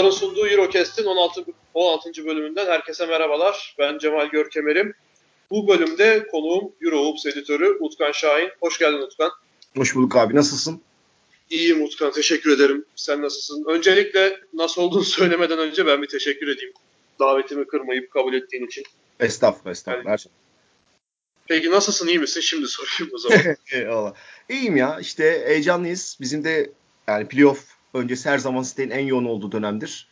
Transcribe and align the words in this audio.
Sahaların 0.00 0.18
sunduğu 0.18 0.46
Eurocast'in 0.46 1.04
16. 1.04 1.44
16. 1.74 2.26
bölümünden 2.26 2.66
herkese 2.66 3.06
merhabalar. 3.06 3.74
Ben 3.78 3.98
Cemal 3.98 4.26
Görkemer'im. 4.26 4.94
Bu 5.50 5.68
bölümde 5.68 6.26
konuğum 6.26 6.72
Eurohoops 6.82 7.26
editörü 7.26 7.76
Utkan 7.80 8.12
Şahin. 8.12 8.50
Hoş 8.60 8.78
geldin 8.78 9.02
Utkan. 9.02 9.30
Hoş 9.76 9.94
bulduk 9.94 10.16
abi. 10.16 10.34
Nasılsın? 10.34 10.82
İyiyim 11.50 11.82
Utkan. 11.82 12.12
Teşekkür 12.12 12.56
ederim. 12.56 12.84
Sen 12.96 13.22
nasılsın? 13.22 13.64
Öncelikle 13.68 14.40
nasıl 14.52 14.82
olduğunu 14.82 15.04
söylemeden 15.18 15.58
önce 15.58 15.86
ben 15.86 16.02
bir 16.02 16.08
teşekkür 16.08 16.48
edeyim. 16.48 16.72
Davetimi 17.18 17.66
kırmayıp 17.66 18.10
kabul 18.10 18.34
ettiğin 18.34 18.66
için. 18.66 18.84
Estağfurullah, 19.20 19.72
estağfurullah. 19.72 20.10
Yani, 20.10 20.18
Peki 21.48 21.70
nasılsın? 21.70 22.06
iyi 22.08 22.18
misin? 22.18 22.40
Şimdi 22.40 22.66
sorayım 22.68 23.14
o 23.14 23.18
zaman. 23.18 23.56
Eyvallah. 23.72 24.14
İyiyim 24.48 24.76
ya. 24.76 24.98
İşte 25.00 25.42
heyecanlıyız. 25.46 26.18
Bizim 26.20 26.44
de 26.44 26.70
yani 27.08 27.28
playoff 27.28 27.69
öncesi 27.94 28.30
her 28.30 28.38
zaman 28.38 28.62
sitenin 28.62 28.90
en 28.90 29.06
yoğun 29.06 29.24
olduğu 29.24 29.52
dönemdir. 29.52 30.08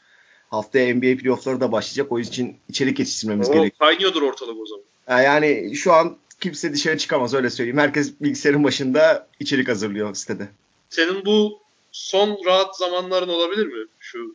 Haftaya 0.50 0.94
NBA 0.94 1.16
playoffları 1.16 1.60
da 1.60 1.72
başlayacak. 1.72 2.12
O 2.12 2.18
için 2.18 2.56
içerik 2.68 2.98
yetiştirmemiz 2.98 3.48
gerekiyor. 3.48 3.78
Kaynıyordur 3.78 4.22
ortalık 4.22 4.56
o 4.60 4.66
zaman. 4.66 5.22
Yani 5.22 5.76
şu 5.76 5.92
an 5.92 6.16
kimse 6.40 6.72
dışarı 6.72 6.98
çıkamaz 6.98 7.34
öyle 7.34 7.50
söyleyeyim. 7.50 7.78
Herkes 7.78 8.12
bilgisayarın 8.20 8.64
başında 8.64 9.28
içerik 9.40 9.68
hazırlıyor 9.68 10.14
sitede. 10.14 10.48
Senin 10.90 11.24
bu 11.24 11.60
son 11.92 12.38
rahat 12.46 12.76
zamanların 12.78 13.28
olabilir 13.28 13.66
mi? 13.66 13.86
Şu 14.00 14.34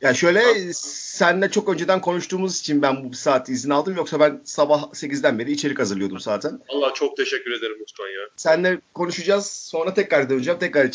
ya 0.00 0.14
şöyle 0.14 0.72
seninle 0.74 1.50
çok 1.50 1.68
önceden 1.68 2.00
konuştuğumuz 2.00 2.60
için 2.60 2.82
ben 2.82 3.10
bu 3.10 3.14
saat 3.14 3.48
izin 3.48 3.70
aldım. 3.70 3.96
Yoksa 3.96 4.20
ben 4.20 4.40
sabah 4.44 4.82
8'den 4.92 5.38
beri 5.38 5.52
içerik 5.52 5.78
hazırlıyordum 5.78 6.20
zaten. 6.20 6.60
Allah 6.68 6.94
çok 6.94 7.16
teşekkür 7.16 7.52
ederim 7.52 7.76
Utkan 7.82 8.06
ya. 8.06 8.28
Seninle 8.36 8.80
konuşacağız. 8.94 9.46
Sonra 9.46 9.94
tekrar 9.94 10.30
döneceğim. 10.30 10.60
Tekrar 10.60 10.90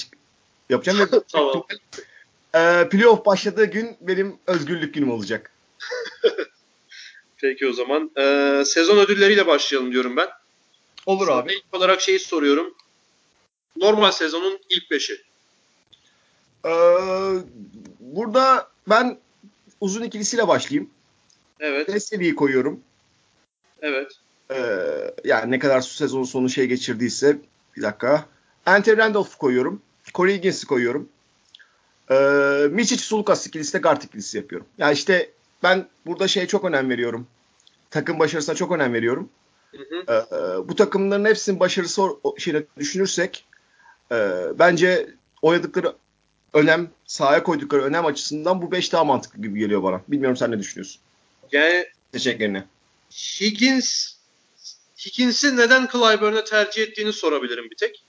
yapacağım. 0.70 1.00
Ve 1.00 1.06
tamam. 1.32 1.64
E, 2.56 2.90
playoff 2.90 3.26
başladığı 3.26 3.66
gün 3.66 3.98
benim 4.02 4.38
özgürlük 4.48 4.94
günüm 4.94 5.12
olacak. 5.12 5.52
Peki 7.38 7.68
o 7.68 7.74
zaman. 7.74 8.12
E, 8.18 8.64
sezon 8.66 8.98
ödülleriyle 8.98 9.48
başlayalım 9.48 9.92
diyorum 9.92 10.18
ben. 10.18 10.28
Olur 11.06 11.28
Sana 11.28 11.38
abi. 11.38 11.54
İlk 11.54 11.76
olarak 11.76 12.02
şeyi 12.02 12.20
soruyorum. 12.20 12.74
Normal 13.78 14.12
sezonun 14.12 14.60
ilk 14.70 14.92
beşi. 14.92 15.22
Ee, 16.66 16.70
burada 18.00 18.68
ben 18.90 19.18
uzun 19.82 20.04
ikilisiyle 20.04 20.48
başlayayım. 20.48 20.90
Evet. 21.60 21.90
Veseli'yi 21.90 22.36
koyuyorum. 22.36 22.80
Evet. 23.82 24.12
Ee, 24.52 25.14
yani 25.24 25.52
ne 25.52 25.60
kadar 25.60 25.82
su 25.82 25.94
sezon 25.94 26.24
sonu 26.24 26.50
şey 26.50 26.68
geçirdiyse 26.68 27.38
bir 27.78 27.82
dakika. 27.82 28.26
Ante 28.66 28.98
Randolph'u 28.98 29.38
koyuyorum. 29.38 29.82
Corey 30.16 30.36
Higgins'i 30.36 30.68
koyuyorum. 30.68 31.10
Ee, 32.12 32.68
Michic 32.72 33.02
Sulukas 33.02 33.48
ikilisi 33.48 33.74
de 33.74 33.78
guard 33.78 34.02
ikilisi 34.02 34.38
yapıyorum. 34.38 34.68
Yani 34.78 34.94
işte 34.94 35.32
ben 35.64 35.88
burada 36.06 36.28
şeye 36.28 36.48
çok 36.48 36.66
önem 36.66 36.90
veriyorum. 36.90 37.28
Takım 37.92 38.20
başarısına 38.20 38.56
çok 38.56 38.72
önem 38.72 38.94
veriyorum. 38.94 39.30
Hı 39.72 39.78
hı. 39.78 40.14
Ee, 40.14 40.68
bu 40.70 40.76
takımların 40.76 41.26
hepsinin 41.26 41.60
başarısı 41.60 42.02
şeyine 42.38 42.64
düşünürsek 42.78 43.46
e, 44.12 44.16
bence 44.60 45.10
oynadıkları 45.42 45.96
önem, 46.54 46.90
sahaya 47.06 47.44
koydukları 47.44 47.84
önem 47.84 48.06
açısından 48.06 48.62
bu 48.62 48.72
5 48.72 48.94
daha 48.94 49.04
mantıklı 49.04 49.42
gibi 49.42 49.60
geliyor 49.60 49.84
bana. 49.84 50.02
Bilmiyorum 50.08 50.38
sen 50.38 50.52
ne 50.52 50.60
düşünüyorsun? 50.60 51.02
Yani 51.52 51.86
Teşekkürlerine. 52.12 52.64
Higgins 53.12 54.14
Higgins'i 55.06 55.58
neden 55.58 55.88
Clyburn'e 55.88 56.44
tercih 56.44 56.84
ettiğini 56.84 57.14
sorabilirim 57.14 57.70
bir 57.72 57.76
tek. 57.76 58.04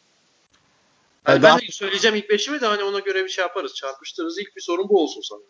Yani 1.28 1.42
daha- 1.42 1.58
ben 1.58 1.69
de 1.69 1.72
söyleyeceğim 1.72 2.16
ilk 2.16 2.31
beşimi 2.31 2.60
de 2.60 2.66
hani 2.66 2.82
ona 2.82 2.98
göre 2.98 3.25
bir 3.25 3.28
şey 3.28 3.42
yaparız. 3.42 3.75
Çarpıştırırız. 3.75 4.38
İlk 4.38 4.56
bir 4.56 4.60
sorun 4.60 4.88
bu 4.88 5.03
olsun 5.03 5.20
sana. 5.20 5.41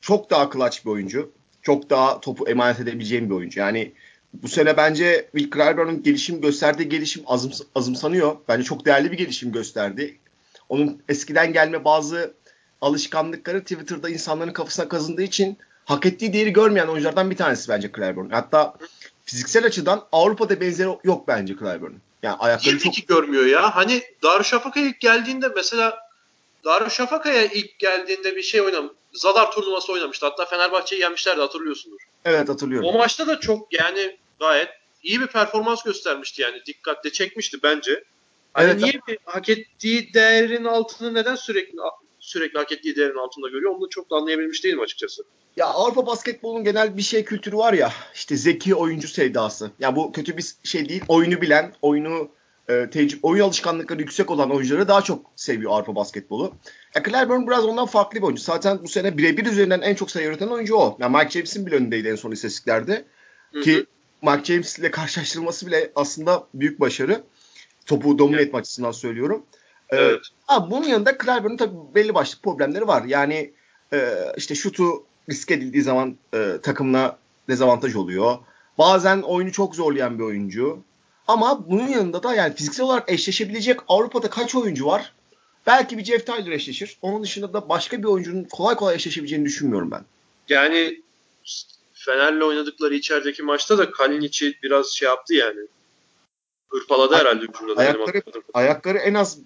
Çok 0.00 0.30
daha 0.30 0.50
clutch 0.52 0.84
bir 0.84 0.90
oyuncu. 0.90 1.32
Çok 1.62 1.90
daha 1.90 2.20
topu 2.20 2.48
emanet 2.48 2.80
edebileceğim 2.80 3.30
bir 3.30 3.34
oyuncu. 3.34 3.60
Yani 3.60 3.92
bu 4.34 4.48
sene 4.48 4.76
bence 4.76 5.28
Will 5.36 5.50
Clyburn'un 5.52 6.02
gelişim 6.02 6.40
gösterdiği 6.40 6.88
gelişim 6.88 7.22
azım, 7.26 7.52
azımsanıyor. 7.74 8.36
Bence 8.48 8.64
çok 8.64 8.86
değerli 8.86 9.12
bir 9.12 9.16
gelişim 9.16 9.52
gösterdi. 9.52 10.18
Onun 10.68 11.02
eskiden 11.08 11.52
gelme 11.52 11.84
bazı 11.84 12.34
alışkanlıkları 12.80 13.60
Twitter'da 13.62 14.08
insanların 14.10 14.52
kafasına 14.52 14.88
kazındığı 14.88 15.22
için 15.22 15.58
hak 15.84 16.06
ettiği 16.06 16.32
değeri 16.32 16.52
görmeyen 16.52 16.86
oyunculardan 16.86 17.30
bir 17.30 17.36
tanesi 17.36 17.68
bence 17.68 17.90
Clyburn. 17.96 18.30
Hatta 18.30 18.74
fiziksel 19.24 19.66
açıdan 19.66 20.04
Avrupa'da 20.12 20.60
benzeri 20.60 20.88
yok 21.04 21.28
bence 21.28 21.54
Clyburn'un. 21.54 22.00
Yani 22.22 22.36
ayakları 22.36 22.78
çok 22.78 22.94
ki 22.94 23.06
görmüyor 23.06 23.46
ya. 23.46 23.76
Hani 23.76 24.02
Darüşşafaka'ya 24.22 24.86
ilk 24.86 25.00
geldiğinde 25.00 25.48
mesela 25.56 25.98
Darüşşafaka'ya 26.64 27.44
ilk 27.44 27.78
geldiğinde 27.78 28.36
bir 28.36 28.42
şey 28.42 28.60
oynamış. 28.60 28.92
Zadar 29.12 29.52
turnuvası 29.52 29.92
oynamıştı. 29.92 30.26
Hatta 30.26 30.44
Fenerbahçe'yi 30.44 31.02
yenmişlerdi 31.02 31.40
hatırlıyorsundur. 31.40 32.00
evet 32.24 32.48
hatırlıyorum. 32.48 32.88
O 32.88 32.92
maçta 32.98 33.26
da 33.26 33.40
çok 33.40 33.72
yani 33.72 34.16
gayet 34.40 34.68
iyi 35.02 35.20
bir 35.20 35.26
performans 35.26 35.82
göstermişti 35.82 36.42
yani. 36.42 36.62
Dikkatle 36.66 37.12
çekmişti 37.12 37.58
bence. 37.62 38.04
Hani 38.54 38.70
Evet. 38.70 38.80
niye 38.82 38.92
bir 39.08 39.18
hak 39.24 39.48
ettiği 39.48 40.14
değerin 40.14 40.64
altını 40.64 41.14
neden 41.14 41.34
sürekli 41.34 41.80
sürekli 42.30 42.58
hak 42.58 42.72
ettiği 42.72 42.96
değerin 42.96 43.18
altında 43.18 43.48
görüyor? 43.48 43.74
Onu 43.74 43.82
da 43.82 43.88
çok 43.90 44.10
da 44.10 44.16
anlayabilmiş 44.16 44.64
değilim 44.64 44.80
açıkçası. 44.80 45.22
Ya 45.56 45.66
Avrupa 45.66 46.06
basketbolunun 46.06 46.64
genel 46.64 46.96
bir 46.96 47.02
şey 47.02 47.24
kültürü 47.24 47.56
var 47.56 47.72
ya 47.72 47.92
işte 48.14 48.36
zeki 48.36 48.74
oyuncu 48.74 49.08
sevdası. 49.08 49.70
Ya 49.78 49.96
bu 49.96 50.12
kötü 50.12 50.36
bir 50.36 50.44
şey 50.64 50.88
değil. 50.88 51.02
Oyunu 51.08 51.40
bilen, 51.40 51.72
oyunu 51.82 52.28
e, 52.68 52.72
tecrü- 52.72 53.18
oyun 53.22 53.44
alışkanlıkları 53.44 54.00
yüksek 54.00 54.30
olan 54.30 54.50
oyuncuları 54.50 54.88
daha 54.88 55.02
çok 55.02 55.30
seviyor 55.36 55.72
Avrupa 55.72 55.96
basketbolu. 55.96 56.52
Ya 56.94 57.02
Clyburn 57.02 57.46
biraz 57.46 57.64
ondan 57.64 57.86
farklı 57.86 58.18
bir 58.18 58.22
oyuncu. 58.22 58.42
Zaten 58.42 58.78
bu 58.82 58.88
sene 58.88 59.18
birebir 59.18 59.46
üzerinden 59.46 59.80
en 59.80 59.94
çok 59.94 60.10
sayı 60.10 60.28
üreten 60.28 60.48
oyuncu 60.48 60.74
o. 60.74 60.96
Ya 61.00 61.08
Mike 61.08 61.30
James'in 61.30 61.66
bile 61.66 61.74
önündeydi 61.74 62.08
en 62.08 62.16
son 62.16 62.30
istatistiklerde. 62.30 63.04
Ki. 63.62 63.86
Mike 64.22 64.44
James 64.44 64.78
ile 64.78 64.90
karşılaştırılması 64.90 65.66
bile 65.66 65.92
aslında 65.94 66.46
büyük 66.54 66.80
başarı. 66.80 67.22
Topu 67.86 68.18
domine 68.18 68.40
etme 68.40 68.58
açısından 68.58 68.92
söylüyorum. 68.92 69.46
Evet. 69.92 70.20
Ha, 70.46 70.70
bunun 70.70 70.84
yanında 70.84 71.18
Clyburn'un 71.18 71.56
tabii 71.56 71.76
belli 71.94 72.14
başlı 72.14 72.40
problemleri 72.40 72.86
var. 72.86 73.04
Yani 73.04 73.52
e, 73.92 74.14
işte 74.36 74.54
şutu 74.54 75.04
risk 75.30 75.50
edildiği 75.50 75.82
zaman 75.82 76.16
e, 76.34 76.58
takımla 76.62 77.18
dezavantaj 77.48 77.94
oluyor. 77.94 78.38
Bazen 78.78 79.22
oyunu 79.22 79.52
çok 79.52 79.74
zorlayan 79.74 80.18
bir 80.18 80.24
oyuncu. 80.24 80.78
Ama 81.26 81.70
bunun 81.70 81.88
yanında 81.88 82.22
da 82.22 82.34
yani 82.34 82.54
fiziksel 82.54 82.86
olarak 82.86 83.12
eşleşebilecek 83.12 83.80
Avrupa'da 83.88 84.30
kaç 84.30 84.54
oyuncu 84.54 84.86
var? 84.86 85.12
Belki 85.66 85.98
bir 85.98 86.04
Jeff 86.04 86.26
Tyler 86.26 86.52
eşleşir. 86.52 86.98
Onun 87.02 87.22
dışında 87.22 87.52
da 87.52 87.68
başka 87.68 87.98
bir 87.98 88.04
oyuncunun 88.04 88.44
kolay 88.44 88.74
kolay 88.74 88.94
eşleşebileceğini 88.94 89.44
düşünmüyorum 89.44 89.90
ben. 89.90 90.04
Yani 90.48 91.02
Fener'le 91.92 92.40
oynadıkları 92.40 92.94
içerideki 92.94 93.42
maçta 93.42 93.78
da 93.78 93.90
Kalinic'i 93.90 94.58
biraz 94.62 94.90
şey 94.90 95.08
yaptı 95.08 95.34
yani. 95.34 95.60
Hırpaladı 96.68 97.14
Ay- 97.14 97.20
herhalde 97.20 97.42
hücumda. 97.42 97.80
Ayakları, 97.80 98.22
ayakları 98.54 98.98
en 98.98 99.14
az 99.14 99.38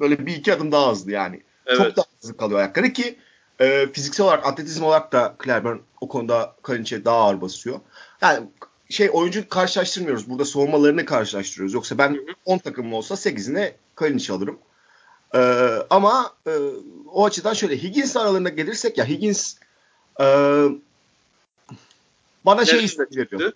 böyle 0.00 0.26
bir 0.26 0.36
iki 0.36 0.54
adım 0.54 0.72
daha 0.72 0.90
hızlı 0.90 1.10
yani. 1.10 1.42
Evet. 1.66 1.78
Çok 1.78 1.96
daha 1.96 2.06
hızlı 2.20 2.36
kalıyor 2.36 2.58
ayakları 2.58 2.92
ki 2.92 3.18
e, 3.60 3.86
fiziksel 3.92 4.26
olarak 4.26 4.46
atletizm 4.46 4.84
olarak 4.84 5.12
da 5.12 5.36
Clyburn 5.44 5.78
o 6.00 6.08
konuda 6.08 6.56
Kalinic'e 6.62 7.04
daha 7.04 7.16
ağır 7.16 7.40
basıyor. 7.40 7.80
Yani 8.20 8.46
şey 8.90 9.10
oyuncu 9.12 9.48
karşılaştırmıyoruz. 9.48 10.30
Burada 10.30 10.44
savunmalarını 10.44 11.04
karşılaştırıyoruz. 11.04 11.74
Yoksa 11.74 11.98
ben 11.98 12.14
Hı 12.14 12.18
hı. 12.18 12.34
10 12.44 12.58
takımım 12.58 12.92
olsa 12.92 13.14
8'ine 13.14 13.72
Kalinic 13.94 14.32
alırım. 14.32 14.58
E, 15.34 15.40
ama 15.90 16.32
e, 16.46 16.50
o 17.12 17.24
açıdan 17.24 17.54
şöyle 17.54 17.82
Higgins 17.82 18.16
aralarına 18.16 18.48
gelirsek 18.48 18.98
ya 18.98 19.08
Higgins 19.08 19.54
e, 20.20 20.26
bana 22.44 22.64
şey 22.64 22.82
hissini 22.82 23.06
veriyor. 23.16 23.52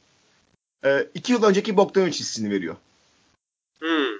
E, 0.84 1.06
iki 1.14 1.32
yıl 1.32 1.42
önceki 1.42 1.76
Bogdanovic 1.76 2.12
hissini 2.12 2.50
veriyor. 2.50 2.76
Hmm. 3.78 4.18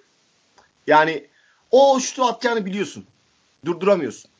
Yani 0.87 1.26
o 1.72 2.00
şutu 2.00 2.24
atacağını 2.24 2.66
biliyorsun. 2.66 3.06
Durduramıyorsun. 3.64 4.30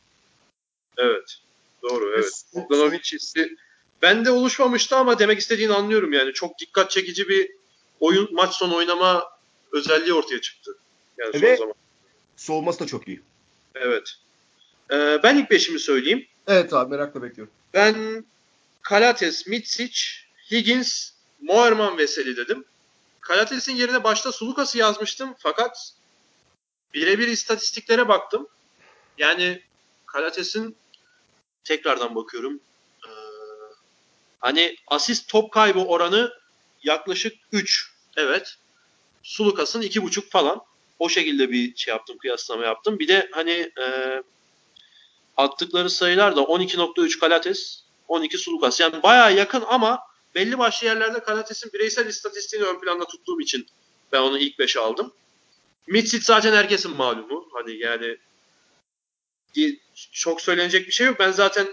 Evet. 0.97 1.37
Doğru 1.83 2.13
evet. 2.15 2.43
Ve- 2.55 2.61
Bogdanovic 2.61 2.99
hissi 2.99 3.55
bende 4.01 4.31
oluşmamıştı 4.31 4.95
ama 4.95 5.19
demek 5.19 5.39
istediğini 5.39 5.73
anlıyorum 5.73 6.13
yani. 6.13 6.33
Çok 6.33 6.59
dikkat 6.59 6.91
çekici 6.91 7.29
bir 7.29 7.51
oyun 7.99 8.29
maç 8.33 8.53
sonu 8.53 8.75
oynama 8.75 9.23
özelliği 9.71 10.13
ortaya 10.13 10.41
çıktı. 10.41 10.77
Yani 11.17 11.33
son 11.33 11.41
Ve- 11.41 11.57
zaman. 11.57 11.73
Soğuması 12.37 12.79
da 12.79 12.85
çok 12.85 13.07
iyi. 13.07 13.21
Evet. 13.75 14.13
Ee, 14.91 15.19
ben 15.23 15.37
ilk 15.37 15.51
beşimi 15.51 15.79
söyleyeyim. 15.79 16.27
Evet 16.47 16.73
abi 16.73 16.89
merakla 16.91 17.23
bekliyorum. 17.23 17.53
Ben 17.73 18.25
Kalates, 18.81 19.47
Mitsic, 19.47 19.99
Higgins, 20.51 21.11
Moerman 21.41 21.97
Veseli 21.97 22.37
dedim. 22.37 22.65
Kalates'in 23.21 23.75
yerine 23.75 24.03
başta 24.03 24.31
Sulukas'ı 24.31 24.77
yazmıştım 24.77 25.35
fakat 25.37 25.93
birebir 26.93 27.27
istatistiklere 27.27 28.07
baktım. 28.07 28.47
Yani 29.17 29.61
Kalates'in 30.05 30.77
tekrardan 31.63 32.15
bakıyorum. 32.15 32.59
Ee, 33.05 33.09
hani 34.39 34.75
asist 34.87 35.29
top 35.29 35.51
kaybı 35.51 35.79
oranı 35.79 36.33
yaklaşık 36.83 37.33
3. 37.51 37.91
Evet. 38.17 38.55
Sulukas'ın 39.23 39.81
2,5 39.81 40.29
falan. 40.29 40.61
O 40.99 41.09
şekilde 41.09 41.51
bir 41.51 41.75
şey 41.75 41.91
yaptım, 41.91 42.17
kıyaslama 42.17 42.65
yaptım. 42.65 42.99
Bir 42.99 43.07
de 43.07 43.29
hani 43.31 43.71
e, 43.81 44.23
attıkları 45.37 45.89
sayılar 45.89 46.35
da 46.35 46.41
12.3 46.41 47.19
Kalates, 47.19 47.83
12 48.07 48.37
Sulukas. 48.37 48.79
Yani 48.79 49.03
bayağı 49.03 49.35
yakın 49.35 49.63
ama 49.67 49.99
belli 50.35 50.57
başlı 50.57 50.87
yerlerde 50.87 51.19
Kalates'in 51.19 51.73
bireysel 51.73 52.07
istatistiğini 52.07 52.65
ön 52.65 52.79
planda 52.79 53.05
tuttuğum 53.05 53.41
için 53.41 53.67
ben 54.11 54.21
onu 54.21 54.39
ilk 54.39 54.59
5'e 54.59 54.81
aldım. 54.81 55.13
Midsit 55.87 56.23
zaten 56.23 56.53
herkesin 56.53 56.95
malumu. 56.95 57.49
Hani 57.53 57.77
yani 57.77 58.17
çok 60.11 60.41
söylenecek 60.41 60.87
bir 60.87 60.91
şey 60.91 61.07
yok. 61.07 61.19
Ben 61.19 61.31
zaten 61.31 61.67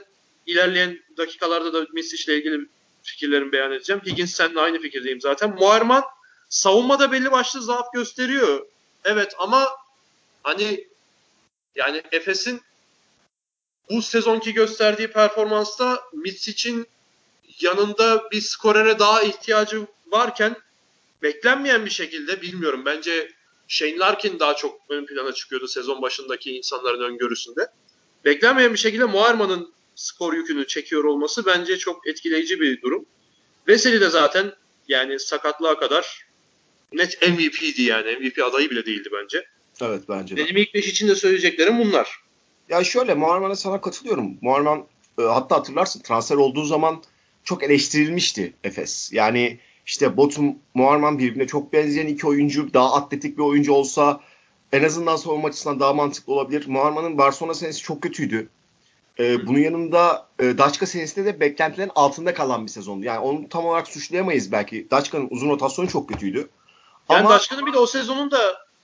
ilerleyen 0.46 1.00
dakikalarda 1.16 1.72
da 1.72 1.86
Mitsic 1.92 2.24
ile 2.24 2.38
ilgili 2.38 2.68
fikirlerimi 3.02 3.52
beyan 3.52 3.72
edeceğim. 3.72 4.02
Higgins 4.06 4.34
seninle 4.34 4.60
aynı 4.60 4.78
fikirdeyim 4.78 5.20
zaten. 5.20 5.50
Muharman 5.50 6.04
savunmada 6.48 7.12
belli 7.12 7.30
başlı 7.30 7.62
zaaf 7.62 7.92
gösteriyor. 7.92 8.66
Evet 9.04 9.34
ama 9.38 9.68
hani 10.42 10.88
yani 11.74 12.02
Efes'in 12.12 12.60
bu 13.90 14.02
sezonki 14.02 14.54
gösterdiği 14.54 15.08
performansta 15.08 16.02
Mitsic'in 16.12 16.86
yanında 17.60 18.30
bir 18.30 18.40
skorere 18.40 18.98
daha 18.98 19.22
ihtiyacı 19.22 19.86
varken 20.06 20.56
beklenmeyen 21.22 21.84
bir 21.84 21.90
şekilde 21.90 22.42
bilmiyorum. 22.42 22.84
Bence 22.84 23.32
Shane 23.70 23.99
Larkin 23.99 24.38
daha 24.38 24.56
çok 24.56 24.81
ön 24.88 25.06
plana 25.06 25.32
çıkıyordu 25.32 25.69
sezon 25.69 26.02
başındaki 26.02 26.56
insanların 26.56 27.02
öngörüsünde. 27.02 27.67
Beklenmeyen 28.25 28.72
bir 28.72 28.78
şekilde 28.78 29.05
Muarman'ın 29.05 29.72
skor 29.94 30.32
yükünü 30.32 30.67
çekiyor 30.67 31.05
olması 31.05 31.46
bence 31.46 31.78
çok 31.78 32.06
etkileyici 32.06 32.61
bir 32.61 32.82
durum. 32.82 33.06
Veseli 33.69 34.00
de 34.00 34.11
zaten 34.11 34.52
yani 34.88 35.19
sakatlığa 35.19 35.78
kadar 35.78 36.26
net 36.93 37.22
MVP'di 37.22 37.82
yani. 37.82 38.17
MVP 38.17 38.44
adayı 38.44 38.70
bile 38.70 38.87
değildi 38.87 39.08
bence. 39.22 39.46
Evet 39.81 40.02
bence 40.08 40.37
de. 40.37 40.40
Benim 40.44 40.56
ilk 40.56 40.75
beş 40.75 40.88
için 40.88 41.08
de 41.08 41.14
söyleyeceklerim 41.14 41.78
bunlar. 41.78 42.20
Ya 42.69 42.84
şöyle 42.84 43.14
Muharman'a 43.14 43.56
sana 43.56 43.81
katılıyorum. 43.81 44.38
Muharman 44.40 44.87
e, 45.19 45.22
hatta 45.22 45.56
hatırlarsın 45.56 46.02
transfer 46.02 46.37
olduğu 46.37 46.64
zaman 46.64 47.02
çok 47.44 47.62
eleştirilmişti 47.62 48.55
Efes. 48.64 49.12
Yani 49.12 49.58
işte 49.90 50.16
Botum, 50.16 50.56
Muharman 50.75 51.19
birbirine 51.19 51.46
çok 51.46 51.72
benzeyen 51.72 52.06
iki 52.06 52.26
oyuncu. 52.26 52.75
Daha 52.75 52.94
atletik 52.94 53.38
bir 53.38 53.42
oyuncu 53.42 53.72
olsa 53.72 54.20
en 54.72 54.82
azından 54.82 55.16
savunma 55.16 55.48
açısından 55.48 55.81
daha 55.81 55.94
mantıklı 55.94 56.32
olabilir. 56.32 56.64
Muharman'ın 56.69 57.19
Barcelona 57.19 57.54
senesi 57.54 57.82
çok 57.82 58.02
kötüydü. 58.02 58.48
Ee, 59.19 59.46
bunun 59.46 59.58
yanında 59.58 60.26
e, 60.38 60.58
Daçka 60.58 60.87
senesinde 60.87 61.25
de 61.25 61.40
beklentilerin 61.40 61.90
altında 61.94 62.34
kalan 62.34 62.66
bir 62.66 62.70
sezondu. 62.70 63.06
Yani 63.06 63.19
onu 63.19 63.48
tam 63.48 63.66
olarak 63.66 63.88
suçlayamayız 63.88 64.52
belki. 64.52 64.87
Daçka'nın 64.90 65.28
uzun 65.31 65.50
rotasyonu 65.50 65.88
çok 65.88 66.08
kötüydü. 66.08 66.48
Yani 67.10 67.20
Ama... 67.20 67.31
Daçka'nın 67.31 67.66
bir 67.66 67.72
de 67.72 67.78
o 67.78 67.86
sezonun 67.86 68.31
da 68.31 68.38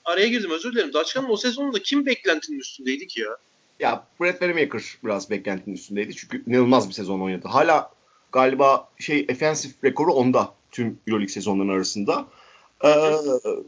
araya 0.04 0.28
girdim 0.28 0.50
özür 0.50 0.72
dilerim. 0.72 0.92
Daçka'nın 0.92 1.30
o 1.30 1.36
sezonunda 1.36 1.82
kim 1.82 2.06
beklentinin 2.06 2.58
üstündeydi 2.58 3.06
ki 3.06 3.20
ya? 3.20 3.36
Ya 3.80 4.06
Brett 4.20 4.40
Wanamaker 4.40 4.82
biraz 5.04 5.30
beklentinin 5.30 5.74
üstündeydi. 5.74 6.16
Çünkü 6.16 6.42
inanılmaz 6.46 6.88
bir 6.88 6.94
sezon 6.94 7.20
oynadı. 7.20 7.48
Hala 7.48 7.90
galiba 8.32 8.88
şey 8.98 9.26
offensive 9.30 9.72
rekoru 9.84 10.12
onda 10.12 10.56
tüm 10.76 10.98
Euroleague 11.06 11.32
sezonlarının 11.32 11.72
arasında. 11.72 12.26
Ee, 12.84 12.90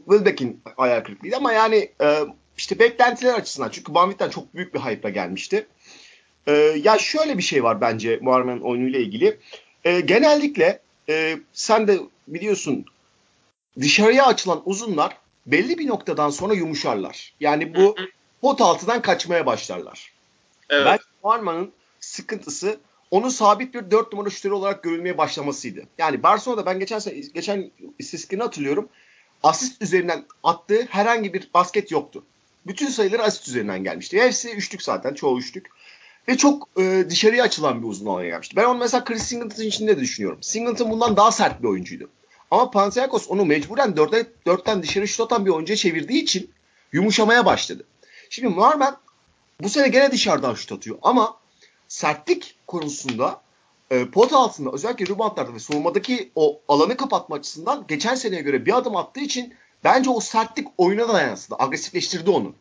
Wilbeck'in 0.09 0.61
ayağı 0.77 1.03
kırıklıydı 1.03 1.35
ama 1.35 1.53
yani 1.53 1.89
e, 2.01 2.19
işte 2.57 2.79
beklentiler 2.79 3.33
açısından 3.33 3.69
çünkü 3.69 3.93
Banvit'ten 3.93 4.29
çok 4.29 4.55
büyük 4.55 4.73
bir 4.73 4.79
hype'la 4.79 5.09
gelmişti. 5.09 5.67
Ee, 6.47 6.51
ya 6.83 6.97
şöyle 6.97 7.37
bir 7.37 7.43
şey 7.43 7.63
var 7.63 7.81
bence 7.81 8.19
Muharrem'in 8.21 8.61
oyunuyla 8.61 8.99
ilgili. 8.99 9.39
Ee, 9.83 9.99
genellikle 9.99 10.79
e, 11.09 11.39
sen 11.53 11.87
de 11.87 11.99
biliyorsun 12.27 12.85
dışarıya 13.79 14.25
açılan 14.25 14.61
uzunlar 14.65 15.17
belli 15.45 15.77
bir 15.77 15.87
noktadan 15.87 16.29
sonra 16.29 16.53
yumuşarlar. 16.53 17.33
Yani 17.39 17.75
bu 17.75 17.95
pot 18.41 18.61
altından 18.61 19.01
kaçmaya 19.01 19.45
başlarlar. 19.45 20.13
Evet. 20.69 20.85
Ben 20.85 20.99
Muharrem'in 21.23 21.71
sıkıntısı 21.99 22.79
onun 23.11 23.29
sabit 23.29 23.73
bir 23.73 23.91
4 23.91 24.13
numara 24.13 24.29
şütörü 24.29 24.53
olarak 24.53 24.83
görülmeye 24.83 25.17
başlamasıydı. 25.17 25.83
Yani 25.97 26.23
Barcelona'da 26.23 26.65
ben 26.65 26.79
geçen 26.79 27.01
geçen 27.33 27.71
istatistikini 27.99 28.41
hatırlıyorum. 28.41 28.89
Asist 29.43 29.81
üzerinden 29.81 30.25
attığı 30.43 30.85
herhangi 30.89 31.33
bir 31.33 31.49
basket 31.53 31.91
yoktu. 31.91 32.23
Bütün 32.67 32.87
sayıları 32.87 33.23
asist 33.23 33.47
üzerinden 33.47 33.83
gelmişti. 33.83 34.21
Hepsi 34.21 34.51
üçlük 34.51 34.81
zaten. 34.81 35.13
Çoğu 35.13 35.39
üçlük. 35.39 35.67
Ve 36.27 36.37
çok 36.37 36.69
e, 36.79 37.05
dışarıya 37.09 37.43
açılan 37.43 37.81
bir 37.81 37.87
uzun 37.87 38.05
alana 38.05 38.25
gelmişti. 38.25 38.55
Ben 38.55 38.65
onu 38.65 38.79
mesela 38.79 39.03
Chris 39.03 39.23
Singleton 39.23 39.63
içinde 39.63 39.97
de 39.97 40.01
düşünüyorum. 40.01 40.43
Singleton 40.43 40.91
bundan 40.91 41.17
daha 41.17 41.31
sert 41.31 41.63
bir 41.63 41.67
oyuncuydu. 41.67 42.09
Ama 42.51 42.71
Panathinaikos 42.71 43.29
onu 43.29 43.45
mecburen 43.45 43.91
4'ten, 43.91 44.25
4'ten 44.45 44.83
dışarı 44.83 45.07
şut 45.07 45.21
atan 45.21 45.45
bir 45.45 45.51
oyuncuya 45.51 45.77
çevirdiği 45.77 46.23
için 46.23 46.51
yumuşamaya 46.91 47.45
başladı. 47.45 47.83
Şimdi 48.29 48.55
Marman 48.55 48.97
bu 49.61 49.69
sene 49.69 49.87
gene 49.87 50.11
dışarıdan 50.11 50.53
şut 50.53 50.71
atıyor 50.71 50.97
ama 51.01 51.37
sertlik 51.89 52.55
konusunda 52.67 53.41
e, 53.91 54.05
pot 54.05 54.33
altında 54.33 54.71
özellikle 54.71 55.05
reboundlarda 55.05 55.53
ve 55.53 55.59
savunmadaki 55.59 56.31
o 56.35 56.61
alanı 56.67 56.97
kapatma 56.97 57.35
açısından 57.35 57.85
geçen 57.87 58.15
seneye 58.15 58.41
göre 58.41 58.65
bir 58.65 58.77
adım 58.77 58.95
attığı 58.95 59.19
için 59.19 59.53
bence 59.83 60.09
o 60.09 60.19
sertlik 60.19 60.67
oyuna 60.77 61.09
da 61.09 61.21
yansıdı. 61.21 61.55
Agresifleştirdi 61.59 62.29
onu. 62.29 62.53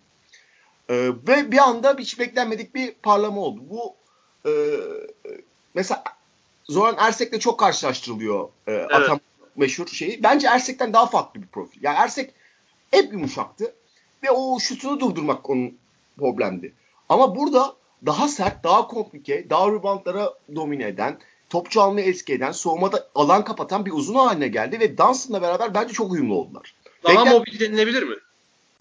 E, 0.89 0.95
ve 1.29 1.53
bir 1.53 1.59
anda 1.59 1.97
hiç 1.99 2.19
beklenmedik 2.19 2.75
bir 2.75 2.95
parlama 2.95 3.41
oldu. 3.41 3.61
Bu 3.71 3.95
e, 4.49 4.53
mesela 5.75 6.05
Zoran 6.69 6.97
Ersek'le 6.99 7.41
çok 7.41 7.61
karşılaştırılıyor 7.61 8.49
e, 8.67 8.73
evet. 8.73 8.93
atam 8.93 9.21
meşhur 9.57 9.87
şeyi. 9.87 10.23
Bence 10.23 10.47
Ersek'ten 10.47 10.93
daha 10.93 11.07
farklı 11.07 11.43
bir 11.43 11.47
profil. 11.47 11.81
Yani 11.83 11.97
Ersek 11.99 12.35
hep 12.91 13.13
yumuşaktı 13.13 13.75
ve 14.23 14.31
o 14.31 14.61
şutunu 14.61 15.01
durdurmak 15.01 15.51
onun 15.51 15.79
problemdi. 16.19 16.73
Ama 17.09 17.37
burada 17.37 17.78
daha 18.07 18.29
sert, 18.29 18.65
daha 18.65 18.87
komplike, 18.87 19.51
daha 19.51 19.69
reboundlara 19.69 20.35
domine 20.55 20.89
eden, 20.89 21.19
topçu 21.51 21.83
almayı 21.83 22.07
etki 22.07 22.33
eden, 22.33 22.53
soğumada 22.53 23.09
alan 23.15 23.45
kapatan 23.45 23.87
bir 23.87 23.93
uzun 23.93 24.15
haline 24.15 24.49
geldi 24.49 24.81
ve 24.81 24.99
Dunstan'la 24.99 25.43
beraber 25.43 25.75
bence 25.75 25.93
çok 25.93 26.13
uyumlu 26.13 26.35
oldular. 26.35 26.75
Daha 27.05 27.13
Beklen... 27.13 27.33
mobil 27.33 27.61
denilebilir 27.61 28.03
mi? 28.03 28.17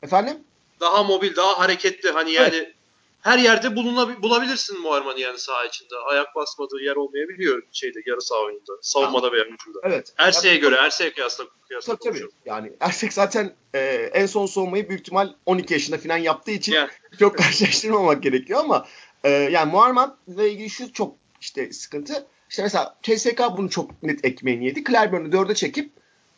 Efendim? 0.04 0.38
Daha 0.80 1.04
mobil, 1.04 1.36
daha 1.36 1.60
hareketli. 1.60 2.12
Hani 2.12 2.32
yani 2.32 2.56
evet. 2.56 2.74
her 3.22 3.40
yerde 3.40 3.68
bulunab- 3.68 4.22
bulabilirsin 4.22 4.82
Muharman'ı 4.82 5.20
yani 5.20 5.40
saha 5.40 5.66
içinde. 5.66 5.96
Ayak 6.06 6.36
basmadığı 6.36 6.82
yer 6.82 6.96
olmayabiliyor 6.96 7.64
şeyde 7.72 8.00
yarı 8.06 8.22
saha 8.22 8.40
oyununda. 8.40 8.72
Savunmada 8.82 9.32
veya 9.32 9.46
hücumda. 9.46 9.80
Evet. 9.84 10.14
Ersek'e 10.18 10.56
göre, 10.56 10.76
Ersek'e 10.76 11.14
kıyasla, 11.14 11.46
kıyasla 11.68 11.96
tabii, 11.96 12.20
tabii. 12.20 12.30
Yani 12.46 12.74
Ersek 12.80 13.14
zaten 13.14 13.56
e, 13.74 13.80
en 14.14 14.26
son 14.26 14.46
savunmayı 14.46 14.90
büyük 14.90 15.02
ihtimal 15.02 15.34
12 15.46 15.74
yaşında 15.74 15.98
falan 15.98 16.18
yaptığı 16.18 16.52
için 16.52 16.74
yani. 16.74 16.90
çok 17.20 17.38
karşılaştırmamak 17.38 18.24
gerekiyor 18.24 18.60
ama 18.60 18.88
e, 19.28 19.32
yani 19.32 19.72
Muharman'la 19.72 20.48
ilgili 20.48 20.70
şu 20.70 20.94
çok 20.94 21.16
işte 21.42 21.74
sıkıntı. 21.74 22.28
İşte 22.50 22.64
mesela 22.64 22.96
CSK 23.04 23.42
bunu 23.58 23.70
çok 23.70 24.04
net 24.04 24.26
ekmeğini 24.26 24.66
yedi. 24.66 24.84
Clyburn'u 24.84 25.32
dörde 25.32 25.56
çekip 25.56 25.92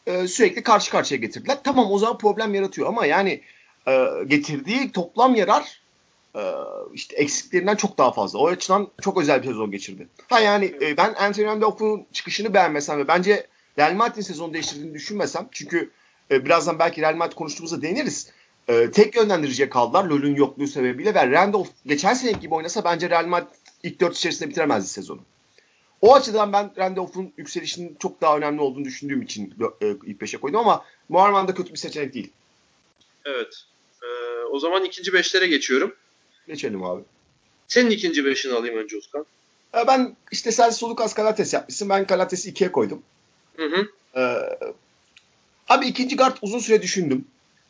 e, 0.07 0.27
sürekli 0.27 0.63
karşı 0.63 0.91
karşıya 0.91 1.19
getirdiler. 1.19 1.57
Tamam 1.63 1.91
o 1.91 1.97
zaman 1.97 2.17
problem 2.17 2.55
yaratıyor 2.55 2.87
ama 2.87 3.05
yani 3.05 3.41
e, 3.87 4.07
getirdiği 4.27 4.91
toplam 4.91 5.35
yarar 5.35 5.81
e, 6.35 6.41
işte 6.93 7.15
eksiklerinden 7.15 7.75
çok 7.75 7.97
daha 7.97 8.11
fazla. 8.11 8.39
O 8.39 8.47
açıdan 8.47 8.87
çok 9.01 9.21
özel 9.21 9.41
bir 9.41 9.47
sezon 9.47 9.71
geçirdi. 9.71 10.07
Ha 10.29 10.39
yani 10.39 10.75
e, 10.81 10.97
ben 10.97 11.13
Anthony 11.13 11.45
Randolph'un 11.45 12.05
çıkışını 12.11 12.53
beğenmesem 12.53 12.99
ve 12.99 13.07
bence 13.07 13.47
Real 13.79 13.93
Madrid'in 13.93 14.21
sezonu 14.21 14.53
değiştirdiğini 14.53 14.93
düşünmesem 14.93 15.47
çünkü 15.51 15.91
e, 16.31 16.45
birazdan 16.45 16.79
belki 16.79 17.01
Real 17.01 17.15
Madrid 17.15 17.35
konuştuğumuzda 17.35 17.81
değiniriz. 17.81 18.31
E, 18.69 18.91
tek 18.91 19.15
yönlendirici 19.15 19.69
kaldılar 19.69 20.05
LoL'ün 20.05 20.35
yokluğu 20.35 20.67
sebebiyle 20.67 21.15
ve 21.15 21.31
Randolph 21.31 21.69
geçen 21.85 22.13
sene 22.13 22.31
gibi 22.31 22.53
oynasa 22.53 22.83
bence 22.83 23.09
Real 23.09 23.25
Madrid 23.25 23.55
ilk 23.83 23.99
dört 23.99 24.17
içerisinde 24.17 24.49
bitiremezdi 24.49 24.89
sezonu. 24.89 25.21
O 26.01 26.15
açıdan 26.15 26.53
ben 26.53 26.71
Randolph'un 26.77 27.33
yükselişinin 27.37 27.97
çok 27.99 28.21
daha 28.21 28.37
önemli 28.37 28.61
olduğunu 28.61 28.85
düşündüğüm 28.85 29.21
için 29.21 29.53
e, 29.81 29.87
ilk 29.87 30.21
beşe 30.21 30.37
koydum 30.37 30.59
ama 30.59 30.85
Muharman 31.09 31.47
da 31.47 31.53
kötü 31.53 31.71
bir 31.71 31.77
seçenek 31.77 32.13
değil. 32.13 32.31
Evet. 33.25 33.63
Ee, 34.03 34.43
o 34.51 34.59
zaman 34.59 34.85
ikinci 34.85 35.13
beşlere 35.13 35.47
geçiyorum. 35.47 35.95
Geçelim 36.47 36.83
abi. 36.83 37.01
Senin 37.67 37.89
ikinci 37.89 38.25
beşini 38.25 38.53
alayım 38.53 38.77
önce 38.77 38.97
Özkan. 38.97 39.25
Ee, 39.75 39.87
ben 39.87 40.15
işte 40.31 40.51
sen 40.51 40.69
Solukas 40.69 41.13
Kalates 41.13 41.53
yapmışsın. 41.53 41.89
Ben 41.89 42.07
Kalates'i 42.07 42.49
ikiye 42.49 42.71
koydum. 42.71 43.01
Hı 43.57 43.65
hı. 43.65 43.87
Ee, 44.15 44.57
abi 45.69 45.87
ikinci 45.87 46.15
guard 46.15 46.37
uzun 46.41 46.59
süre 46.59 46.81
düşündüm. 46.81 47.25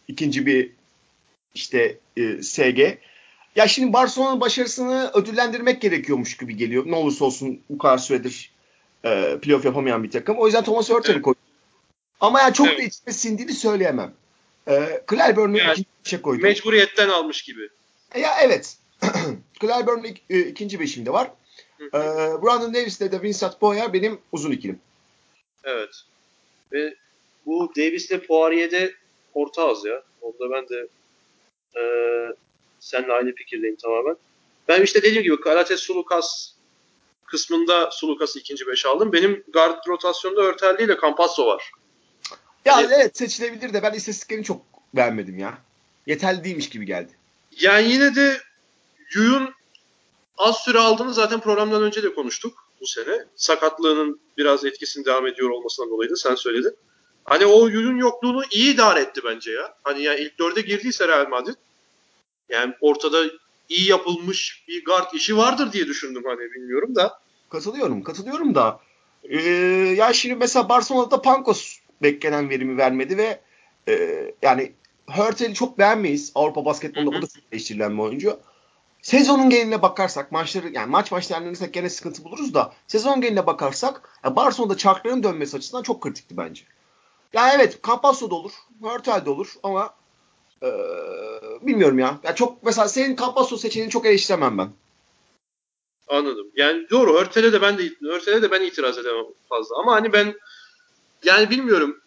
İkinci 0.07 0.45
bir 0.45 0.78
işte 1.55 1.97
e, 2.17 2.43
SG. 2.43 2.97
Ya 3.55 3.67
şimdi 3.67 3.93
Barcelona'nın 3.93 4.41
başarısını 4.41 5.11
ödüllendirmek 5.13 5.81
gerekiyormuş 5.81 6.37
gibi 6.37 6.57
geliyor. 6.57 6.83
Ne 6.87 6.95
olursa 6.95 7.25
olsun 7.25 7.61
bu 7.69 7.77
kadar 7.77 7.97
süredir 7.97 8.51
e, 9.05 9.37
playoff 9.41 9.65
yapamayan 9.65 10.03
bir 10.03 10.11
takım. 10.11 10.37
O 10.37 10.45
yüzden 10.45 10.63
Thomas 10.63 10.89
Hurtel'i 10.89 11.13
evet. 11.13 11.23
koydum. 11.23 11.41
Ama 12.19 12.39
yani 12.39 12.53
çok 12.53 12.67
evet. 12.67 12.79
da 12.79 12.83
içime 12.83 13.13
sindiğini 13.13 13.53
söyleyemem. 13.53 14.13
E, 14.67 15.01
Clyburn'u 15.09 15.57
yani, 15.57 15.71
ikinci 15.71 15.87
beşe 16.05 16.21
koydum. 16.21 16.43
Mecburiyetten 16.43 17.09
almış 17.09 17.41
gibi. 17.41 17.69
E, 18.15 18.19
ya 18.19 18.31
evet. 18.41 18.77
Clyburn 19.61 20.03
ik, 20.03 20.21
e, 20.29 20.39
ikinci 20.39 20.79
beşimde 20.79 21.13
var. 21.13 21.31
e, 21.79 21.99
Brandon 22.43 22.73
Davis 22.73 23.01
ile 23.01 23.11
de 23.11 23.21
Vincent 23.21 23.61
Boyer 23.61 23.93
benim 23.93 24.19
uzun 24.31 24.51
ikilim. 24.51 24.79
Evet. 25.63 25.89
Ve 26.73 26.95
bu 27.45 27.71
Davis 27.77 28.11
ile 28.11 28.19
Poirier'de 28.19 28.93
orta 29.33 29.67
az 29.69 29.85
ya. 29.85 30.03
Onda 30.21 30.51
ben 30.51 30.69
de 30.69 30.87
e, 31.75 31.81
seninle 32.79 33.13
aynı 33.13 33.35
fikirdeyim 33.35 33.75
tamamen. 33.75 34.15
Ben 34.67 34.81
işte 34.81 35.03
dediğim 35.03 35.23
gibi 35.23 35.41
Karates 35.41 35.79
Sulukas 35.79 36.51
kısmında 37.25 37.91
Sulukas'ı 37.91 38.39
ikinci 38.39 38.67
beş 38.67 38.85
aldım. 38.85 39.13
Benim 39.13 39.43
guard 39.53 39.87
rotasyonda 39.87 40.41
Örtelli 40.41 40.83
ile 40.83 40.97
Campasso 41.01 41.45
var. 41.45 41.71
Ya 42.65 42.75
hani, 42.75 42.87
evet 42.93 43.17
seçilebilir 43.17 43.73
de 43.73 43.83
ben 43.83 43.93
istatistiklerini 43.93 44.45
çok 44.45 44.61
beğenmedim 44.93 45.39
ya. 45.39 45.57
Yeterli 46.05 46.43
değilmiş 46.43 46.69
gibi 46.69 46.85
geldi. 46.85 47.11
Yani 47.59 47.91
yine 47.91 48.15
de 48.15 48.37
Yuyun 49.15 49.53
az 50.37 50.57
süre 50.57 50.79
aldığını 50.79 51.13
zaten 51.13 51.39
programdan 51.39 51.83
önce 51.83 52.03
de 52.03 52.13
konuştuk 52.13 52.65
bu 52.81 52.87
sene. 52.87 53.25
Sakatlığının 53.35 54.19
biraz 54.37 54.65
etkisini 54.65 55.05
devam 55.05 55.27
ediyor 55.27 55.49
olmasından 55.49 55.91
dolayı 55.91 56.09
da 56.09 56.15
sen 56.15 56.35
söyledin. 56.35 56.75
Hani 57.25 57.45
o 57.45 57.67
Yuyun 57.67 57.97
yokluğunu 57.97 58.43
iyi 58.51 58.73
idare 58.73 58.99
etti 58.99 59.21
bence 59.25 59.51
ya. 59.51 59.75
Hani 59.83 60.01
yani 60.01 60.19
ilk 60.19 60.39
dörde 60.39 60.61
girdiyse 60.61 61.07
Real 61.07 61.27
Madrid 61.27 61.55
yani 62.49 62.73
ortada 62.81 63.23
iyi 63.69 63.89
yapılmış 63.89 64.63
bir 64.67 64.85
guard 64.85 65.13
işi 65.13 65.37
vardır 65.37 65.71
diye 65.71 65.87
düşündüm 65.87 66.23
hani 66.25 66.39
bilmiyorum 66.39 66.95
da. 66.95 67.19
Katılıyorum, 67.49 68.03
katılıyorum 68.03 68.55
da. 68.55 68.79
Ee, 69.23 69.39
ya 69.97 70.13
şimdi 70.13 70.35
mesela 70.35 70.69
Barcelona'da 70.69 71.21
Pankos 71.21 71.77
beklenen 72.01 72.49
verimi 72.49 72.77
vermedi 72.77 73.17
ve 73.17 73.41
e, 73.87 74.25
yani 74.41 74.73
Hurtel'i 75.07 75.53
çok 75.53 75.77
beğenmeyiz. 75.79 76.31
Avrupa 76.35 76.65
basketbolunda 76.65 77.17
o 77.17 77.21
da 77.21 77.27
çok 77.27 77.51
değiştirilen 77.51 77.97
bir 77.97 78.03
oyuncu. 78.03 78.39
Sezonun 79.01 79.49
geneline 79.49 79.81
bakarsak 79.81 80.31
maçları 80.31 80.69
yani 80.69 80.89
maç 80.89 81.11
maç 81.11 81.29
değerlendirirsek 81.29 81.73
gene 81.73 81.89
sıkıntı 81.89 82.23
buluruz 82.23 82.53
da 82.53 82.73
sezon 82.87 83.21
geneline 83.21 83.47
bakarsak 83.47 84.19
yani 84.23 84.35
Barcelona'da 84.35 84.77
çarkların 84.77 85.23
dönmesi 85.23 85.57
açısından 85.57 85.83
çok 85.83 86.01
kritikti 86.01 86.37
bence. 86.37 86.63
Ya 87.33 87.53
evet 87.53 87.83
Campasso 87.87 88.29
da 88.29 88.35
olur, 88.35 88.51
Hurtel 88.81 89.25
de 89.25 89.29
olur 89.29 89.53
ama 89.63 89.93
ee, 90.63 90.67
bilmiyorum 91.61 91.99
ya. 91.99 92.19
ya. 92.23 92.35
Çok 92.35 92.63
mesela 92.63 92.87
senin 92.87 93.15
Campasso 93.15 93.57
seçeneğini 93.57 93.91
çok 93.91 94.05
eleştiremem 94.05 94.57
ben. 94.57 94.69
Anladım. 96.07 96.47
Yani 96.55 96.89
doğru. 96.89 97.13
Örtel'e 97.13 97.53
de 97.53 97.61
ben 97.61 97.77
de 97.77 97.91
Örtel'e 98.09 98.41
de 98.41 98.51
ben 98.51 98.61
itiraz 98.61 98.97
edemem 98.97 99.25
fazla. 99.49 99.75
Ama 99.79 99.93
hani 99.93 100.13
ben 100.13 100.35
yani 101.23 101.49
bilmiyorum. 101.49 102.01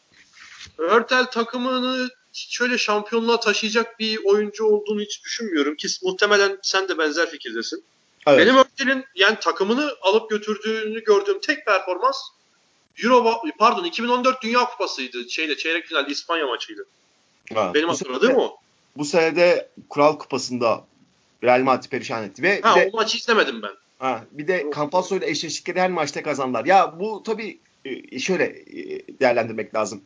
Örtel 0.79 1.26
takımını 1.26 2.09
şöyle 2.33 2.79
şampiyonluğa 2.79 3.41
taşıyacak 3.41 3.99
bir 3.99 4.25
oyuncu 4.25 4.64
olduğunu 4.64 5.00
hiç 5.00 5.25
düşünmüyorum 5.25 5.76
ki 5.76 5.88
muhtemelen 6.02 6.59
sen 6.62 6.88
de 6.88 6.99
benzer 6.99 7.31
fikirdesin. 7.31 7.85
Evet. 8.26 8.38
Benim 8.38 8.57
Örtel'in 8.57 9.05
yani 9.14 9.37
takımını 9.41 9.93
alıp 10.02 10.31
götürdüğünü 10.31 11.05
gördüğüm 11.05 11.41
tek 11.41 11.67
performans 11.67 12.17
Euro 13.04 13.42
pardon 13.58 13.84
2014 13.84 14.42
Dünya 14.42 14.64
Kupası'ydı. 14.64 15.30
Şeyde 15.30 15.56
çeyrek 15.56 15.87
final 15.87 16.11
İspanya 16.11 16.46
maçıydı. 16.46 16.87
Ha, 17.54 17.75
Benim 17.75 17.88
hatırladığım 17.88 18.37
o. 18.37 18.56
Bu 18.96 19.04
senede 19.04 19.68
Kural 19.88 20.18
Kupası'nda 20.18 20.84
Real 21.44 21.61
Madrid 21.61 21.90
perişan 21.90 22.25
etti. 22.25 22.42
Ve 22.42 22.61
ha, 22.61 22.76
de, 22.76 22.90
o 22.92 22.96
maçı 22.96 23.18
izlemedim 23.18 23.62
ben. 23.62 23.72
Ha, 23.99 24.25
bir 24.30 24.49
de 24.49 24.70
Campasso 24.76 25.16
ile 25.16 25.30
eşleştikleri 25.30 25.80
her 25.80 25.90
maçta 25.90 26.22
kazandılar. 26.22 26.64
Ya 26.64 27.00
bu 27.00 27.22
tabii 27.22 27.58
e, 27.84 28.18
şöyle 28.18 28.44
e, 28.44 29.00
değerlendirmek 29.20 29.75
lazım. 29.75 30.02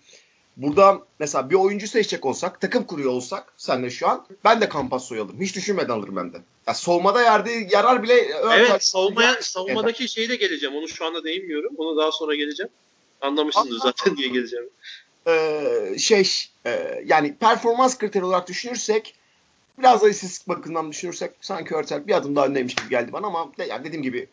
Burada 0.57 1.03
mesela 1.19 1.51
bir 1.51 1.55
oyuncu 1.55 1.89
seçecek 1.89 2.25
olsak, 2.25 2.61
takım 2.61 2.85
kuruyor 2.85 3.11
olsak 3.11 3.53
senle 3.57 3.91
şu 3.91 4.09
an 4.09 4.27
ben 4.45 4.61
de 4.61 4.69
Campasso'yu 4.73 5.23
alırım. 5.23 5.41
Hiç 5.41 5.57
düşünmeden 5.57 5.93
alırım 5.93 6.17
ben 6.17 6.33
de. 6.33 6.37
Ya 6.67 6.75
soğumada 6.75 7.23
yerde 7.23 7.69
yarar 7.73 8.03
bile 8.03 8.15
Evet, 8.53 8.85
savunmaya, 8.85 9.43
savunmadaki 9.43 10.09
şeyi 10.09 10.29
de 10.29 10.37
geleceğim. 10.37 10.77
Onu 10.77 10.89
şu 10.89 11.05
anda 11.05 11.25
değinmiyorum. 11.25 11.75
Onu 11.79 11.97
daha 11.97 12.13
sonra 12.13 12.35
geleceğim. 12.35 12.71
Anlamışsındır 13.21 13.79
zaten 13.79 14.17
diye 14.17 14.29
geleceğim. 14.29 14.69
Ee, 15.29 15.97
şey 15.99 16.31
e, 16.67 17.03
yani 17.07 17.37
performans 17.37 17.99
kriteri 17.99 18.25
olarak 18.25 18.49
düşünürsek 18.49 19.15
biraz 19.79 20.03
da 20.03 20.09
istatistik 20.09 20.49
bakımından 20.49 20.91
düşünürsek 20.91 21.31
sanki 21.41 21.75
Örtel 21.75 22.07
bir 22.07 22.17
adım 22.17 22.37
daha 22.37 22.47
öndeymiş 22.47 22.75
gibi 22.75 22.89
geldi 22.89 23.13
bana 23.13 23.27
ama 23.27 23.53
yani 23.69 23.85
dediğim 23.85 24.03
gibi 24.03 24.29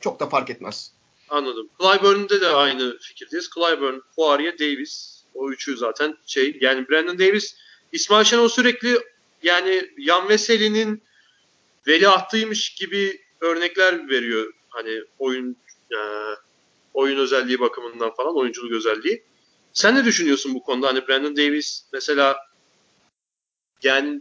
çok 0.00 0.20
da 0.20 0.28
fark 0.28 0.50
etmez. 0.50 0.92
Anladım. 1.28 1.68
Clyburn'de 1.80 2.40
de 2.40 2.48
aynı 2.48 2.98
fikirdeyiz. 2.98 3.50
Clyburn, 3.54 3.98
Poirier, 4.16 4.58
Davis. 4.58 5.21
O 5.34 5.50
üçü 5.50 5.76
zaten 5.76 6.16
şey 6.26 6.58
yani 6.60 6.88
Brandon 6.88 7.18
Davis, 7.18 7.56
İsmail 7.92 8.24
Şenol 8.24 8.48
sürekli 8.48 8.98
yani 9.42 9.90
Yan 9.98 10.28
Veseli'nin 10.28 11.02
veliahtıymış 11.86 12.74
gibi 12.74 13.20
örnekler 13.40 14.08
veriyor. 14.08 14.52
Hani 14.68 15.02
oyun 15.18 15.56
e, 15.90 15.98
oyun 16.94 17.18
özelliği 17.18 17.60
bakımından 17.60 18.14
falan, 18.14 18.36
oyunculuk 18.36 18.72
özelliği. 18.72 19.22
Sen 19.72 19.94
ne 19.94 20.04
düşünüyorsun 20.04 20.54
bu 20.54 20.62
konuda? 20.62 20.88
Hani 20.88 21.08
Brandon 21.08 21.36
Davis 21.36 21.84
mesela 21.92 22.36
yani 23.82 24.20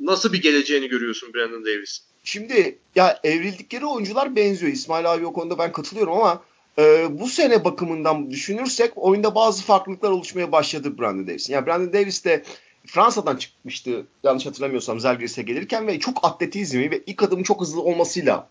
nasıl 0.00 0.32
bir 0.32 0.42
geleceğini 0.42 0.88
görüyorsun 0.88 1.34
Brandon 1.34 1.64
Davis? 1.64 2.02
Şimdi 2.24 2.78
ya 2.94 3.20
evrildikleri 3.24 3.86
oyuncular 3.86 4.36
benziyor. 4.36 4.72
İsmail 4.72 5.12
abi 5.12 5.26
o 5.26 5.32
konuda 5.32 5.58
ben 5.58 5.72
katılıyorum 5.72 6.12
ama 6.12 6.44
e, 6.78 7.06
bu 7.20 7.28
sene 7.28 7.64
bakımından 7.64 8.30
düşünürsek 8.30 8.92
oyunda 8.96 9.34
bazı 9.34 9.62
farklılıklar 9.62 10.10
oluşmaya 10.10 10.52
başladı 10.52 10.98
Brandon 10.98 11.26
Davis'in. 11.26 11.54
Yani 11.54 11.66
Brandon 11.66 11.92
Davis 11.92 12.24
de 12.24 12.42
Fransa'dan 12.86 13.36
çıkmıştı 13.36 14.06
yanlış 14.22 14.46
hatırlamıyorsam 14.46 15.00
Zalgiris'e 15.00 15.42
gelirken 15.42 15.86
ve 15.86 15.98
çok 15.98 16.24
atletizmi 16.24 16.90
ve 16.90 17.00
ilk 17.06 17.22
adımı 17.22 17.42
çok 17.42 17.60
hızlı 17.60 17.82
olmasıyla 17.82 18.48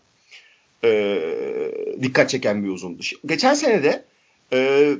e, 0.84 1.20
dikkat 2.02 2.30
çeken 2.30 2.64
bir 2.64 2.68
uzundu. 2.68 3.02
Geçen 3.26 3.54
sene 3.54 3.82
de 3.82 4.04
e, 4.52 4.90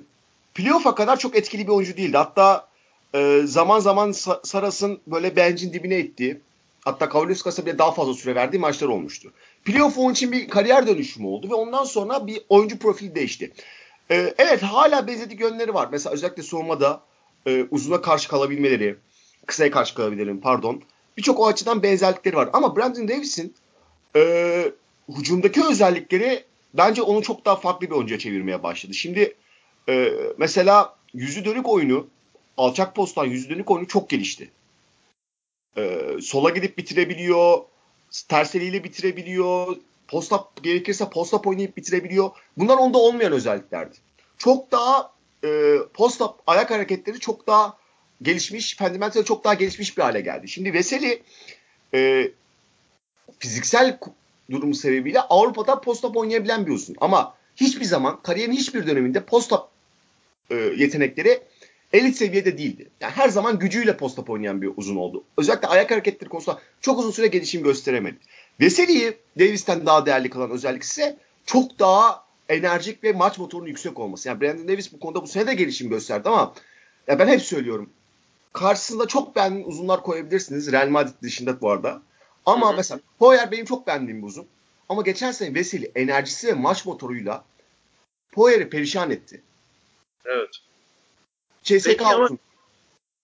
playoff'a 0.54 0.94
kadar 0.94 1.18
çok 1.18 1.36
etkili 1.36 1.66
bir 1.66 1.72
oyuncu 1.72 1.96
değildi. 1.96 2.16
Hatta 2.16 2.68
e, 3.14 3.40
zaman 3.44 3.80
zaman 3.80 4.12
Saras'ın 4.42 5.00
böyle 5.06 5.36
bencin 5.36 5.72
dibine 5.72 5.94
ettiği 5.94 6.40
hatta 6.84 7.08
Kavaliuskas'a 7.08 7.66
bile 7.66 7.78
daha 7.78 7.92
fazla 7.92 8.14
süre 8.14 8.34
verdiği 8.34 8.58
maçlar 8.58 8.88
olmuştu. 8.88 9.32
Playoff 9.64 9.98
onun 9.98 10.12
için 10.12 10.32
bir 10.32 10.48
kariyer 10.48 10.86
dönüşümü 10.86 11.26
oldu 11.26 11.50
ve 11.50 11.54
ondan 11.54 11.84
sonra 11.84 12.26
bir 12.26 12.42
oyuncu 12.48 12.78
profili 12.78 13.14
değişti. 13.14 13.52
E, 14.10 14.34
evet 14.38 14.62
hala 14.62 15.06
benzedik 15.06 15.40
yönleri 15.40 15.74
var. 15.74 15.88
Mesela 15.92 16.12
özellikle 16.12 16.42
soğumada 16.42 17.02
e, 17.46 17.66
uzuna 17.70 18.00
karşı 18.00 18.28
kalabilmeleri, 18.28 18.96
kısaya 19.46 19.70
karşı 19.70 19.94
kalabilmeleri 19.94 20.40
pardon. 20.40 20.82
Birçok 21.16 21.40
o 21.40 21.46
açıdan 21.46 21.82
benzerlikleri 21.82 22.36
var. 22.36 22.48
Ama 22.52 22.76
Brandon 22.76 23.08
Davis'in 23.08 23.54
e, 24.16 24.72
hücumdaki 25.08 25.64
özellikleri 25.64 26.44
bence 26.74 27.02
onu 27.02 27.22
çok 27.22 27.44
daha 27.44 27.56
farklı 27.56 27.86
bir 27.86 27.94
oyuncuya 27.94 28.18
çevirmeye 28.18 28.62
başladı. 28.62 28.94
Şimdi 28.94 29.36
e, 29.88 30.12
mesela 30.38 30.96
yüzü 31.14 31.44
dönük 31.44 31.68
oyunu 31.68 32.06
alçak 32.56 32.94
posttan 32.94 33.24
yüzü 33.24 33.50
dönük 33.50 33.70
oyunu 33.70 33.88
çok 33.88 34.10
gelişti. 34.10 34.50
E, 35.76 36.00
sola 36.22 36.50
gidip 36.50 36.78
bitirebiliyor. 36.78 37.58
Ters 38.22 38.54
eliyle 38.54 38.84
bitirebiliyor. 38.84 39.76
Posta 40.08 40.48
gerekirse 40.62 41.10
posta 41.10 41.36
oynayıp 41.36 41.76
bitirebiliyor. 41.76 42.30
Bunlar 42.56 42.76
onda 42.76 42.98
olmayan 42.98 43.32
özelliklerdi. 43.32 43.96
Çok 44.38 44.72
daha 44.72 45.12
e, 45.44 45.76
posta 45.94 46.34
ayak 46.46 46.70
hareketleri 46.70 47.20
çok 47.20 47.46
daha 47.46 47.78
gelişmiş, 48.22 48.76
fundamental 48.76 49.22
çok 49.22 49.44
daha 49.44 49.54
gelişmiş 49.54 49.96
bir 49.96 50.02
hale 50.02 50.20
geldi. 50.20 50.48
Şimdi 50.48 50.72
Veseli 50.72 51.22
e, 51.94 52.30
fiziksel 53.38 53.98
durumu 54.50 54.74
sebebiyle 54.74 55.20
Avrupa'da 55.20 55.80
posta 55.80 56.08
oynayabilen 56.08 56.66
bir 56.66 56.72
uzun. 56.72 56.96
Ama 57.00 57.34
hiçbir 57.56 57.84
zaman 57.84 58.22
kariyerin 58.22 58.52
hiçbir 58.52 58.86
döneminde 58.86 59.24
posta 59.24 59.68
e, 60.50 60.54
yetenekleri 60.54 61.42
elit 61.92 62.16
seviyede 62.16 62.58
değildi. 62.58 62.90
Yani 63.00 63.12
her 63.12 63.28
zaman 63.28 63.58
gücüyle 63.58 63.96
post 63.96 64.18
oynayan 64.28 64.62
bir 64.62 64.70
uzun 64.76 64.96
oldu. 64.96 65.24
Özellikle 65.38 65.68
ayak 65.68 65.90
hareketleri 65.90 66.30
konusunda 66.30 66.60
çok 66.80 66.98
uzun 66.98 67.10
süre 67.10 67.26
gelişim 67.26 67.62
gösteremedi. 67.62 68.16
Veseli'yi 68.60 69.16
Davis'ten 69.38 69.86
daha 69.86 70.06
değerli 70.06 70.30
kılan 70.30 70.50
özellik 70.50 70.82
ise 70.82 71.16
çok 71.46 71.78
daha 71.78 72.24
enerjik 72.48 73.04
ve 73.04 73.12
maç 73.12 73.38
motorunun 73.38 73.66
yüksek 73.66 73.98
olması. 73.98 74.28
Yani 74.28 74.40
Brandon 74.40 74.68
Davis 74.68 74.92
bu 74.92 75.00
konuda 75.00 75.22
bu 75.22 75.26
sene 75.26 75.46
de 75.46 75.54
gelişim 75.54 75.88
gösterdi 75.88 76.28
ama 76.28 76.54
ya 77.06 77.18
ben 77.18 77.28
hep 77.28 77.42
söylüyorum. 77.42 77.90
Karşısında 78.52 79.06
çok 79.06 79.36
beğendiğim 79.36 79.68
uzunlar 79.68 80.02
koyabilirsiniz. 80.02 80.72
Real 80.72 80.88
Madrid 80.88 81.22
dışında 81.22 81.60
bu 81.60 81.70
arada. 81.70 82.02
Ama 82.46 82.68
Hı-hı. 82.68 82.76
mesela 82.76 83.00
Poyer 83.18 83.50
benim 83.50 83.64
çok 83.64 83.86
beğendiğim 83.86 84.22
bir 84.22 84.26
uzun. 84.26 84.46
Ama 84.88 85.02
geçen 85.02 85.32
sene 85.32 85.54
Veseli 85.54 85.92
enerjisi 85.94 86.46
ve 86.46 86.52
maç 86.52 86.86
motoruyla 86.86 87.44
Poyer'i 88.32 88.68
perişan 88.70 89.10
etti. 89.10 89.42
Evet. 90.24 90.50
CSK 91.64 92.02
altın. 92.02 92.38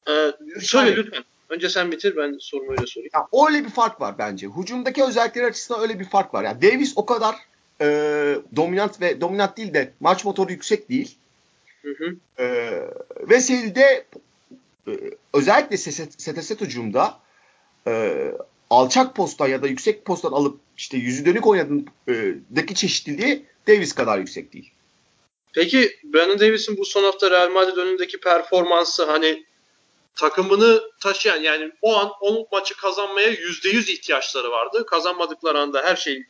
E, 0.08 0.32
söyle 0.60 0.96
lütfen. 0.96 1.24
Önce 1.48 1.68
sen 1.68 1.92
bitir 1.92 2.16
ben 2.16 2.36
sorumu 2.40 2.70
öyle 2.70 2.86
sorayım. 2.86 3.10
Ya, 3.14 3.28
öyle 3.46 3.64
bir 3.64 3.70
fark 3.70 4.00
var 4.00 4.14
bence. 4.18 4.48
Hücumdaki 4.56 5.04
özellikler 5.04 5.44
açısından 5.44 5.82
öyle 5.82 6.00
bir 6.00 6.04
fark 6.04 6.34
var. 6.34 6.44
Yani 6.44 6.62
Davis 6.62 6.92
o 6.96 7.06
kadar 7.06 7.36
e, 7.80 7.86
dominant 8.56 9.00
ve 9.00 9.20
dominant 9.20 9.56
değil 9.56 9.74
de 9.74 9.92
maç 10.00 10.24
motoru 10.24 10.52
yüksek 10.52 10.88
değil. 10.88 11.16
Hı 11.82 11.90
hı. 11.98 12.16
E, 12.42 12.72
Veseli'de 13.28 14.06
e, 14.88 14.92
özellikle 15.34 15.76
set 15.76 16.60
hücumda 16.60 17.18
e, 17.86 18.24
alçak 18.70 19.16
posttan 19.16 19.48
ya 19.48 19.62
da 19.62 19.66
yüksek 19.66 20.04
posttan 20.04 20.32
alıp 20.32 20.60
işte 20.76 20.96
yüzü 20.96 21.24
dönük 21.24 21.46
oynadığındaki 21.46 22.74
çeşitliliği 22.74 23.46
Davis 23.68 23.92
kadar 23.92 24.18
yüksek 24.18 24.52
değil. 24.52 24.72
Peki 25.52 25.98
Brandon 26.04 26.40
Davis'in 26.40 26.76
bu 26.76 26.84
son 26.84 27.04
hafta 27.04 27.30
Real 27.30 27.50
Madrid 27.50 27.76
önündeki 27.76 28.20
performansı 28.20 29.04
hani 29.04 29.46
takımını 30.16 30.82
taşıyan 31.00 31.40
yani 31.40 31.72
o 31.82 31.96
an 31.96 32.10
o 32.20 32.48
maçı 32.52 32.76
kazanmaya 32.76 33.28
yüzde 33.28 33.68
yüz 33.68 33.88
ihtiyaçları 33.88 34.50
vardı. 34.50 34.86
Kazanmadıkları 34.86 35.58
anda 35.58 35.82
her 35.82 35.96
şey 35.96 36.24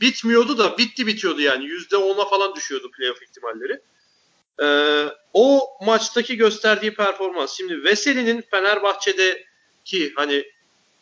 bitmiyordu 0.00 0.58
da 0.58 0.78
bitti 0.78 1.06
bitiyordu 1.06 1.40
yani. 1.40 1.64
Yüzde 1.64 1.96
ona 1.96 2.24
falan 2.24 2.54
düşüyordu 2.54 2.90
playoff 2.90 3.22
ihtimalleri. 3.22 3.80
Ee, 4.62 5.06
o 5.34 5.68
maçtaki 5.86 6.36
gösterdiği 6.36 6.94
performans. 6.94 7.56
Şimdi 7.56 7.84
Veseli'nin 7.84 8.44
Fenerbahçe'deki 8.50 10.12
hani 10.16 10.44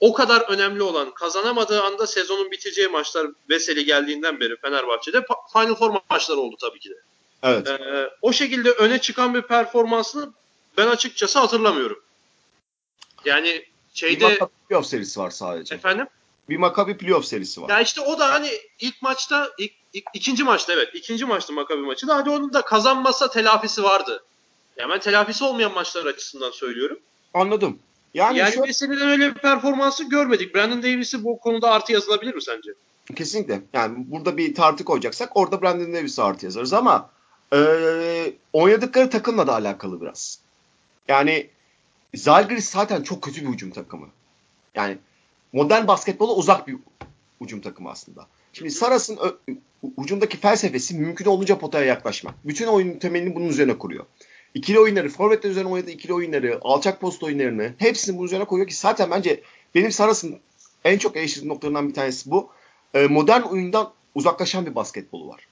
o 0.00 0.12
kadar 0.12 0.40
önemli 0.40 0.82
olan 0.82 1.14
kazanamadığı 1.14 1.82
anda 1.82 2.06
sezonun 2.06 2.50
biteceği 2.50 2.88
maçlar 2.88 3.26
Veseli 3.50 3.84
geldiğinden 3.84 4.40
beri 4.40 4.56
Fenerbahçe'de 4.56 5.24
Final 5.52 5.74
Four 5.74 6.00
maçları 6.10 6.38
oldu 6.38 6.56
tabii 6.60 6.78
ki 6.78 6.90
de. 6.90 6.94
Evet. 7.42 7.68
Ee, 7.68 8.10
o 8.22 8.32
şekilde 8.32 8.70
öne 8.70 9.00
çıkan 9.00 9.34
bir 9.34 9.42
performansını 9.42 10.32
ben 10.76 10.86
açıkçası 10.86 11.38
hatırlamıyorum. 11.38 12.02
Yani 13.24 13.64
şeyde... 13.94 14.20
Bir 14.20 14.24
Maccabi 14.24 14.50
playoff 14.68 14.86
serisi 14.86 15.20
var 15.20 15.30
sadece. 15.30 15.74
Efendim? 15.74 16.06
Bir 16.48 16.56
Maccabi 16.56 16.96
playoff 16.96 17.24
serisi 17.24 17.62
var. 17.62 17.68
Ya 17.68 17.80
işte 17.80 18.00
o 18.00 18.18
da 18.18 18.32
hani 18.32 18.50
ilk 18.80 19.02
maçta, 19.02 19.50
ilk, 19.58 19.72
ilk, 19.92 20.04
ikinci 20.14 20.44
maçta 20.44 20.72
evet. 20.72 20.88
ikinci 20.94 21.24
maçta 21.24 21.52
Maccabi 21.52 21.80
maçı 21.80 22.08
da 22.08 22.16
hadi 22.16 22.30
onun 22.30 22.52
da 22.52 22.62
kazanmasa 22.62 23.30
telafisi 23.30 23.82
vardı. 23.82 24.24
Yani 24.76 24.92
ben 24.92 25.00
telafisi 25.00 25.44
olmayan 25.44 25.74
maçlar 25.74 26.06
açısından 26.06 26.50
söylüyorum. 26.50 26.98
Anladım. 27.34 27.78
Yani, 28.14 28.38
yani 28.38 28.52
şu... 28.52 28.62
Veseli'den 28.62 29.08
öyle 29.08 29.34
bir 29.34 29.40
performansı 29.40 30.04
görmedik. 30.04 30.54
Brandon 30.54 30.82
Davis'i 30.82 31.24
bu 31.24 31.38
konuda 31.38 31.70
artı 31.70 31.92
yazılabilir 31.92 32.34
mi 32.34 32.42
sence? 32.42 32.70
Kesinlikle. 33.16 33.62
Yani 33.72 33.94
burada 33.98 34.36
bir 34.36 34.54
tartı 34.54 34.84
koyacaksak 34.84 35.36
orada 35.36 35.62
Brandon 35.62 35.94
Davis'e 35.94 36.22
artı 36.22 36.44
yazarız 36.44 36.72
ama 36.72 37.10
e, 37.52 38.32
oynadıkları 38.52 39.10
takımla 39.10 39.46
da 39.46 39.54
alakalı 39.54 40.00
biraz. 40.00 40.38
Yani 41.08 41.46
Zalgiris 42.14 42.70
zaten 42.70 43.02
çok 43.02 43.22
kötü 43.22 43.42
bir 43.42 43.48
hücum 43.48 43.70
takımı. 43.70 44.08
Yani 44.74 44.98
modern 45.52 45.86
basketbola 45.86 46.34
uzak 46.34 46.68
bir 46.68 46.76
hücum 47.40 47.60
takımı 47.60 47.90
aslında. 47.90 48.26
Şimdi 48.52 48.70
Saras'ın 48.70 49.18
hücumdaki 49.98 50.36
felsefesi 50.36 50.94
mümkün 50.94 51.24
olunca 51.24 51.58
potaya 51.58 51.84
yaklaşmak. 51.84 52.34
Bütün 52.44 52.66
oyunun 52.66 52.98
temelini 52.98 53.34
bunun 53.34 53.48
üzerine 53.48 53.78
kuruyor. 53.78 54.06
İkili 54.54 54.80
oyunları, 54.80 55.08
forvetler 55.08 55.50
üzerine 55.50 55.68
oynadığı 55.68 55.90
ikili 55.90 56.14
oyunları, 56.14 56.58
alçak 56.62 57.00
post 57.00 57.22
oyunlarını 57.22 57.74
hepsini 57.78 58.16
bunun 58.16 58.26
üzerine 58.26 58.44
koyuyor 58.44 58.68
ki 58.68 58.74
zaten 58.74 59.10
bence 59.10 59.42
benim 59.74 59.92
Saras'ın 59.92 60.38
en 60.84 60.98
çok 60.98 61.16
eleştirdiğim 61.16 61.54
noktalarından 61.54 61.88
bir 61.88 61.94
tanesi 61.94 62.30
bu. 62.30 62.50
E, 62.94 63.06
modern 63.06 63.42
oyundan 63.42 63.92
uzaklaşan 64.14 64.66
bir 64.66 64.74
basketbolu 64.74 65.28
var. 65.28 65.46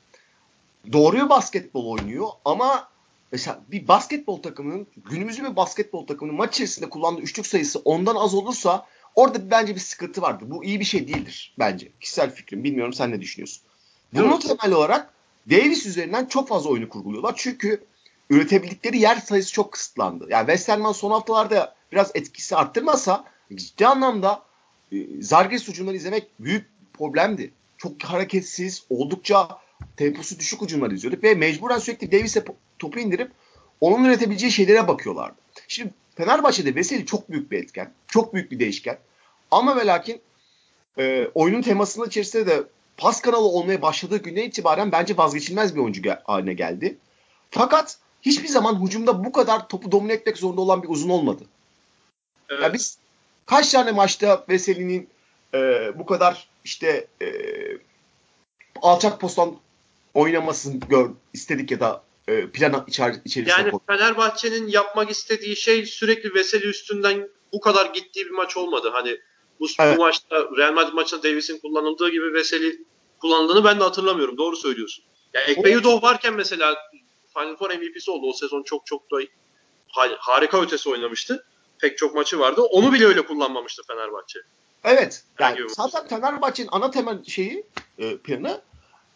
Doğru 0.93 1.17
bir 1.17 1.29
basketbol 1.29 1.87
oynuyor 1.87 2.29
ama 2.45 2.89
mesela 3.33 3.61
bir 3.69 3.89
basketbol 3.89 4.43
takımının 4.43 4.87
günümüzün 5.11 5.51
bir 5.51 5.57
basketbol 5.57 6.07
takımının 6.07 6.37
maç 6.37 6.55
içerisinde 6.55 6.91
kullandığı 6.91 7.21
üçlük 7.21 7.47
sayısı 7.47 7.79
ondan 7.79 8.17
az 8.17 8.35
olursa 8.35 8.87
orada 9.15 9.51
bence 9.51 9.75
bir 9.75 9.81
sıkıntı 9.81 10.23
vardır. 10.23 10.51
Bu 10.51 10.65
iyi 10.65 10.81
bir 10.81 10.85
şey 10.85 11.09
değildir 11.09 11.55
bence. 11.59 11.89
Kişisel 12.01 12.35
fikrim. 12.35 12.65
Bilmiyorum 12.65 12.93
sen 12.93 13.11
ne 13.11 13.21
düşünüyorsun. 13.21 13.63
Bunun 14.13 14.41
temel 14.41 14.73
olarak 14.73 15.15
Davis 15.51 15.87
üzerinden 15.87 16.27
çok 16.27 16.49
fazla 16.49 16.71
oyunu 16.71 16.89
kurguluyorlar. 16.89 17.35
Çünkü 17.37 17.85
üretebildikleri 18.31 18.99
yer 18.99 19.17
sayısı 19.17 19.53
çok 19.53 19.73
kısıtlandı. 19.73 20.27
Yani 20.31 20.47
Westerman 20.47 20.93
son 20.93 21.11
haftalarda 21.11 21.75
biraz 21.93 22.11
etkisi 22.15 22.57
arttırmasa 22.57 23.25
ciddi 23.55 23.87
anlamda 23.87 24.43
e, 24.93 24.97
Zargis 25.21 25.69
hücumları 25.69 25.97
izlemek 25.97 26.29
büyük 26.41 26.67
problemdi. 26.93 27.51
Çok 27.79 28.03
hareketsiz, 28.03 28.85
oldukça 28.91 29.49
temposu 29.97 30.39
düşük 30.39 30.63
hücumlar 30.63 30.91
izliyorduk 30.91 31.25
ve 31.25 31.35
mecburen 31.35 31.79
sürekli 31.79 32.13
Davis'e 32.13 32.45
topu 32.79 32.99
indirip 32.99 33.31
onun 33.81 34.05
üretebileceği 34.05 34.53
şeylere 34.53 34.89
bakıyorlardı. 34.89 35.37
Şimdi 35.69 35.95
Fenerbahçe'de 36.17 36.75
Veseli 36.75 37.07
çok 37.07 37.31
büyük 37.31 37.51
bir 37.51 37.63
etken, 37.63 37.93
çok 38.07 38.35
büyük 38.35 38.51
bir 38.51 38.59
değişken. 38.59 38.99
Ama 39.51 39.77
ve 39.77 39.87
lakin 39.87 40.21
e, 40.99 41.29
oyunun 41.35 41.63
temasının 41.63 42.07
içerisinde 42.07 42.47
de 42.47 42.63
pas 42.97 43.21
kanalı 43.21 43.47
olmaya 43.47 43.83
başladığı 43.83 44.23
günden 44.23 44.43
itibaren 44.43 44.93
bence 44.93 45.17
vazgeçilmez 45.17 45.75
bir 45.75 45.81
oyuncu 45.81 46.03
haline 46.25 46.55
geldi. 46.55 46.99
Fakat 47.51 47.99
hiçbir 48.23 48.49
zaman 48.49 48.87
hücumda 48.87 49.25
bu 49.25 49.33
kadar 49.33 49.69
topu 49.69 49.93
domine 49.93 50.13
etmek 50.13 50.39
zorunda 50.39 50.61
olan 50.61 50.83
bir 50.83 50.89
uzun 50.89 51.11
olmadı. 51.11 51.45
Evet. 52.49 52.63
Yani 52.63 52.73
biz 52.73 52.99
kaç 53.47 53.73
tane 53.73 53.93
maçta 53.93 54.45
Veseli'nin 54.49 55.09
e, 55.55 55.59
bu 55.99 56.07
kadar 56.07 56.49
işte 56.65 57.07
e, 57.23 57.29
alçak 58.83 59.21
postan 59.21 59.57
oynamasını 60.15 60.81
gör 60.81 61.11
istedik 61.33 61.71
ya 61.71 61.81
da 61.81 62.03
e, 62.29 62.51
plan 62.51 62.85
içer, 62.87 63.15
içerisinde 63.25 63.51
Yani. 63.51 63.73
Fenerbahçe'nin 63.87 64.69
yapmak 64.69 65.11
istediği 65.11 65.57
şey 65.57 65.87
sürekli 65.87 66.35
Veseli 66.35 66.67
üstünden 66.67 67.29
bu 67.53 67.61
kadar 67.61 67.87
gittiği 67.87 68.25
bir 68.25 68.31
maç 68.31 68.57
olmadı. 68.57 68.91
Hani 68.93 69.19
bu, 69.61 69.67
evet. 69.81 69.97
bu 69.97 70.01
maçta 70.01 70.49
Real 70.57 70.73
Madrid 70.73 70.93
maçında 70.93 71.23
Davis'in 71.23 71.59
kullanıldığı 71.59 72.11
gibi 72.11 72.33
Veseli 72.35 72.79
kullanıldığını 73.21 73.65
ben 73.65 73.81
de 73.81 73.85
hatırlamıyorum. 73.85 74.39
Doğru 74.39 74.57
söylüyorsun. 74.57 75.05
Yani 75.35 75.51
Ekpeyudov 75.51 76.03
varken 76.03 76.35
mesela 76.35 76.77
Final 77.35 77.57
Four 77.57 77.71
MVP'si 77.71 78.11
oldu. 78.11 78.27
O 78.27 78.33
sezon 78.33 78.63
çok 78.63 78.87
çok 78.87 79.11
da 79.11 79.17
harika 80.19 80.63
ötesi 80.63 80.89
oynamıştı. 80.89 81.47
Pek 81.79 81.99
çok 81.99 82.15
maçı 82.15 82.39
vardı. 82.39 82.63
Onu 82.63 82.93
bile 82.93 83.07
öyle 83.07 83.23
kullanmamıştı 83.23 83.83
Fenerbahçe. 83.87 84.41
Evet. 84.85 85.25
Yani 85.39 85.59
zaten 85.69 86.09
Fenerbahçe'nin 86.09 86.69
ana 86.73 86.91
temel 86.91 87.25
şeyi 87.25 87.65
e, 87.99 88.17
planı 88.17 88.61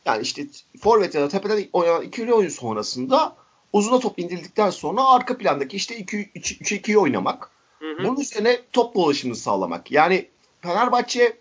yani 0.06 0.22
işte 0.22 0.46
forvet 0.80 1.14
ya 1.14 1.22
da 1.22 1.28
tepeden 1.28 1.64
oynanan 1.72 2.02
ikili 2.02 2.34
oyun 2.34 2.48
sonrasında 2.48 3.36
uzuna 3.72 3.98
top 3.98 4.18
indirildikten 4.18 4.70
sonra 4.70 5.04
arka 5.04 5.38
plandaki 5.38 5.76
işte 5.76 6.00
3-2'yi 6.00 6.98
oynamak. 6.98 7.50
Hı 7.78 7.92
hı. 7.92 7.98
Bunun 7.98 8.20
üzerine 8.20 8.60
top 8.72 8.94
dolaşımını 8.94 9.36
sağlamak. 9.36 9.90
Yani 9.90 10.28
Fenerbahçe 10.60 11.36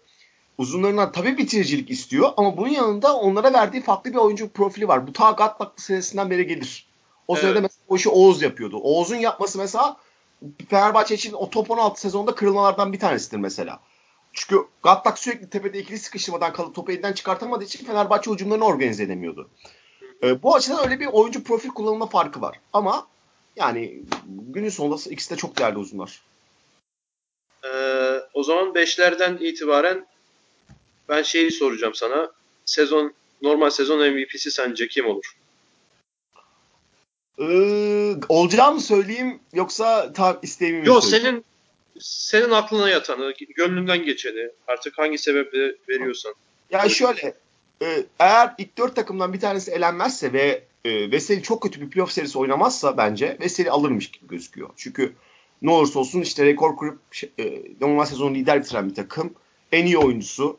uzunlarından 0.57 1.11
tabii 1.11 1.37
bitiricilik 1.37 1.91
istiyor 1.91 2.29
ama 2.37 2.57
bunun 2.57 2.67
yanında 2.67 3.17
onlara 3.17 3.53
verdiği 3.53 3.81
farklı 3.81 4.11
bir 4.11 4.17
oyuncu 4.17 4.49
profili 4.49 4.87
var. 4.87 5.07
Bu 5.07 5.13
ta 5.13 5.31
Gatlaklı 5.31 5.83
senesinden 5.83 6.29
beri 6.29 6.47
gelir. 6.47 6.87
O 7.27 7.33
evet. 7.33 7.43
sırada 7.43 7.61
mesela 7.61 7.83
o 7.87 7.95
işi 7.95 8.09
Oğuz 8.09 8.41
yapıyordu. 8.41 8.77
Oğuz'un 8.77 9.15
yapması 9.15 9.57
mesela 9.57 9.97
Fenerbahçe 10.69 11.15
için 11.15 11.33
o 11.33 11.49
top 11.49 11.71
16 11.71 12.01
sezonda 12.01 12.35
kırılmalardan 12.35 12.93
bir 12.93 12.99
tanesidir 12.99 13.37
mesela. 13.37 13.79
Çünkü 14.33 14.65
Gatlak 14.83 15.19
sürekli 15.19 15.49
tepede 15.49 15.79
ikili 15.79 15.99
sıkıştırmadan 15.99 16.53
kalıp 16.53 16.75
topu 16.75 16.91
elinden 16.91 17.13
çıkartamadığı 17.13 17.63
için 17.63 17.85
Fenerbahçe 17.85 18.31
hücumlarını 18.31 18.65
organize 18.65 19.03
edemiyordu. 19.03 19.49
Ee, 20.23 20.43
bu 20.43 20.55
açıdan 20.55 20.83
öyle 20.83 20.99
bir 20.99 21.05
oyuncu 21.05 21.43
profil 21.43 21.69
kullanılma 21.69 22.05
farkı 22.05 22.41
var. 22.41 22.59
Ama 22.73 23.07
yani 23.55 24.01
günün 24.27 24.69
sonunda 24.69 25.09
ikisi 25.09 25.29
de 25.29 25.35
çok 25.35 25.57
değerli 25.57 25.77
uzunlar. 25.77 26.21
Ee, 27.65 28.19
o 28.33 28.43
zaman 28.43 28.75
beşlerden 28.75 29.37
itibaren 29.37 30.07
ben 31.09 31.21
şeyi 31.21 31.51
soracağım 31.51 31.95
sana. 31.95 32.31
Sezon 32.65 33.13
normal 33.41 33.69
sezon 33.69 34.11
MVP'si 34.11 34.51
sence 34.51 34.87
kim 34.87 35.05
olur? 35.05 35.37
Ee, 37.39 38.15
olacağımı 38.29 38.81
söyleyeyim 38.81 39.39
yoksa 39.53 40.13
tam 40.13 40.39
isteğimi 40.41 40.81
mi 40.81 40.87
Yok 40.87 41.03
senin 41.03 41.45
senin 41.99 42.51
aklına 42.51 42.89
yatanı, 42.89 43.33
gönlünden 43.55 44.05
geçeni 44.05 44.49
artık 44.67 44.97
hangi 44.97 45.17
sebeple 45.17 45.75
veriyorsan. 45.89 46.33
Ya 46.69 46.89
şöyle 46.89 47.33
e, 47.81 48.05
eğer 48.19 48.55
ilk 48.57 48.77
dört 48.77 48.95
takımdan 48.95 49.33
bir 49.33 49.39
tanesi 49.39 49.71
elenmezse 49.71 50.33
ve 50.33 50.63
e, 50.85 51.11
Veseli 51.11 51.43
çok 51.43 51.63
kötü 51.63 51.81
bir 51.81 51.89
playoff 51.89 52.11
serisi 52.11 52.37
oynamazsa 52.37 52.97
bence 52.97 53.37
Veseli 53.41 53.71
alırmış 53.71 54.11
gibi 54.11 54.27
gözüküyor. 54.27 54.69
Çünkü 54.77 55.13
ne 55.61 55.71
olursa 55.71 55.99
olsun 55.99 56.21
işte 56.21 56.45
rekor 56.45 56.77
kurup 56.77 56.99
e, 57.39 57.61
normal 57.81 58.05
sezonu 58.05 58.35
lider 58.35 58.63
bitiren 58.63 58.89
bir 58.89 58.95
takım. 58.95 59.33
En 59.71 59.85
iyi 59.85 59.97
oyuncusu 59.97 60.57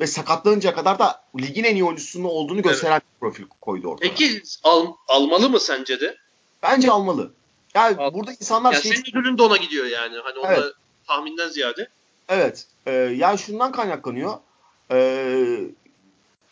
ve 0.00 0.06
sakatlanınca 0.06 0.74
kadar 0.74 0.98
da 0.98 1.24
ligin 1.40 1.64
en 1.64 1.74
iyi 1.74 1.84
oyuncusunun 1.84 2.24
olduğunu 2.24 2.62
gösteren 2.62 2.92
evet. 2.92 3.02
bir 3.02 3.20
profil 3.20 3.44
koydu 3.60 3.88
ortaya. 3.88 4.08
Peki 4.08 4.42
al, 4.62 4.86
almalı 5.08 5.50
mı 5.50 5.60
sence 5.60 6.00
de? 6.00 6.16
Bence 6.62 6.90
almalı. 6.90 7.32
Yani 7.74 7.96
Al. 7.96 8.14
burada 8.14 8.32
insanlar 8.32 8.72
yani 8.72 8.82
şey... 8.82 8.92
Senin 8.92 9.20
ödülün 9.20 9.38
de 9.38 9.42
ona 9.42 9.56
gidiyor 9.56 9.86
yani. 9.86 10.16
Hani 10.24 10.38
evet. 10.46 10.58
ona 10.58 10.72
tahminden 11.06 11.48
ziyade. 11.48 11.88
Evet. 12.28 12.66
E, 12.86 12.92
yani 12.92 13.38
şundan 13.38 13.72
kaynaklanıyor. 13.72 14.38
E, 14.90 15.36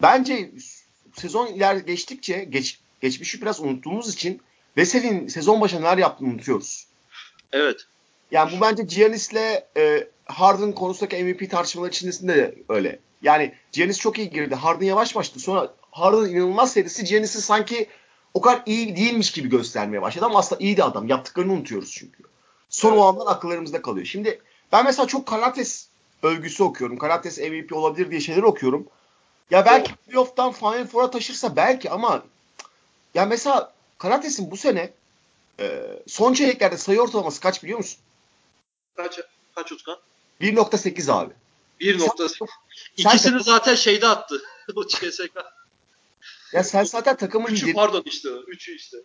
bence 0.03 0.51
sezon 1.15 1.47
iler 1.47 1.77
geçtikçe 1.77 2.45
geç, 2.45 2.79
geçmişi 3.01 3.43
biraz 3.43 3.61
unuttuğumuz 3.61 4.15
için 4.15 4.41
Veseli'nin 4.77 5.29
sezon 5.29 5.61
başında 5.61 5.81
neler 5.81 5.99
yaptığını 5.99 6.29
unutuyoruz. 6.29 6.87
Evet. 7.53 7.87
Yani 8.31 8.57
bu 8.57 8.61
bence 8.61 8.83
Giannis'le 8.83 9.63
e, 9.77 10.09
Harden 10.25 10.73
konusundaki 10.73 11.25
MVP 11.25 11.51
tartışmaları 11.51 11.91
içerisinde 11.91 12.37
de 12.37 12.55
öyle. 12.69 12.99
Yani 13.23 13.55
Giannis 13.73 13.99
çok 13.99 14.19
iyi 14.19 14.31
girdi. 14.31 14.55
Harden 14.55 14.87
yavaş 14.87 15.17
başladı. 15.17 15.39
Sonra 15.39 15.73
Harden 15.91 16.31
inanılmaz 16.31 16.73
serisi 16.73 17.05
Giannis'i 17.05 17.43
sanki 17.43 17.87
o 18.35 18.41
kadar 18.41 18.63
iyi 18.67 18.97
değilmiş 18.97 19.33
gibi 19.33 19.49
göstermeye 19.49 20.03
başladı 20.03 20.27
ama 20.27 20.39
aslında 20.39 20.63
iyi 20.63 20.77
de 20.77 20.85
adam. 20.85 21.09
Yaptıklarını 21.09 21.53
unutuyoruz 21.53 21.93
çünkü. 21.93 22.23
Son 22.69 22.97
o 22.97 23.03
andan 23.03 23.27
akıllarımızda 23.27 23.83
kalıyor. 23.83 24.07
Şimdi 24.07 24.43
ben 24.73 24.85
mesela 24.85 25.07
çok 25.07 25.27
Karates 25.27 25.89
övgüsü 26.23 26.63
okuyorum. 26.63 26.99
Karates 26.99 27.39
MVP 27.39 27.73
olabilir 27.73 28.11
diye 28.11 28.21
şeyler 28.21 28.43
okuyorum. 28.43 28.87
Ya 29.51 29.67
belki 29.67 29.95
playoff'tan 29.95 30.53
Final 30.53 30.87
Four'a 30.87 31.11
taşırsa 31.11 31.57
belki 31.57 31.91
ama 31.91 32.23
ya 33.15 33.27
mesela 33.27 33.73
Karates'in 33.99 34.51
bu 34.51 34.57
sene 34.57 34.93
e, 35.61 35.83
son 36.07 36.33
çeyreklerde 36.33 36.77
sayı 36.77 37.01
ortalaması 37.01 37.41
kaç 37.41 37.63
biliyor 37.63 37.79
musun? 37.79 37.99
Kaç, 38.97 39.21
kaç 39.55 39.73
Utkan? 39.73 39.99
1.8 40.41 41.13
abi. 41.13 41.33
1.8. 41.81 42.47
İkisini 42.97 43.33
sen, 43.33 43.39
zaten 43.39 43.75
şeyde 43.75 44.07
attı. 44.07 44.43
o 44.77 44.87
CSK. 44.87 45.39
Ya 46.53 46.65
sen 46.65 46.85
zaten 46.85 47.17
takımın 47.17 47.49
Üçü 47.49 47.63
lideri. 47.63 47.75
pardon 47.75 48.03
işte. 48.07 48.29
Üçü 48.29 48.77
işte. 48.77 48.97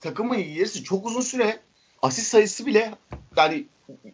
Takımın 0.00 0.38
liderisi 0.38 0.84
çok 0.84 1.06
uzun 1.06 1.20
süre 1.20 1.60
asist 2.02 2.26
sayısı 2.26 2.66
bile 2.66 2.94
yani 3.36 3.66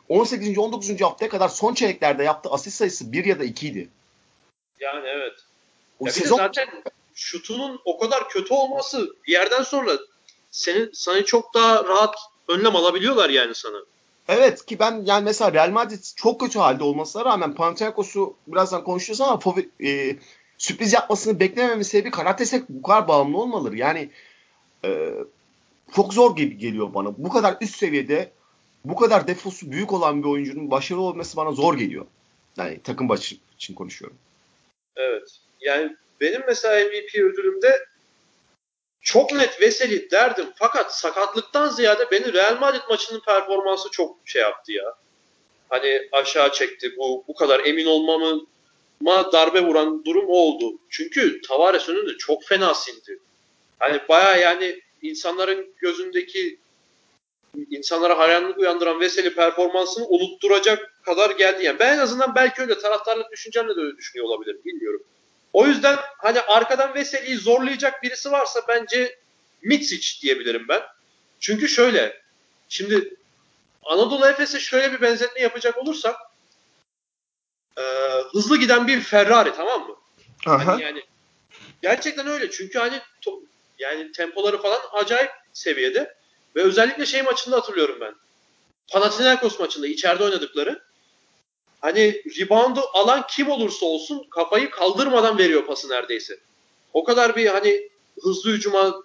18. 0.08 0.58
19. 0.58 1.00
haftaya 1.00 1.28
kadar 1.28 1.48
son 1.48 1.74
çeyreklerde 1.74 2.24
yaptığı 2.24 2.50
asist 2.50 2.76
sayısı 2.76 3.12
1 3.12 3.24
ya 3.24 3.38
da 3.38 3.44
2 3.44 3.68
idi. 3.68 3.88
Yani 4.80 5.06
evet. 5.08 5.32
O 6.00 6.06
ya 6.06 6.12
sezon... 6.12 6.36
zaten 6.36 6.68
şutunun 7.14 7.80
o 7.84 7.98
kadar 7.98 8.28
kötü 8.28 8.54
olması 8.54 9.16
bir 9.26 9.32
yerden 9.32 9.62
sonra 9.62 9.92
seni 10.50 11.24
çok 11.24 11.54
daha 11.54 11.84
rahat 11.84 12.14
önlem 12.48 12.76
alabiliyorlar 12.76 13.30
yani 13.30 13.54
sana. 13.54 13.78
Evet 14.28 14.66
ki 14.66 14.78
ben 14.78 15.02
yani 15.04 15.24
mesela 15.24 15.52
Real 15.52 15.70
Madrid 15.70 16.04
çok 16.16 16.40
kötü 16.40 16.58
halde 16.58 16.84
olmasına 16.84 17.24
rağmen 17.24 17.54
Panathinaikos'u 17.54 18.36
birazdan 18.46 18.84
konuşacağız 18.84 19.20
ama 19.20 19.40
e, 19.84 20.16
sürpriz 20.59 20.92
yapmasını 20.92 21.40
beklemememin 21.40 21.83
sebebi 21.83 22.11
Karateses 22.11 22.62
bu 22.69 22.83
kadar 22.83 23.09
bağımlı 23.09 23.38
olmaları. 23.38 23.77
Yani 23.77 24.11
e, 24.85 25.14
çok 25.95 26.14
zor 26.14 26.37
gibi 26.37 26.59
geliyor 26.59 26.95
bana. 26.95 27.14
Bu 27.19 27.29
kadar 27.29 27.57
üst 27.61 27.77
seviyede 27.77 28.31
bu 28.85 28.97
kadar 28.97 29.29
defosu 29.29 29.73
büyük 29.73 29.92
olan 29.92 30.23
bir 30.23 30.29
oyuncunun 30.29 30.71
başarılı 30.71 31.03
olması 31.03 31.37
bana 31.37 31.53
zor 31.53 31.79
geliyor. 31.79 32.07
Yani 32.57 32.81
takım 32.85 33.09
başı 33.09 33.37
için 33.57 33.75
konuşuyorum. 33.75 34.19
Evet. 34.97 35.38
Yani 35.61 35.97
benim 36.21 36.42
mesela 36.47 36.85
MVP 36.85 37.14
ödülümde 37.14 37.87
çok 39.01 39.33
net 39.33 39.61
Veseli 39.61 40.11
derdim. 40.11 40.47
Fakat 40.57 40.99
sakatlıktan 40.99 41.69
ziyade 41.69 42.11
beni 42.11 42.33
Real 42.33 42.59
Madrid 42.61 42.81
maçının 42.90 43.21
performansı 43.21 43.90
çok 43.90 44.16
şey 44.25 44.42
yaptı 44.42 44.73
ya. 44.73 44.95
Hani 45.69 46.09
aşağı 46.12 46.53
çekti. 46.53 46.95
Bu 46.99 47.25
bu 47.29 47.35
kadar 47.35 47.64
emin 47.64 47.87
olmama 49.00 49.32
darbe 49.32 49.61
vuran 49.61 50.04
durum 50.04 50.24
oldu. 50.28 50.78
Çünkü 50.90 51.40
Tavares 51.40 51.88
önünde 51.88 52.16
çok 52.18 52.44
fena 52.44 52.74
sindi. 52.74 53.18
Hani 53.78 54.00
baya 54.09 54.37
yani 54.37 54.80
insanların 55.02 55.74
gözündeki 55.76 56.59
insanlara 57.70 58.18
hayranlık 58.18 58.59
uyandıran 58.59 59.00
Veseli 59.00 59.35
performansını 59.35 60.06
unutturacak 60.06 61.02
kadar 61.04 61.30
geldi. 61.30 61.64
Yani 61.64 61.78
ben 61.78 61.94
en 61.94 61.98
azından 61.98 62.35
belki 62.35 62.62
öyle 62.62 62.78
taraftarlık 62.78 63.32
düşüncemle 63.32 63.76
de 63.76 63.80
öyle 63.80 63.96
düşünüyor 63.96 64.28
olabilirim. 64.28 64.61
Bilmiyorum. 64.64 65.02
O 65.52 65.66
yüzden 65.66 65.96
hani 66.18 66.40
arkadan 66.40 66.94
Veseli'yi 66.94 67.37
zorlayacak 67.37 68.02
birisi 68.02 68.32
varsa 68.32 68.61
bence 68.68 69.18
Mitsic 69.62 70.22
diyebilirim 70.22 70.68
ben. 70.68 70.82
Çünkü 71.40 71.68
şöyle 71.68 72.22
şimdi 72.68 73.14
Anadolu 73.82 74.26
Efes'e 74.26 74.61
şöyle 74.61 74.92
bir 74.92 75.00
benzetme 75.00 75.40
yapacak 75.40 75.78
olursak 75.78 76.16
e, 77.78 77.82
hızlı 78.32 78.58
giden 78.58 78.86
bir 78.86 79.00
Ferrari 79.00 79.52
tamam 79.56 79.88
mı? 79.88 79.96
Aha. 80.46 80.66
Hani 80.66 80.82
yani 80.82 81.02
gerçekten 81.82 82.26
öyle 82.26 82.50
çünkü 82.50 82.78
hani 82.78 83.00
to, 83.20 83.40
yani 83.78 84.12
tempoları 84.12 84.62
falan 84.62 84.80
acayip 84.92 85.30
seviyede 85.52 86.14
ve 86.56 86.62
özellikle 86.62 87.06
şey 87.06 87.22
maçında 87.22 87.56
hatırlıyorum 87.56 87.96
ben. 88.00 88.14
Panathinaikos 88.88 89.60
maçında 89.60 89.86
içeride 89.86 90.24
oynadıkları 90.24 90.82
hani 91.80 92.22
reboundu 92.40 92.80
alan 92.92 93.26
kim 93.30 93.50
olursa 93.50 93.86
olsun 93.86 94.26
kafayı 94.30 94.70
kaldırmadan 94.70 95.38
veriyor 95.38 95.66
pası 95.66 95.88
neredeyse. 95.88 96.38
O 96.92 97.04
kadar 97.04 97.36
bir 97.36 97.46
hani 97.46 97.88
hızlı 98.22 98.50
hücuma 98.50 99.02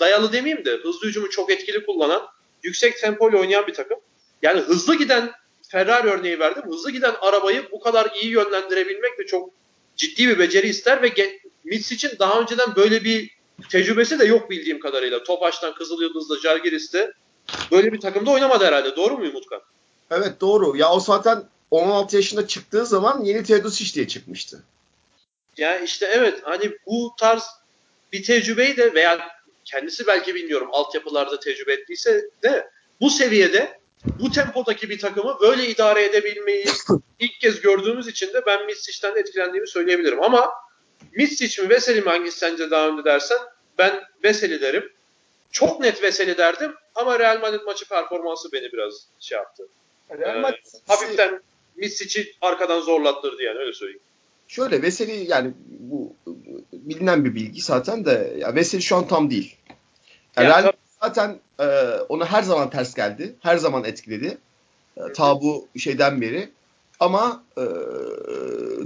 dayalı 0.00 0.32
demeyeyim 0.32 0.64
de 0.64 0.70
hızlı 0.70 1.08
hücumu 1.08 1.30
çok 1.30 1.50
etkili 1.50 1.86
kullanan, 1.86 2.28
yüksek 2.62 3.00
tempoyla 3.00 3.38
oynayan 3.38 3.66
bir 3.66 3.74
takım. 3.74 3.98
Yani 4.42 4.60
hızlı 4.60 4.94
giden 4.94 5.32
Ferrari 5.68 6.08
örneği 6.08 6.38
verdim. 6.38 6.62
Hızlı 6.66 6.90
giden 6.90 7.14
arabayı 7.20 7.68
bu 7.72 7.80
kadar 7.80 8.10
iyi 8.22 8.30
yönlendirebilmek 8.30 9.18
de 9.18 9.26
çok 9.26 9.50
ciddi 9.96 10.28
bir 10.28 10.38
beceri 10.38 10.68
ister 10.68 11.02
ve 11.02 11.38
Mitch 11.64 11.92
için 11.92 12.10
daha 12.18 12.40
önceden 12.40 12.76
böyle 12.76 13.04
bir 13.04 13.30
tecrübesi 13.68 14.18
de 14.18 14.24
yok 14.24 14.50
bildiğim 14.50 14.80
kadarıyla. 14.80 15.24
Topaş'tan, 15.24 15.74
Kızıl 15.74 16.02
Yıldız'da, 16.02 16.38
Jalgiris'te 16.38 17.12
böyle 17.70 17.92
bir 17.92 18.00
takımda 18.00 18.30
oynamadı 18.30 18.64
herhalde. 18.64 18.96
Doğru 18.96 19.18
muyum 19.18 19.36
Utkan? 19.36 19.60
Evet 20.10 20.40
doğru. 20.40 20.76
Ya 20.76 20.92
o 20.92 21.00
zaten 21.00 21.44
16 21.70 22.16
yaşında 22.16 22.46
çıktığı 22.46 22.86
zaman 22.86 23.24
yeni 23.24 23.44
Teodosic 23.44 23.94
diye 23.94 24.08
çıkmıştı. 24.08 24.62
Yani 25.56 25.84
işte 25.84 26.06
evet 26.12 26.40
hani 26.42 26.72
bu 26.86 27.14
tarz 27.18 27.42
bir 28.12 28.22
tecrübeyi 28.22 28.76
de 28.76 28.94
veya 28.94 29.28
kendisi 29.64 30.06
belki 30.06 30.34
bilmiyorum 30.34 30.68
altyapılarda 30.72 31.40
tecrübe 31.40 31.72
ettiyse 31.72 32.30
de 32.42 32.70
bu 33.00 33.10
seviyede 33.10 33.78
bu 34.04 34.30
tempodaki 34.30 34.90
bir 34.90 34.98
takımı 34.98 35.36
böyle 35.40 35.68
idare 35.68 36.04
edebilmeyi 36.04 36.64
ilk 37.18 37.40
kez 37.40 37.60
gördüğümüz 37.60 38.08
için 38.08 38.26
de 38.26 38.46
ben 38.46 38.66
Misic'ten 38.66 39.16
etkilendiğimi 39.16 39.68
söyleyebilirim. 39.68 40.22
Ama 40.22 40.50
Misic 41.16 41.62
mi 41.62 41.68
Veseli 41.68 42.00
mi 42.00 42.08
hangisi 42.08 42.38
sence 42.38 42.70
daha 42.70 42.88
önde 42.88 43.04
dersen 43.04 43.38
ben 43.78 44.00
Veseli 44.24 44.60
derim. 44.60 44.92
Çok 45.50 45.80
net 45.80 46.02
Veseli 46.02 46.38
derdim 46.38 46.74
ama 46.94 47.18
Real 47.18 47.40
Madrid 47.40 47.60
maçı 47.66 47.88
performansı 47.88 48.52
beni 48.52 48.72
biraz 48.72 49.06
şey 49.20 49.38
yaptı. 49.38 49.68
Real 50.10 50.36
ee, 50.36 50.40
Madrid 50.40 50.66
hafiften 50.88 51.40
Misic'i 51.76 52.34
arkadan 52.40 52.80
zorlattırdı 52.80 53.42
yani 53.42 53.58
öyle 53.58 53.72
söyleyeyim. 53.72 54.00
Şöyle 54.48 54.82
Veseli 54.82 55.30
yani 55.30 55.52
bu 55.68 56.16
bilinen 56.72 57.24
bir 57.24 57.34
bilgi 57.34 57.62
zaten 57.62 58.04
de 58.04 58.34
ya 58.38 58.54
Veseli 58.54 58.82
şu 58.82 58.96
an 58.96 59.08
tam 59.08 59.30
değil. 59.30 59.56
Yani 60.36 60.48
yani, 60.48 60.72
zaten 61.02 61.38
e, 61.60 61.66
ona 62.08 62.26
her 62.26 62.42
zaman 62.42 62.70
ters 62.70 62.94
geldi. 62.94 63.34
Her 63.40 63.56
zaman 63.56 63.84
etkiledi. 63.84 64.38
E, 64.96 65.12
ta 65.12 65.40
bu 65.40 65.68
şeyden 65.78 66.20
beri. 66.20 66.50
Ama 67.00 67.42
e, 67.58 67.64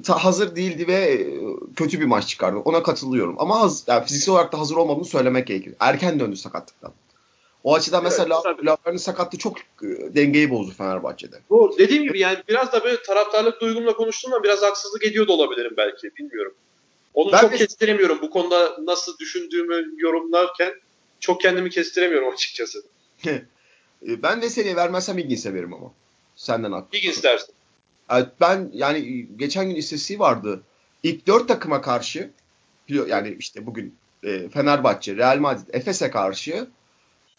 ta 0.02 0.24
hazır 0.24 0.56
değildi 0.56 0.86
ve 0.86 1.26
kötü 1.76 2.00
bir 2.00 2.06
maç 2.06 2.28
çıkardı. 2.28 2.58
Ona 2.58 2.82
katılıyorum. 2.82 3.36
Ama 3.38 3.60
haz, 3.60 3.84
yani 3.86 4.04
fiziksel 4.04 4.34
olarak 4.34 4.52
da 4.52 4.58
hazır 4.58 4.76
olmadığını 4.76 5.04
söylemek 5.04 5.46
gerekir. 5.46 5.74
Erken 5.80 6.20
döndü 6.20 6.36
sakatlıktan. 6.36 6.92
O 7.64 7.74
açıdan 7.74 8.02
evet, 8.02 8.12
mesela 8.12 8.42
Laver'in 8.64 8.96
sakatlığı 8.96 9.38
çok 9.38 9.58
e, 9.58 10.14
dengeyi 10.14 10.50
bozdu 10.50 10.72
Fenerbahçe'de. 10.78 11.36
Doğru. 11.50 11.78
Dediğim 11.78 12.02
gibi 12.02 12.18
yani 12.18 12.38
biraz 12.48 12.72
da 12.72 12.84
böyle 12.84 13.02
taraftarlık 13.02 13.60
duygumla 13.60 13.96
konuştuğumda 13.96 14.42
biraz 14.42 14.62
haksızlık 14.62 15.04
ediyor 15.04 15.28
da 15.28 15.32
olabilirim 15.32 15.74
belki. 15.76 16.10
Bilmiyorum. 16.18 16.54
Onu 17.14 17.32
ben 17.32 17.40
çok 17.40 17.52
de... 17.52 17.56
kestiremiyorum. 17.56 18.18
Bu 18.22 18.30
konuda 18.30 18.76
nasıl 18.84 19.18
düşündüğümü 19.18 19.92
yorumlarken 19.96 20.72
çok 21.22 21.40
kendimi 21.40 21.70
kestiremiyorum 21.70 22.32
açıkçası. 22.32 22.82
E, 24.08 24.22
ben 24.22 24.42
Veseli'ye 24.42 24.76
vermezsem 24.76 25.18
ilgini 25.18 25.38
severim 25.38 25.74
ama. 25.74 25.92
Senden 26.36 26.72
haklısın. 26.72 27.08
İlgin 27.08 27.22
dersin. 27.22 27.54
Evet, 28.10 28.28
ben 28.40 28.70
yani 28.72 29.26
geçen 29.36 29.68
gün 29.68 29.74
istatistiği 29.74 30.18
vardı. 30.18 30.62
İlk 31.02 31.26
dört 31.26 31.48
takıma 31.48 31.80
karşı 31.82 32.30
yani 32.88 33.36
işte 33.38 33.66
bugün 33.66 33.94
e, 34.24 34.48
Fenerbahçe, 34.48 35.16
Real 35.16 35.38
Madrid, 35.38 35.74
Efes'e 35.74 36.10
karşı 36.10 36.68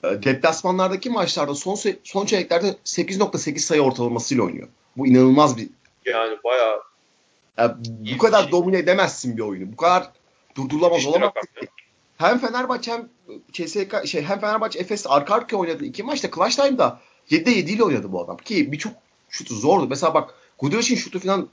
e, 0.03 0.07
deplasmanlardaki 0.23 1.09
maçlarda 1.09 1.55
son 1.55 1.79
son 2.03 2.25
çeyreklerde 2.25 2.67
8.8 2.85 3.59
sayı 3.59 3.81
ortalamasıyla 3.81 4.43
oynuyor. 4.43 4.67
Bu 4.97 5.07
inanılmaz 5.07 5.57
bir 5.57 5.69
yani 6.05 6.37
bayağı 6.43 6.81
yani 7.57 7.75
bu 8.13 8.17
kadar 8.17 8.43
şey. 8.43 8.51
domine 8.51 8.77
edemezsin 8.77 9.37
bir 9.37 9.41
oyunu. 9.41 9.71
Bu 9.71 9.75
kadar 9.75 10.11
durdurulamaz 10.55 11.05
olamaz. 11.05 11.31
Hem 12.17 12.39
Fenerbahçe 12.39 12.91
hem 12.91 13.09
CSK 13.51 14.07
şey 14.07 14.21
hem 14.21 14.39
Fenerbahçe 14.39 14.79
Efes 14.79 15.05
arka 15.07 15.35
arkaya 15.35 15.57
oynadı. 15.57 15.85
iki 15.85 16.03
maçta 16.03 16.31
Clash 16.35 16.55
Time'da 16.55 16.99
7'de 17.31 17.51
7 17.51 17.71
ile 17.71 17.83
oynadı 17.83 18.11
bu 18.11 18.23
adam. 18.23 18.37
Ki 18.37 18.71
birçok 18.71 18.93
şutu 19.29 19.55
zordu. 19.55 19.87
Mesela 19.89 20.13
bak 20.13 20.33
Guduric'in 20.59 20.95
şutu 20.95 21.19
falan 21.19 21.49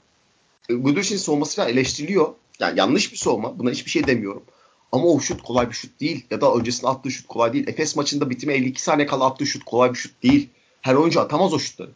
Guduric'in 0.69 1.17
savunması 1.17 1.55
falan 1.55 1.69
eleştiriliyor. 1.69 2.33
Yani 2.59 2.79
yanlış 2.79 3.11
bir 3.11 3.17
savunma. 3.17 3.59
Buna 3.59 3.71
hiçbir 3.71 3.91
şey 3.91 4.07
demiyorum. 4.07 4.43
Ama 4.91 5.05
o 5.05 5.19
şut 5.19 5.43
kolay 5.43 5.69
bir 5.69 5.75
şut 5.75 5.99
değil. 5.99 6.25
Ya 6.31 6.41
da 6.41 6.53
öncesinde 6.53 6.87
attığı 6.87 7.11
şut 7.11 7.27
kolay 7.27 7.53
değil. 7.53 7.67
Efes 7.67 7.95
maçında 7.95 8.29
bitime 8.29 8.53
52 8.53 8.81
saniye 8.81 9.07
kala 9.07 9.25
attığı 9.25 9.45
şut 9.45 9.63
kolay 9.63 9.89
bir 9.89 9.97
şut 9.97 10.23
değil. 10.23 10.49
Her 10.81 10.95
oyuncu 10.95 11.19
atamaz 11.19 11.53
o 11.53 11.59
şutları. 11.59 11.91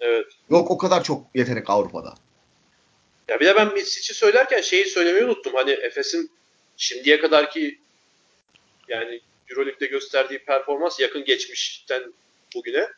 Evet. 0.00 0.26
Yok 0.50 0.70
o 0.70 0.78
kadar 0.78 1.04
çok 1.04 1.26
yetenek 1.34 1.70
Avrupa'da. 1.70 2.14
Ya 3.28 3.40
bir 3.40 3.46
de 3.46 3.56
ben 3.56 3.74
Mitsic'i 3.74 4.14
söylerken 4.14 4.60
şeyi 4.60 4.86
söylemeyi 4.86 5.24
unuttum. 5.24 5.52
Hani 5.54 5.70
Efes'in 5.70 6.30
şimdiye 6.76 7.20
kadar 7.20 7.50
ki 7.50 7.78
yani 8.90 9.20
Euroleague'de 9.50 9.86
gösterdiği 9.86 10.38
performans 10.38 11.00
yakın 11.00 11.24
geçmişten 11.24 12.12
bugüne. 12.54 12.88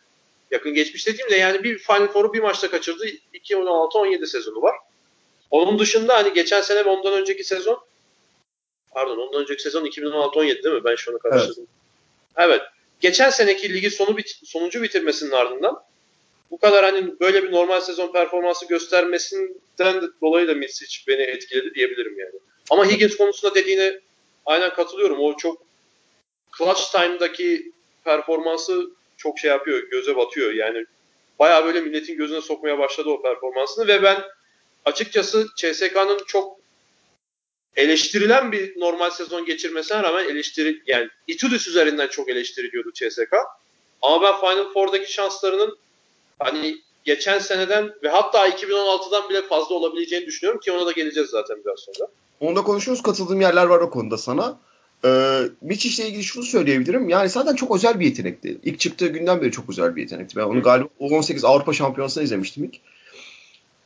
Yakın 0.51 0.75
geçmiş 0.75 1.07
dediğimde 1.07 1.37
yani 1.37 1.65
bir 1.65 1.79
Final 1.79 2.09
Four'u 2.09 2.33
bir 2.33 2.41
maçta 2.41 2.71
kaçırdı. 2.71 3.07
2016-17 3.35 4.27
sezonu 4.27 4.63
var. 4.63 4.77
Onun 5.51 5.79
dışında 5.79 6.15
hani 6.15 6.33
geçen 6.33 6.61
sene 6.61 6.85
ve 6.85 6.89
ondan 6.89 7.13
önceki 7.13 7.45
sezon 7.45 7.85
pardon 8.91 9.19
ondan 9.19 9.43
önceki 9.43 9.63
sezon 9.63 9.87
2016-17 9.87 10.65
değil 10.65 10.75
mi? 10.75 10.85
Ben 10.85 10.95
şu 10.95 11.13
an 11.13 11.19
karıştırdım. 11.19 11.67
Evet. 12.37 12.49
evet. 12.49 12.63
Geçen 13.01 13.31
seneki 13.31 13.75
ligi 13.75 13.91
sonu 13.91 14.17
bit 14.17 14.39
sonuncu 14.45 14.83
bitirmesinin 14.83 15.31
ardından 15.31 15.83
bu 16.51 16.59
kadar 16.59 16.85
hani 16.85 17.21
böyle 17.21 17.43
bir 17.43 17.53
normal 17.53 17.81
sezon 17.81 18.13
performansı 18.13 18.67
göstermesinden 18.67 20.11
dolayı 20.23 20.49
da 20.49 20.55
Misic 20.55 20.99
beni 21.09 21.23
etkiledi 21.23 21.75
diyebilirim 21.75 22.19
yani. 22.19 22.35
Ama 22.71 22.87
Higgins 22.87 23.17
konusunda 23.17 23.55
dediğine 23.55 24.01
aynen 24.47 24.75
katılıyorum. 24.75 25.21
O 25.21 25.37
çok 25.37 25.63
clutch 26.59 26.93
time'daki 26.93 27.73
performansı 28.05 28.91
çok 29.17 29.39
şey 29.39 29.51
yapıyor, 29.51 29.91
göze 29.91 30.17
batıyor. 30.17 30.53
Yani 30.53 30.85
baya 31.39 31.65
böyle 31.65 31.81
milletin 31.81 32.17
gözüne 32.17 32.41
sokmaya 32.41 32.79
başladı 32.79 33.09
o 33.11 33.23
performansını 33.23 33.87
ve 33.87 34.03
ben 34.03 34.23
açıkçası 34.85 35.49
CSK'nın 35.57 36.19
çok 36.27 36.59
eleştirilen 37.77 38.53
bir 38.53 38.81
normal 38.81 39.11
sezon 39.11 39.45
geçirmesine 39.45 40.03
rağmen 40.03 40.29
eleştiri 40.29 40.83
yani 40.87 41.09
Itudis 41.27 41.69
üzerinden 41.69 42.07
çok 42.07 42.29
eleştiriliyordu 42.29 42.93
CSK. 42.93 43.35
Ama 44.03 44.23
ben 44.23 44.41
Final 44.41 44.73
Four'daki 44.73 45.13
şanslarının 45.13 45.79
hani 46.39 46.77
geçen 47.05 47.39
seneden 47.39 47.95
ve 48.03 48.09
hatta 48.09 48.49
2016'dan 48.49 49.29
bile 49.29 49.43
fazla 49.43 49.75
olabileceğini 49.75 50.27
düşünüyorum 50.27 50.61
ki 50.61 50.73
ona 50.73 50.87
da 50.87 50.93
geleceğiz 50.93 51.31
zaten 51.31 51.57
biraz 51.65 51.81
sonra. 51.81 52.11
Onu 52.41 52.57
da 52.57 52.63
konuşuyoruz. 52.63 53.03
Katıldığım 53.03 53.41
yerler 53.41 53.67
var 53.67 53.81
o 53.81 53.91
konuda 53.91 54.19
sana. 54.19 54.59
Ee, 55.05 55.43
Mitch 55.61 55.87
ile 55.87 56.09
ilgili 56.09 56.25
şunu 56.25 56.45
söyleyebilirim. 56.45 57.09
Yani 57.09 57.29
zaten 57.29 57.55
çok 57.55 57.77
özel 57.77 58.01
bir 58.01 58.07
yetenekti. 58.07 58.59
İlk 58.63 58.81
çıktığı 58.81 59.07
günden 59.07 59.41
beri 59.41 59.51
çok 59.51 59.71
özel 59.71 59.97
bir 59.97 60.03
yetenekti. 60.03 60.37
Ben 60.37 60.43
onu 60.43 60.63
galiba 60.63 60.89
18 60.99 61.45
Avrupa 61.45 61.73
Şampiyonası'nda 61.73 62.25
izlemiştim 62.25 62.65
ilk. 62.65 62.75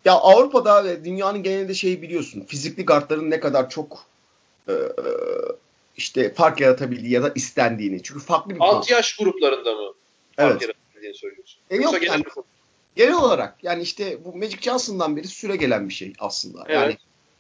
Ya 0.04 0.12
Avrupa'da 0.12 0.84
ve 0.84 1.04
dünyanın 1.04 1.42
genelinde 1.42 1.74
şeyi 1.74 2.02
biliyorsun. 2.02 2.44
Fizikli 2.46 2.84
guardların 2.84 3.30
ne 3.30 3.40
kadar 3.40 3.70
çok 3.70 4.04
e, 4.68 4.74
işte 5.96 6.34
fark 6.34 6.60
yaratabildiği 6.60 7.12
ya 7.12 7.22
da 7.22 7.32
istendiğini. 7.34 8.02
Çünkü 8.02 8.20
farklı 8.20 8.54
bir 8.54 8.60
Alt 8.60 8.90
yaş 8.90 9.16
gruplarında 9.16 9.72
mı 9.74 9.92
fark 10.36 10.50
evet. 10.50 10.62
yaratabildiğini 10.62 11.16
söylüyorsun? 11.16 11.60
E 11.70 11.76
yok 11.76 12.00
genel, 12.00 12.12
yani, 12.12 12.24
genel 12.96 13.14
olarak 13.14 13.56
yani 13.62 13.82
işte 13.82 14.24
bu 14.24 14.36
Magic 14.36 14.58
Johnson'dan 14.60 15.16
beri 15.16 15.28
süre 15.28 15.56
gelen 15.56 15.88
bir 15.88 15.94
şey 15.94 16.12
aslında. 16.18 16.64
Evet. 16.68 16.98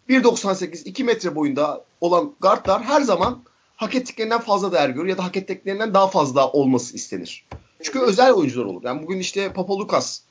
Yani 0.08 0.22
1.98 0.22 0.88
2 0.88 1.04
metre 1.04 1.34
boyunda 1.34 1.84
olan 2.00 2.34
guardlar 2.40 2.82
her 2.82 3.00
zaman 3.00 3.42
hak 3.76 3.94
ettiklerinden 3.94 4.40
fazla 4.40 4.72
değer 4.72 4.88
görür 4.88 5.08
ya 5.08 5.18
da 5.18 5.24
hak 5.24 5.36
ettiklerinden 5.36 5.94
daha 5.94 6.08
fazla 6.08 6.52
olması 6.52 6.96
istenir. 6.96 7.46
Çünkü 7.82 8.00
özel 8.00 8.32
oyuncular 8.32 8.64
olur. 8.64 8.82
Yani 8.84 9.02
bugün 9.02 9.18
işte 9.18 9.52
Papa 9.52 9.78
Lucas 9.78 10.22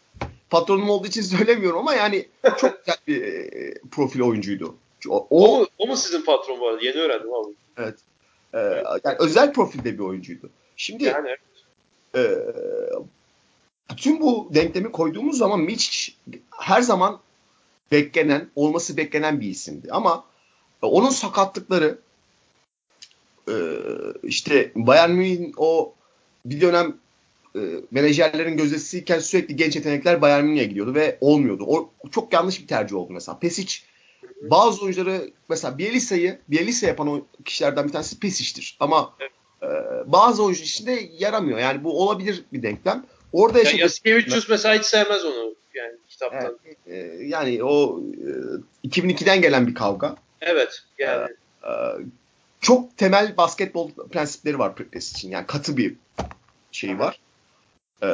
patronum 0.50 0.90
olduğu 0.90 1.08
için 1.08 1.22
söylemiyorum 1.38 1.80
ama 1.80 1.94
yani 1.94 2.28
çok 2.58 2.86
güzel 2.86 2.98
bir 3.08 3.22
e, 3.22 3.74
profil 3.92 4.22
oyuncuydu. 4.22 4.76
O, 5.10 5.28
o, 5.30 5.60
mu, 5.60 5.68
o 5.78 5.88
mu 5.88 5.98
sizin 5.98 6.22
patron 6.22 6.60
bu 6.60 6.68
arada? 6.68 6.86
Yeni 6.86 6.96
öğrendim 6.96 7.34
abi. 7.34 7.54
Evet. 7.78 7.96
Ee, 8.54 8.84
yani 9.04 9.18
özel 9.20 9.54
profilde 9.54 9.94
bir 9.94 10.04
oyuncuydu. 10.04 10.50
Şimdi 10.78 11.04
yani. 11.04 11.30
e, 12.16 12.22
bütün 13.92 14.22
bu 14.22 14.50
denklemi 14.54 14.92
koyduğumuz 14.92 15.38
zaman 15.38 15.60
Mitch 15.60 16.10
her 16.52 16.82
zaman 16.82 17.20
beklenen, 17.92 18.50
olması 18.56 18.98
beklenen 18.98 19.42
bir 19.42 19.50
isimdi. 19.50 19.88
Ama 19.92 20.26
onun 20.82 21.10
sakatlıkları 21.10 21.98
e, 23.50 23.54
işte 24.24 24.72
Bayern 24.76 25.12
Münih'in 25.12 25.54
o 25.58 25.94
bir 26.46 26.62
dönem 26.62 26.98
e, 27.56 27.60
menajerlerin 27.92 28.58
gözdesiyken 28.58 29.20
sürekli 29.20 29.56
genç 29.56 29.76
yetenekler 29.76 30.22
Bayern 30.22 30.46
Münih'e 30.46 30.66
gidiyordu 30.66 30.96
ve 30.96 31.18
olmuyordu. 31.22 31.64
O 31.68 31.90
çok 32.12 32.34
yanlış 32.34 32.62
bir 32.62 32.68
tercih 32.68 32.96
oldu 32.96 33.14
mesela. 33.14 33.40
Pesic 33.40 33.76
bazı 34.42 34.82
oyuncuları 34.84 35.30
mesela 35.50 35.78
Bielitsa'yı 35.78 36.40
Bielitsa 36.48 36.88
yapan 36.88 37.08
o 37.08 37.26
kişilerden 37.46 37.88
bir 37.88 37.92
tanesi 37.92 38.20
Pesic'tir. 38.20 38.78
Ama 38.80 39.14
e, 39.64 39.68
bazı 40.06 40.44
oyuncu 40.44 40.62
içinde 40.62 41.10
yaramıyor. 41.18 41.60
Yani 41.60 41.84
bu 41.84 42.02
olabilir 42.02 42.44
bir 42.54 42.64
denklem. 42.64 43.06
Orada 43.34 43.60
ya 43.60 43.72
Yasikevicius 43.72 44.50
mesela 44.50 44.76
hiç 44.76 44.86
sevmez 44.86 45.26
onu 45.26 45.56
yani 45.74 45.94
kitaptan. 46.10 46.58
Yani, 46.88 46.98
e, 46.98 47.26
yani 47.26 47.64
o 47.64 48.02
e, 48.84 48.88
2002'den 48.88 49.42
gelen 49.42 49.68
bir 49.68 49.76
kavga. 49.76 50.16
Evet 50.42 50.84
yani. 50.98 51.32
E, 51.64 51.70
e, 51.70 51.74
çok 52.66 52.98
temel 52.98 53.38
basketbol 53.38 53.92
prensipleri 53.92 54.60
var 54.60 54.76
Pripyat 54.76 55.04
için. 55.04 55.32
Yani 55.32 55.46
katı 55.48 55.78
bir 55.78 55.96
şey 56.72 57.00
var. 57.00 57.20
Ee, 58.04 58.08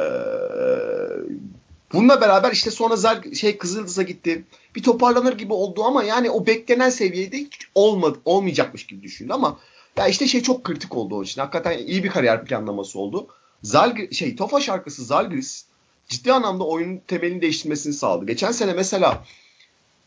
bununla 1.92 2.20
beraber 2.20 2.52
işte 2.52 2.70
sonra 2.70 2.96
Zer, 2.96 3.22
şey 3.34 3.58
Kızıldız'a 3.58 4.02
gitti. 4.02 4.44
Bir 4.76 4.82
toparlanır 4.82 5.38
gibi 5.38 5.52
oldu 5.52 5.84
ama 5.84 6.02
yani 6.04 6.30
o 6.30 6.46
beklenen 6.46 6.90
seviyede 6.90 7.36
hiç 7.36 7.58
olmadı, 7.74 8.18
olmayacakmış 8.24 8.86
gibi 8.86 9.02
düşündü 9.02 9.32
ama 9.32 9.58
ya 9.96 10.06
işte 10.06 10.26
şey 10.26 10.42
çok 10.42 10.64
kritik 10.64 10.96
oldu 10.96 11.14
onun 11.14 11.24
için. 11.24 11.40
Hakikaten 11.40 11.78
iyi 11.78 12.04
bir 12.04 12.10
kariyer 12.10 12.44
planlaması 12.44 12.98
oldu. 12.98 13.26
Zalg 13.62 14.12
şey 14.12 14.36
Tofa 14.36 14.60
şarkısı 14.60 15.04
Zalgiris 15.04 15.64
ciddi 16.08 16.32
anlamda 16.32 16.64
oyunun 16.64 17.00
temelini 17.06 17.42
değiştirmesini 17.42 17.92
sağladı. 17.92 18.26
Geçen 18.26 18.52
sene 18.52 18.72
mesela 18.72 19.24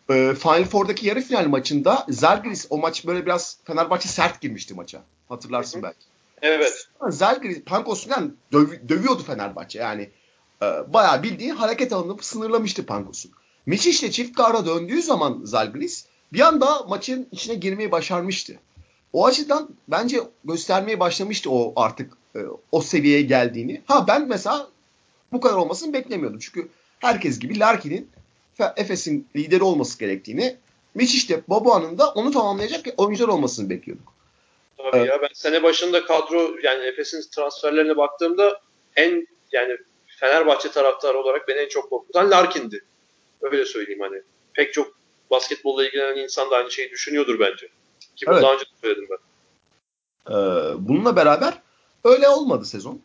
e, 0.10 0.36
Final 0.36 0.66
Four'daki 0.66 1.08
yarı 1.08 1.22
final 1.22 1.48
maçında 1.48 2.06
Zalgiris 2.10 2.68
o 2.70 2.78
maç 2.78 3.06
böyle 3.08 3.26
biraz 3.26 3.58
Fenerbahçe 3.64 4.10
sert 4.10 4.42
girmişti 4.42 4.74
maça. 4.74 5.02
Hatırlarsın 5.30 5.84
belki. 5.84 6.06
Evet. 6.42 6.88
Zalgiris 7.10 7.62
Pankos'undan 7.62 8.36
döv, 8.52 8.68
dövüyordu 8.90 9.24
Fenerbahçe. 9.24 9.80
Yani 9.80 10.10
e, 10.62 10.94
bayağı 10.94 11.24
bildiğin 11.24 11.56
hareket 11.56 11.94
alanını 11.94 12.18
sınırlamıştı 12.22 12.86
Pankos'un. 12.86 13.32
Miçiş'le 13.66 14.12
çift 14.12 14.38
kara 14.38 14.66
döndüğü 14.66 15.02
zaman 15.02 15.42
Zalgiris 15.44 16.06
bir 16.34 16.40
anda 16.40 16.84
maçın 16.84 17.28
içine 17.32 17.56
girmeyi 17.56 17.92
başarmıştı. 17.92 18.60
O 19.14 19.26
açıdan 19.26 19.70
bence 19.88 20.20
göstermeye 20.46 21.00
başlamıştı 21.00 21.52
o 21.52 21.74
artık 21.76 22.14
e, 22.36 22.40
o 22.72 22.82
seviyeye 22.82 23.22
geldiğini. 23.22 23.82
Ha 23.86 24.08
ben 24.08 24.28
mesela 24.28 24.68
bu 25.32 25.42
kadar 25.42 25.56
olmasını 25.56 25.94
beklemiyordum. 25.94 26.40
Çünkü 26.40 26.70
herkes 27.00 27.40
gibi 27.40 27.60
Larkin'in 27.60 28.10
Efes'in 28.78 29.28
lideri 29.36 29.64
olması 29.64 30.00
gerektiğini, 30.00 30.58
Miçiş'te 30.96 31.44
Boboa'nın 31.48 31.98
da 31.98 32.12
onu 32.12 32.32
tamamlayacak 32.32 32.86
oyuncular 32.98 33.30
olmasını 33.30 33.70
bekliyorduk. 33.70 34.14
Tabii 34.78 34.98
evet. 34.98 35.10
ya 35.10 35.22
ben 35.22 35.30
sene 35.34 35.64
başında 35.64 36.06
kadro 36.06 36.56
yani 36.64 36.86
Efes'in 36.86 37.22
transferlerine 37.36 37.98
baktığımda 37.98 38.62
en 38.96 39.28
yani 39.52 39.78
Fenerbahçe 40.08 40.72
taraftarı 40.72 41.18
olarak 41.18 41.48
beni 41.48 41.58
en 41.58 41.70
çok 41.70 41.90
korkutan 41.90 42.32
Larkin'di. 42.32 42.84
Öyle 43.42 43.66
söyleyeyim 43.66 44.02
hani. 44.02 44.22
Pek 44.54 44.74
çok 44.74 44.96
basketbolla 45.32 45.86
ilgilenen 45.86 46.24
insan 46.24 46.52
da 46.52 46.56
aynı 46.56 46.72
şeyi 46.72 46.92
düşünüyordur 46.92 47.40
bence. 47.40 47.68
Ki 48.16 48.26
bunu 48.26 48.34
evet. 48.34 48.44
daha 48.44 48.54
önce 48.54 48.66
de 48.66 48.70
söyledim 48.82 49.08
ben. 49.10 49.18
Ee, 50.32 50.36
bununla 50.80 51.16
beraber 51.16 51.54
öyle 52.04 52.30
olmadı 52.30 52.66
sezon. 52.66 53.02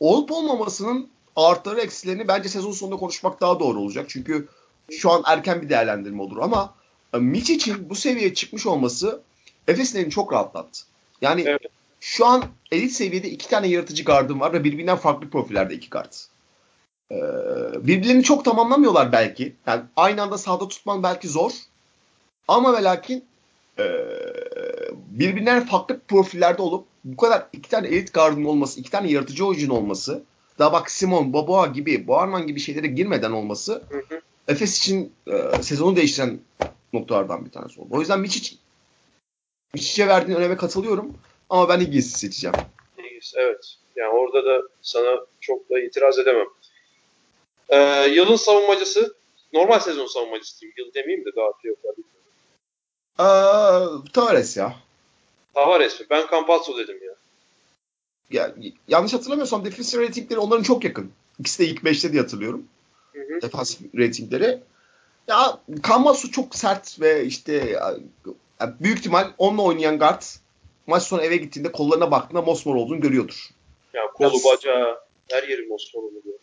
Olup 0.00 0.32
olmamasının 0.32 1.10
artıları 1.36 1.80
eksilerini 1.80 2.28
bence 2.28 2.48
sezon 2.48 2.72
sonunda 2.72 2.96
konuşmak 2.96 3.40
daha 3.40 3.60
doğru 3.60 3.80
olacak. 3.80 4.06
Çünkü 4.08 4.48
şu 4.90 5.10
an 5.10 5.22
erken 5.26 5.62
bir 5.62 5.68
değerlendirme 5.68 6.22
olur 6.22 6.38
ama 6.40 6.74
e, 7.14 7.18
Mitch 7.18 7.50
için 7.50 7.90
bu 7.90 7.94
seviyeye 7.94 8.34
çıkmış 8.34 8.66
olması 8.66 9.20
Efes'in 9.68 10.10
çok 10.10 10.32
rahatlattı. 10.32 10.80
Yani 11.20 11.44
evet. 11.46 11.60
şu 12.00 12.26
an 12.26 12.44
elit 12.72 12.92
seviyede 12.92 13.30
iki 13.30 13.48
tane 13.48 13.66
yaratıcı 13.66 14.04
gardım 14.04 14.40
var 14.40 14.52
ve 14.52 14.64
birbirinden 14.64 14.96
farklı 14.96 15.30
profillerde 15.30 15.74
iki 15.74 15.90
kart. 15.90 16.28
Ee, 17.12 17.16
birbirlerini 17.86 18.22
çok 18.22 18.44
tamamlamıyorlar 18.44 19.12
belki. 19.12 19.54
Yani 19.66 19.82
aynı 19.96 20.22
anda 20.22 20.38
sahada 20.38 20.68
tutman 20.68 21.02
belki 21.02 21.28
zor. 21.28 21.52
Ama 22.48 22.78
ve 22.78 22.82
lakin 22.82 23.24
e, 23.78 23.84
birbirinden 25.10 25.66
farklı 25.66 26.00
profillerde 26.08 26.62
olup 26.62 26.86
bu 27.04 27.16
kadar 27.16 27.46
iki 27.52 27.70
tane 27.70 27.88
elit 27.88 28.12
gardın 28.12 28.44
olması, 28.44 28.80
iki 28.80 28.90
tane 28.90 29.10
yaratıcı 29.10 29.46
oyuncunun 29.46 29.74
olması, 29.74 30.22
daha 30.58 30.72
bak 30.72 30.90
Simon, 30.90 31.32
Boboa 31.32 31.66
gibi, 31.66 32.08
Boarman 32.08 32.46
gibi 32.46 32.60
şeylere 32.60 32.86
girmeden 32.86 33.30
olması 33.30 33.86
hı 33.90 33.98
hı. 34.08 34.20
Efes 34.48 34.78
için 34.78 35.12
e, 35.26 35.62
sezonu 35.62 35.96
değiştiren 35.96 36.38
noktalardan 36.92 37.44
bir 37.44 37.50
tanesi 37.50 37.80
oldu. 37.80 37.88
O 37.90 38.00
yüzden 38.00 38.20
Miçic 38.20 38.56
Miçic'e 39.74 40.08
verdiğin 40.08 40.38
öneme 40.38 40.56
katılıyorum 40.56 41.16
ama 41.48 41.68
ben 41.68 41.80
Higgins'i 41.80 42.18
seçeceğim. 42.18 42.56
Higgins, 42.98 43.32
evet. 43.36 43.76
Yani 43.96 44.12
orada 44.12 44.44
da 44.44 44.62
sana 44.82 45.20
çok 45.40 45.70
da 45.70 45.80
itiraz 45.80 46.18
edemem. 46.18 46.46
Ee, 47.68 48.06
yılın 48.06 48.36
savunmacısı, 48.36 49.16
normal 49.52 49.78
sezon 49.78 50.06
savunmacısı 50.06 50.60
diyeyim. 50.60 50.74
Yıl 50.78 50.94
demeyeyim 50.94 51.24
de 51.24 51.30
daha 51.36 51.52
playoff'lar 51.52 51.94
Ee, 53.18 54.12
Tavares 54.12 54.56
ya. 54.56 54.76
Tavares 55.54 56.00
mi? 56.00 56.06
Ben 56.10 56.26
Campazzo 56.30 56.78
dedim 56.78 56.98
ya. 57.04 57.14
Ya, 58.30 58.54
yanlış 58.88 59.12
hatırlamıyorsam 59.12 59.64
defensive 59.64 60.02
ratingleri 60.02 60.38
onların 60.38 60.62
çok 60.62 60.84
yakın. 60.84 61.12
İkisi 61.38 61.58
de 61.58 61.66
ilk 61.66 61.82
5'te 61.82 62.12
diye 62.12 62.22
hatırlıyorum. 62.22 62.64
Hı 63.12 63.42
Defansif 63.42 63.80
ratingleri. 63.98 64.58
Ya 65.28 65.58
Campazzo 65.88 66.28
çok 66.28 66.54
sert 66.54 67.00
ve 67.00 67.24
işte 67.24 67.52
yani 68.60 68.74
büyük 68.80 68.98
ihtimal 68.98 69.32
onunla 69.38 69.62
oynayan 69.62 69.98
guard 69.98 70.22
maç 70.86 71.02
sonu 71.02 71.22
eve 71.22 71.36
gittiğinde 71.36 71.72
kollarına 71.72 72.10
baktığında 72.10 72.42
mosmor 72.42 72.74
olduğunu 72.74 73.00
görüyordur. 73.00 73.48
Ya 73.94 74.02
kolu, 74.14 74.30
Biraz... 74.30 74.44
bacağı, 74.44 74.98
her 75.30 75.48
yeri 75.48 75.66
mosmor 75.66 76.02
oluyor. 76.02 76.38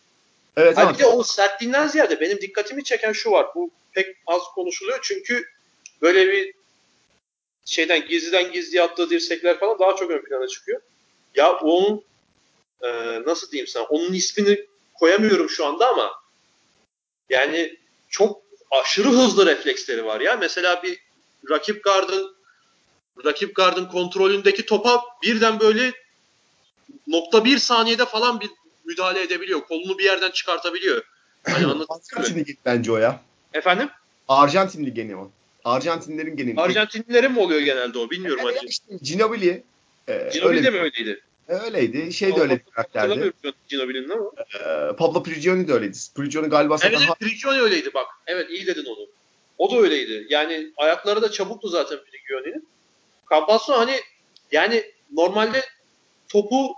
Evet, 0.56 0.76
Hani 0.76 0.94
bir 0.94 0.98
de 0.98 1.06
o 1.06 1.22
sertliğinden 1.22 1.88
ziyade 1.88 2.20
benim 2.20 2.40
dikkatimi 2.40 2.84
çeken 2.84 3.12
şu 3.12 3.30
var. 3.30 3.46
Bu 3.54 3.70
pek 3.92 4.16
az 4.26 4.42
konuşuluyor 4.54 4.98
çünkü 5.02 5.44
böyle 6.02 6.32
bir 6.32 6.54
şeyden 7.64 8.08
gizliden 8.08 8.52
gizliye 8.52 8.82
attığı 8.82 9.10
dirsekler 9.10 9.58
falan 9.58 9.78
daha 9.78 9.96
çok 9.96 10.10
ön 10.10 10.24
plana 10.24 10.46
çıkıyor. 10.48 10.80
Ya 11.34 11.52
onun 11.52 12.02
e, 12.82 12.88
nasıl 13.26 13.50
diyeyim 13.50 13.66
sana 13.66 13.84
onun 13.84 14.12
ismini 14.12 14.66
koyamıyorum 14.94 15.50
şu 15.50 15.66
anda 15.66 15.88
ama 15.88 16.12
yani 17.30 17.76
çok 18.08 18.42
aşırı 18.70 19.08
hızlı 19.08 19.46
refleksleri 19.46 20.04
var 20.04 20.20
ya. 20.20 20.36
Mesela 20.36 20.82
bir 20.82 20.98
rakip 21.50 21.84
gardın 21.84 22.36
rakip 23.24 23.54
gardın 23.54 23.84
kontrolündeki 23.86 24.66
topa 24.66 25.02
birden 25.22 25.60
böyle 25.60 25.92
nokta 27.06 27.44
bir 27.44 27.58
saniyede 27.58 28.06
falan 28.06 28.40
bir 28.40 28.50
müdahale 28.84 29.22
edebiliyor. 29.22 29.60
Kolunu 29.60 29.98
bir 29.98 30.04
yerden 30.04 30.30
çıkartabiliyor. 30.30 31.02
Hani 31.44 31.66
Arjantin 31.66 32.38
ligi 32.38 32.56
bence 32.64 32.92
o 32.92 32.96
ya. 32.96 33.20
Efendim? 33.52 33.88
Arjantin 34.28 34.86
ligi 34.86 35.16
o. 35.16 35.30
Arjantinlerin 35.64 36.36
geneli. 36.36 36.60
Arjantinlilerin 36.60 37.32
mi 37.32 37.40
oluyor 37.40 37.60
genelde 37.60 37.98
o? 37.98 38.10
Bilmiyorum 38.10 38.44
hani. 38.44 38.68
işte 38.68 38.84
Ginobili. 39.02 39.62
E, 40.08 40.30
Ginobili 40.32 40.48
öyle, 40.48 40.64
de 40.64 40.70
mi 40.70 40.78
öyleydi? 40.78 41.20
öyleydi. 41.48 42.12
Şey 42.12 42.36
de 42.36 42.40
öyle 42.40 42.52
bir 42.54 42.70
karakterdi. 42.70 43.06
Hatırlamıyorum 43.06 43.54
Ginobili'nin 43.68 44.08
ama. 44.08 44.30
E, 44.54 44.96
Pablo 44.96 45.22
Prigioni 45.22 45.68
de 45.68 45.72
öyleydi. 45.72 45.98
Prigioni 46.14 46.48
galiba 46.48 46.76
zaten 46.76 46.98
Evet, 46.98 47.18
Prigioni 47.20 47.60
öyleydi 47.60 47.94
bak. 47.94 48.06
Evet 48.26 48.50
iyi 48.50 48.66
dedin 48.66 48.84
onu. 48.84 49.06
O 49.58 49.70
da 49.70 49.80
öyleydi. 49.80 50.26
Yani 50.30 50.72
ayakları 50.76 51.22
da 51.22 51.30
çabuktu 51.30 51.68
zaten 51.68 51.98
Prigioni'nin. 52.10 52.68
Campazzo 53.30 53.72
hani 53.72 54.00
yani 54.52 54.84
normalde 55.12 55.62
topu 56.28 56.74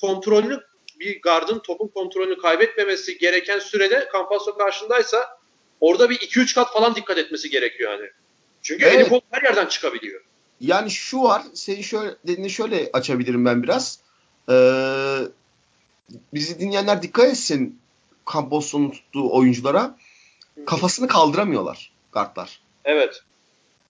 kontrolünü 0.00 0.60
bir 1.00 1.22
gardın 1.22 1.58
topun 1.58 1.88
kontrolünü 1.88 2.38
kaybetmemesi 2.38 3.18
gereken 3.18 3.58
sürede 3.58 4.08
Campazzo 4.12 4.56
karşındaysa 4.56 5.38
orada 5.80 6.10
bir 6.10 6.16
2-3 6.16 6.54
kat 6.54 6.72
falan 6.72 6.94
dikkat 6.94 7.18
etmesi 7.18 7.50
gerekiyor 7.50 7.90
hani. 7.98 8.10
Çünkü 8.62 8.84
Evet. 8.84 8.94
eli 8.94 9.08
kol 9.08 9.20
her 9.30 9.42
yerden 9.42 9.66
çıkabiliyor. 9.66 10.20
Yani 10.62 10.90
şu 10.90 11.22
var, 11.22 11.42
senin 11.54 11.82
şöyle 11.82 12.14
dediğini 12.26 12.50
şöyle 12.50 12.90
açabilirim 12.92 13.44
ben 13.44 13.62
biraz. 13.62 13.98
Ee, 14.50 15.18
bizi 16.34 16.60
dinleyenler 16.60 17.02
dikkat 17.02 17.24
etsin 17.26 17.78
Campos'un 18.32 18.90
tuttuğu 18.90 19.32
oyunculara. 19.32 19.96
Kafasını 20.66 21.08
kaldıramıyorlar 21.08 21.92
kartlar. 22.10 22.60
Evet. 22.84 23.22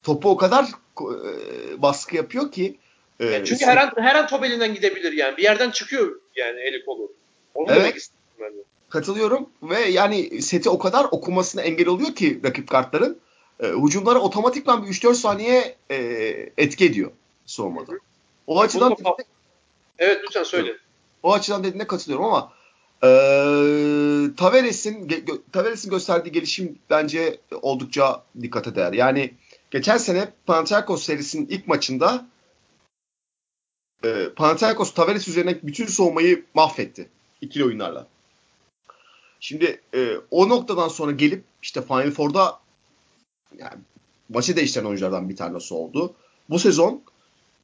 Topu 0.03 0.31
o 0.31 0.37
kadar 0.37 0.65
e, 1.01 1.83
baskı 1.83 2.17
yapıyor 2.17 2.53
ki. 2.53 2.79
e, 3.21 3.27
Yani 3.27 3.45
çünkü 3.47 3.65
her 3.67 3.77
an 3.77 3.93
her 3.97 4.15
an 4.15 4.27
top 4.27 4.45
elinden 4.45 4.75
gidebilir 4.75 5.13
yani. 5.13 5.37
Bir 5.37 5.43
yerden 5.43 5.71
çıkıyor 5.71 6.21
yani 6.37 6.61
eli 6.61 6.85
kolu. 6.85 7.13
Onu 7.55 7.67
Evet. 7.71 7.81
demek 7.81 7.97
istedim 7.97 8.21
ben 8.41 8.53
de. 8.53 8.63
katılıyorum 8.91 9.49
ve 9.63 9.81
yani 9.81 10.43
seti 10.43 10.69
o 10.71 10.79
kadar 10.79 11.05
okumasına 11.11 11.63
engel 11.63 11.89
oluyor 11.89 12.15
ki 12.15 12.41
rakip 12.45 12.69
kartların. 12.69 13.19
E, 13.63 13.67
hücumlara 13.67 14.19
otomatikman 14.19 14.83
bir 14.83 14.89
3-4 14.89 15.15
saniye 15.15 15.77
e, 15.91 15.97
etki 16.59 16.85
ediyor 16.85 17.11
soğumada. 17.47 17.93
O 18.47 18.61
açıdan 18.61 18.97
Bunu 19.05 19.17
Evet 19.99 20.21
lütfen 20.25 20.43
söyle. 20.43 20.77
O 21.23 21.33
açıdan 21.33 21.65
dediğine 21.65 21.87
katılıyorum 21.87 22.25
ama 22.25 22.53
e, 23.03 23.07
gö- 25.07 25.41
Tavares'in 25.53 25.91
gösterdiği 25.91 26.33
gelişim 26.33 26.79
bence 26.91 27.41
oldukça 27.63 28.25
dikkate 28.43 28.75
değer. 28.75 28.93
Yani 28.93 29.35
geçen 29.71 29.97
sene 29.97 30.33
Panathinaikos 30.47 31.05
serisinin 31.05 31.47
ilk 31.47 31.69
maçında 31.69 32.27
e, 34.05 34.29
Panathinaikos 34.37 34.95
Tavares 34.95 35.29
üzerine 35.29 35.59
bütün 35.63 35.87
soğumayı 35.87 36.45
mahvetti 36.55 37.09
ikili 37.41 37.65
oyunlarla. 37.65 38.07
Şimdi 39.41 39.81
e, 39.95 40.17
o 40.31 40.49
noktadan 40.49 40.89
sonra 40.89 41.13
gelip 41.13 41.45
işte 41.63 41.83
Final 41.83 42.11
Four'da 42.11 42.63
yani 43.59 43.81
maçı 44.29 44.57
değiştiren 44.57 44.85
oyunculardan 44.85 45.29
bir 45.29 45.37
tanesi 45.37 45.75
oldu. 45.75 46.15
Bu 46.51 46.59
sezon 46.59 47.03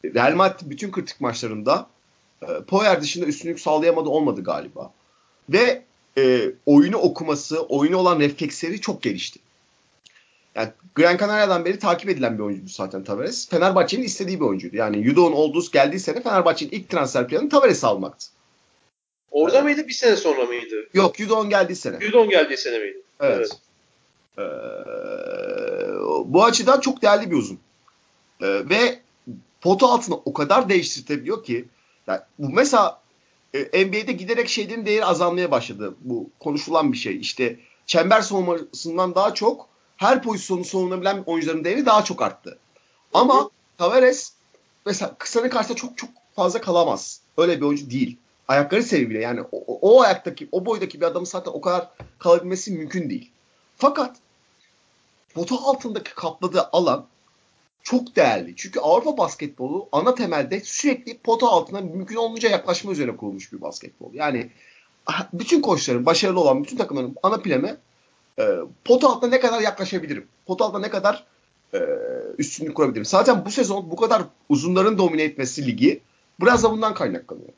Real 0.05 0.35
Madrid 0.35 0.70
bütün 0.70 0.90
kritik 0.90 1.20
maçlarında 1.20 1.87
e, 2.42 2.46
Poyer 2.66 3.03
dışında 3.03 3.27
üstünlük 3.27 3.61
sağlayamadı 3.61 4.09
olmadı 4.09 4.42
galiba. 4.44 4.92
Ve 5.48 5.83
e, 6.18 6.51
oyunu 6.66 6.96
okuması, 6.96 7.62
oyunu 7.62 7.96
olan 7.96 8.20
refleksleri 8.20 8.81
çok 8.81 9.03
gelişti. 9.03 9.40
Yani 10.55 10.68
Gran 10.94 11.16
Canaria'dan 11.16 11.64
beri 11.64 11.79
takip 11.79 12.11
edilen 12.11 12.38
bir 12.38 12.42
oyuncuydu 12.42 12.70
zaten 12.70 13.05
Tavares. 13.05 13.48
Fenerbahçe'nin 13.48 14.03
istediği 14.03 14.40
bir 14.40 14.44
oyuncuydu. 14.44 14.77
Yani 14.77 14.98
Yudo'nun 14.98 15.33
olduğu 15.33 15.70
geldiği 15.72 16.01
sene 16.01 16.22
Fenerbahçe'nin 16.22 16.70
ilk 16.70 16.88
transfer 16.88 17.29
planı 17.29 17.48
Tavares'i 17.48 17.87
almaktı. 17.87 18.27
Orada 19.31 19.62
mıydı 19.62 19.88
bir 19.88 19.92
sene 19.92 20.16
sonra 20.16 20.44
mıydı? 20.44 20.88
Yok 20.94 21.20
Yudo'nun 21.20 21.51
geldiği 21.51 21.77
sene. 21.77 21.96
Yudon 22.01 22.29
geldiği 22.29 22.57
sene 22.57 22.79
miydi? 22.79 23.03
Evet. 23.20 23.51
Ee, 24.38 24.42
bu 26.35 26.45
açıdan 26.45 26.81
çok 26.81 27.03
değerli 27.03 27.31
bir 27.31 27.37
uzun. 27.37 27.59
Ee, 28.43 28.47
ve 28.47 29.01
potu 29.61 29.87
altını 29.87 30.14
o 30.25 30.33
kadar 30.33 30.69
değiştirtebiliyor 30.69 31.45
ki 31.45 31.64
yani 32.07 32.21
bu 32.38 32.49
mesela 32.49 33.01
e, 33.55 33.87
NBA'de 33.87 34.12
giderek 34.12 34.49
şeylerin 34.49 34.87
değeri 34.87 35.05
azalmaya 35.05 35.51
başladı. 35.51 35.95
Bu 36.01 36.31
konuşulan 36.41 36.93
bir 36.93 36.99
şey. 36.99 37.17
İşte 37.21 37.57
çember 37.87 38.21
savunmasından 38.21 39.14
daha 39.14 39.35
çok 39.35 39.69
her 39.97 40.23
pozisyonu 40.23 40.64
savunabilen 40.64 41.23
oyuncuların 41.27 41.64
değeri 41.64 41.87
daha 41.87 42.05
çok 42.05 42.23
arttı. 42.23 42.59
Ama 43.14 43.51
Tavares 43.79 44.33
mesela 44.87 45.14
kısanın 45.19 45.49
karşısında 45.49 45.77
çok 45.79 45.99
çok 45.99 46.11
fazla 46.37 46.61
kalamaz. 46.61 47.21
Öyle 47.37 47.57
bir 47.57 47.67
oyuncu 47.67 47.91
değil. 47.91 48.17
Ayakları 48.49 48.83
sebebiyle 48.83 49.21
yani 49.21 49.41
o- 49.53 49.79
o 49.83 50.03
ayaktaki, 50.03 50.49
o 50.53 50.67
boydaki 50.67 51.01
bir 51.01 51.07
adamın 51.07 51.25
zaten 51.27 51.53
o 51.53 51.61
kadar 51.61 51.88
kalabilmesi 52.19 52.73
mümkün 52.73 53.11
değil. 53.11 53.31
Fakat 53.77 54.17
potu 55.35 55.55
altındaki 55.55 56.14
kapladığı 56.14 56.69
alan 56.73 57.07
çok 57.83 58.17
değerli. 58.17 58.57
Çünkü 58.57 58.81
Avrupa 58.81 59.19
basketbolu 59.19 59.88
ana 59.93 60.14
temelde 60.14 60.61
sürekli 60.61 61.19
pota 61.19 61.49
altına 61.49 61.81
mümkün 61.81 62.17
olunca 62.17 62.49
yaklaşma 62.49 62.93
üzerine 62.93 63.17
kurulmuş 63.17 63.53
bir 63.53 63.61
basketbol. 63.61 64.14
Yani 64.14 64.51
ah, 65.07 65.27
bütün 65.33 65.61
koçların, 65.61 66.07
başarılı 66.07 66.41
olan 66.41 66.64
bütün 66.64 66.77
takımların 66.77 67.17
ana 67.23 67.38
planı 67.41 67.77
e, 68.38 68.45
pota 68.85 69.09
altına 69.09 69.31
ne 69.31 69.41
kadar 69.41 69.61
yaklaşabilirim? 69.61 70.27
Pota 70.47 70.64
altına 70.64 70.81
ne 70.81 70.91
kadar 70.91 71.25
e, 71.75 71.79
üstünlük 72.38 72.75
kurabilirim? 72.75 73.05
Zaten 73.05 73.45
bu 73.45 73.51
sezon 73.51 73.91
bu 73.91 73.97
kadar 73.97 74.23
uzunların 74.49 74.99
domine 74.99 75.23
etmesi 75.23 75.67
ligi 75.67 76.01
biraz 76.41 76.62
da 76.62 76.71
bundan 76.71 76.95
kaynaklanıyor. 76.95 77.53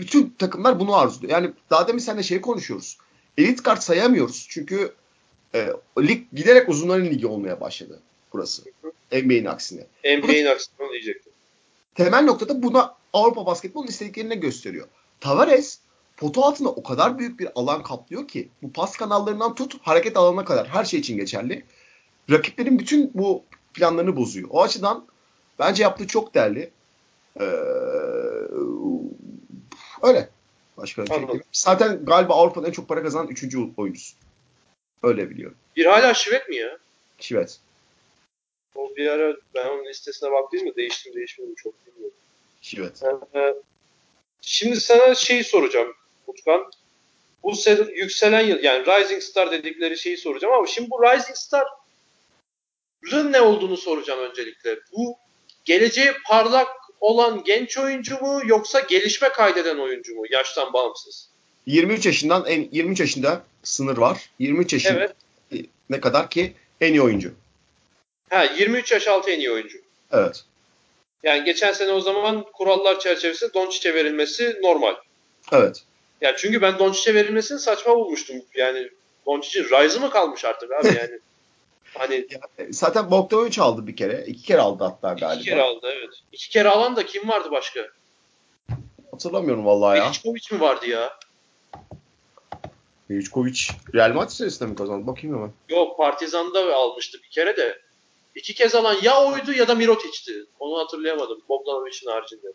Bütün 0.00 0.34
takımlar 0.38 0.80
bunu 0.80 0.96
arzuluyor. 0.96 1.32
Yani 1.32 1.52
daha 1.70 1.88
demin 1.88 1.98
seninle 1.98 2.22
şey 2.22 2.40
konuşuyoruz. 2.40 2.98
Elit 3.38 3.62
kart 3.62 3.82
sayamıyoruz. 3.82 4.46
Çünkü 4.50 4.94
e, 5.54 5.68
lig 5.98 6.22
giderek 6.32 6.68
uzunların 6.68 7.04
ligi 7.04 7.26
olmaya 7.26 7.60
başladı 7.60 8.00
burası. 8.32 8.62
NBA'nin 9.12 9.44
aksine. 9.44 9.86
NBA'in 10.04 10.46
aksine 10.46 10.90
diyecektim. 10.92 11.32
Temel 11.94 12.24
noktada 12.24 12.62
buna 12.62 12.94
Avrupa 13.12 13.46
basketbolun 13.46 13.86
istediklerini 13.86 14.40
gösteriyor. 14.40 14.88
Tavares 15.20 15.78
potu 16.16 16.44
altında 16.44 16.68
o 16.68 16.82
kadar 16.82 17.18
büyük 17.18 17.40
bir 17.40 17.48
alan 17.54 17.82
kaplıyor 17.82 18.28
ki 18.28 18.48
bu 18.62 18.72
pas 18.72 18.96
kanallarından 18.96 19.54
tut 19.54 19.76
hareket 19.82 20.16
alanına 20.16 20.44
kadar 20.44 20.68
her 20.68 20.84
şey 20.84 21.00
için 21.00 21.16
geçerli. 21.16 21.64
Rakiplerin 22.30 22.78
bütün 22.78 23.10
bu 23.14 23.44
planlarını 23.74 24.16
bozuyor. 24.16 24.48
O 24.52 24.62
açıdan 24.62 25.06
bence 25.58 25.82
yaptığı 25.82 26.06
çok 26.06 26.34
değerli. 26.34 26.70
Ee, 27.40 27.44
öyle. 30.02 30.28
Başka 30.76 31.02
bir 31.02 31.08
şey. 31.08 31.40
Zaten 31.52 32.04
galiba 32.04 32.34
Avrupa'da 32.34 32.68
en 32.68 32.72
çok 32.72 32.88
para 32.88 33.02
kazanan 33.02 33.28
3. 33.28 33.56
oyuncusu. 33.76 34.16
Öyle 35.02 35.30
biliyorum. 35.30 35.56
Bir 35.76 35.86
hala 35.86 36.14
Şivet 36.14 36.48
mi 36.48 36.56
ya? 36.56 36.78
Şivet. 37.20 37.60
O 38.74 38.96
bir 38.96 39.06
ara 39.06 39.36
ben 39.54 39.66
onun 39.66 39.84
listesine 39.84 40.30
baktım 40.30 40.64
mı 40.64 40.76
değiştim 40.76 41.14
değişmedi 41.14 41.54
çok 41.56 41.86
bilmiyorum. 41.86 42.16
Şivet. 42.62 43.02
Ee, 43.34 43.54
şimdi 44.40 44.80
sana 44.80 45.14
şeyi 45.14 45.44
soracağım 45.44 45.94
Utkan. 46.26 46.70
Bu 47.42 47.56
sezon 47.56 47.88
yükselen 47.88 48.40
yıl 48.40 48.62
yani 48.62 48.86
Rising 48.86 49.22
Star 49.22 49.50
dedikleri 49.50 49.98
şeyi 49.98 50.16
soracağım 50.16 50.54
ama 50.54 50.66
şimdi 50.66 50.90
bu 50.90 51.02
Rising 51.02 51.36
Star'ın 51.36 53.32
ne 53.32 53.40
olduğunu 53.40 53.76
soracağım 53.76 54.20
öncelikle. 54.20 54.78
Bu 54.92 55.18
geleceğe 55.64 56.16
parlak 56.26 56.68
olan 57.00 57.44
genç 57.44 57.78
oyuncu 57.78 58.20
mu 58.20 58.40
yoksa 58.44 58.80
gelişme 58.80 59.28
kaydeden 59.28 59.78
oyuncu 59.78 60.14
mu 60.14 60.24
yaştan 60.30 60.72
bağımsız? 60.72 61.30
23 61.68 62.06
yaşından 62.06 62.44
en 62.46 62.68
23 62.72 63.00
yaşında 63.00 63.42
sınır 63.62 63.96
var. 63.96 64.30
23 64.38 64.72
yaşında 64.72 65.00
Evet. 65.52 65.66
ne 65.90 66.00
kadar 66.00 66.30
ki 66.30 66.52
en 66.80 66.92
iyi 66.92 67.02
oyuncu. 67.02 67.32
Ha 68.30 68.44
23 68.44 68.92
yaş 68.92 69.08
altı 69.08 69.30
en 69.30 69.38
iyi 69.38 69.50
oyuncu. 69.50 69.78
Evet. 70.12 70.44
Yani 71.22 71.44
geçen 71.44 71.72
sene 71.72 71.92
o 71.92 72.00
zaman 72.00 72.44
kurallar 72.52 73.00
çerçevesinde 73.00 73.54
Doncic'e 73.54 73.94
verilmesi 73.94 74.56
normal. 74.62 74.94
Evet. 75.52 75.82
Yani 76.20 76.34
çünkü 76.38 76.62
ben 76.62 76.78
Doncic'e 76.78 77.14
verilmesini 77.14 77.58
saçma 77.58 77.96
bulmuştum. 77.96 78.36
Yani 78.54 78.88
Doncic'in 79.26 79.64
Rise'ı 79.64 80.00
mı 80.00 80.10
kalmış 80.10 80.44
artık 80.44 80.72
abi 80.72 80.86
yani? 80.86 81.18
hani 81.94 82.26
E, 82.58 82.72
Zaten 82.72 83.10
Bogdanovic 83.10 83.60
aldı 83.62 83.86
bir 83.86 83.96
kere. 83.96 84.24
iki 84.26 84.42
kere 84.42 84.60
aldı 84.60 84.84
hatta 84.84 85.08
galiba. 85.12 85.34
iki 85.34 85.44
kere 85.50 85.62
aldı 85.62 85.88
evet. 85.98 86.10
İki 86.32 86.48
kere 86.50 86.68
alan 86.68 86.96
da 86.96 87.06
kim 87.06 87.28
vardı 87.28 87.48
başka? 87.50 87.80
Hatırlamıyorum 89.10 89.66
vallahi 89.66 89.98
ya. 89.98 90.04
Miličkovic 90.04 90.42
mi 90.52 90.60
vardı 90.60 90.86
ya? 90.86 91.18
Miličkovic 93.08 93.70
Real 93.94 94.12
Madrid 94.12 94.30
serisinde 94.30 94.68
mi 94.68 94.76
kazandı? 94.76 95.06
Bakayım 95.06 95.36
hemen. 95.36 95.52
Yok 95.68 95.98
Partizan'da 95.98 96.74
almıştı 96.76 97.18
bir 97.24 97.28
kere 97.28 97.56
de. 97.56 97.78
İki 98.34 98.54
kez 98.54 98.74
alan 98.74 98.96
ya 99.02 99.24
oydu 99.24 99.52
ya 99.52 99.68
da 99.68 99.74
Mirotic'ti. 99.74 100.44
Onu 100.58 100.78
hatırlayamadım. 100.78 101.38
Bogdanovic'in 101.48 102.10
haricinde. 102.10 102.46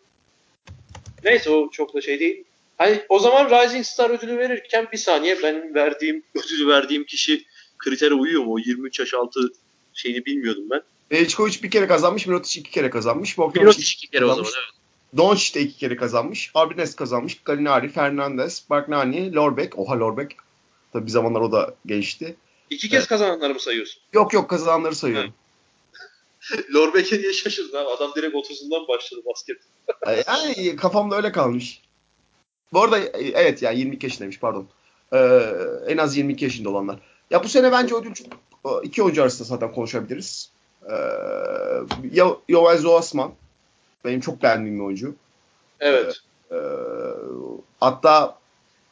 Neyse 1.24 1.50
o 1.50 1.70
çok 1.70 1.94
da 1.94 2.00
şey 2.00 2.20
değil. 2.20 2.44
Hani 2.78 3.02
o 3.08 3.18
zaman 3.18 3.50
Rising 3.50 3.86
Star 3.86 4.10
ödülü 4.10 4.38
verirken 4.38 4.88
bir 4.92 4.98
saniye 4.98 5.42
ben 5.42 5.74
verdiğim 5.74 6.22
ödülü 6.34 6.68
verdiğim 6.68 7.04
kişi 7.04 7.44
kritere 7.78 8.14
uyuyor 8.14 8.44
mu? 8.44 8.52
O 8.52 8.58
23 8.58 9.00
yaş 9.00 9.14
altı 9.14 9.52
şeyini 9.94 10.26
bilmiyordum 10.26 10.64
ben. 10.70 10.82
Miličkovic 11.10 11.62
bir 11.62 11.70
kere 11.70 11.86
kazanmış. 11.86 12.26
Mirotic 12.26 12.60
iki 12.60 12.70
kere 12.70 12.90
kazanmış. 12.90 13.38
Bogdanovic 13.38 13.60
Mirotic 13.64 13.92
iki 13.92 14.10
kere 14.10 14.24
o 14.24 14.28
zaman 14.28 14.44
kazanmış. 14.44 14.64
evet. 14.64 14.84
Doncic 15.16 15.54
de 15.54 15.60
iki 15.60 15.78
kere 15.78 15.96
kazanmış. 15.96 16.50
Arbines 16.54 16.96
kazanmış. 16.96 17.42
Galinari, 17.44 17.88
Fernandez, 17.88 18.64
Bargnani, 18.70 19.34
Lorbeck. 19.34 19.78
Oha 19.78 20.00
Lorbeck. 20.00 20.36
Tabii 20.94 21.06
bir 21.06 21.10
zamanlar 21.10 21.40
o 21.40 21.52
da 21.52 21.74
gençti. 21.86 22.36
İki 22.70 22.88
kez 22.88 22.98
evet. 22.98 23.08
kazananları 23.08 23.54
mı 23.54 23.60
sayıyorsun? 23.60 24.02
Yok 24.12 24.32
yok 24.32 24.50
kazananları 24.50 24.94
sayıyorum. 24.94 25.34
Lorbeke 26.74 27.22
diye 27.22 27.32
şaşırdı 27.32 27.78
abi. 27.78 27.88
Adam 27.88 28.12
direkt 28.16 28.34
30'undan 28.34 28.88
başladı 28.88 29.20
basket. 29.26 29.56
yani 30.26 30.76
kafamda 30.76 31.16
öyle 31.16 31.32
kalmış. 31.32 31.80
Bu 32.72 32.82
arada 32.82 32.98
evet 33.16 33.62
yani 33.62 33.78
22 33.78 34.06
yaşındaymış 34.06 34.40
pardon. 34.40 34.68
Ee, 35.12 35.50
en 35.86 35.96
az 35.96 36.16
22 36.16 36.44
yaşında 36.44 36.70
olanlar. 36.70 36.98
Ya 37.30 37.44
bu 37.44 37.48
sene 37.48 37.72
bence 37.72 37.94
ödül 37.94 38.12
iki 38.82 39.02
oyuncu 39.02 39.22
arasında 39.22 39.48
zaten 39.48 39.72
konuşabiliriz. 39.72 40.50
Ee, 40.90 40.94
Yoel 42.48 42.78
Zoasman 42.78 43.32
benim 44.04 44.20
çok 44.20 44.42
beğendiğim 44.42 44.78
bir 44.78 44.84
oyuncu. 44.84 45.14
Evet. 45.80 46.20
Ee, 46.52 46.56
hatta 47.80 48.38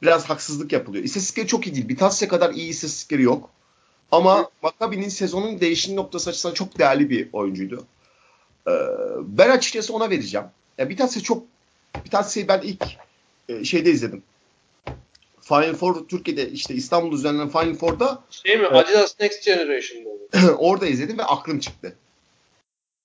biraz 0.03 0.31
haksızlık 0.31 0.73
yapılıyor. 0.73 1.05
İstatistikleri 1.05 1.47
çok 1.47 1.67
iyi 1.67 1.75
değil. 1.75 1.89
Bitasya 1.89 2.29
kadar 2.29 2.51
iyi 2.55 2.69
istatistikleri 2.69 3.23
yok. 3.23 3.51
Ama 4.13 4.51
Maccabi'nin 4.63 5.09
sezonun 5.09 5.61
değişim 5.61 5.97
noktası 5.97 6.31
açısından 6.31 6.55
çok 6.55 6.79
değerli 6.79 7.11
bir 7.11 7.29
oyuncuydu. 7.33 7.87
Ee, 8.69 8.73
ben 9.21 9.51
açıkçası 9.51 9.95
ona 9.95 10.11
vereceğim. 10.11 10.47
Yani 10.79 10.91
Bitasya 10.91 11.23
çok 11.23 11.45
Bitasya'yı 12.05 12.49
ben 12.49 12.61
ilk 12.61 12.85
e, 13.49 13.65
şeyde 13.65 13.91
izledim. 13.91 14.23
Final 15.41 15.75
Four 15.75 16.09
Türkiye'de 16.09 16.51
işte 16.51 16.75
İstanbul 16.75 17.13
düzenlenen 17.13 17.49
Final 17.49 17.75
Four'da 17.75 18.23
şey 18.31 18.59
mi? 18.59 18.67
Adidas 18.67 19.21
Next 19.21 19.45
Generation'da 19.45 20.53
orada 20.59 20.87
izledim 20.87 21.19
ve 21.19 21.25
aklım 21.25 21.59
çıktı. 21.59 21.97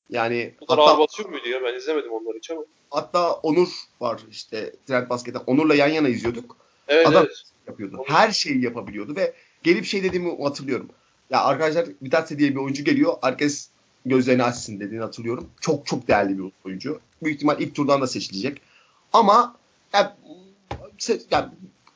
Yani 0.09 0.53
Bu 0.61 0.65
hatta, 0.69 0.81
ağır 0.81 0.99
basıyor 0.99 1.29
muydu 1.29 1.49
ya? 1.49 1.63
Ben 1.63 1.77
izlemedim 1.77 2.11
onları 2.11 2.37
hiç 2.37 2.51
ama. 2.51 2.61
Hatta 2.89 3.33
Onur 3.33 3.69
var 4.01 4.21
işte 4.31 4.73
Trend 4.87 5.09
Basket'te. 5.09 5.39
Onur'la 5.39 5.75
yan 5.75 5.87
yana 5.87 6.09
izliyorduk. 6.09 6.57
Evet, 6.87 7.07
Adam 7.07 7.25
evet. 7.25 7.43
yapıyordu. 7.67 8.03
Her 8.07 8.31
şeyi 8.31 8.63
yapabiliyordu 8.63 9.15
ve 9.15 9.33
gelip 9.63 9.85
şey 9.85 10.03
dediğimi 10.03 10.43
hatırlıyorum. 10.43 10.89
Ya 11.29 11.43
arkadaşlar 11.43 11.85
Vitatse 12.01 12.39
diye 12.39 12.51
bir 12.51 12.55
oyuncu 12.55 12.83
geliyor. 12.83 13.13
Herkes 13.21 13.69
gözlerini 14.05 14.43
açsın 14.43 14.79
dediğini 14.79 15.03
hatırlıyorum. 15.03 15.49
Çok 15.61 15.85
çok 15.85 16.07
değerli 16.07 16.37
bir 16.37 16.51
oyuncu. 16.65 16.99
Büyük 17.23 17.35
ihtimal 17.35 17.61
ilk 17.61 17.75
turdan 17.75 18.01
da 18.01 18.07
seçilecek. 18.07 18.61
Ama 19.13 19.55
yani, 19.93 20.09
yani 21.31 21.45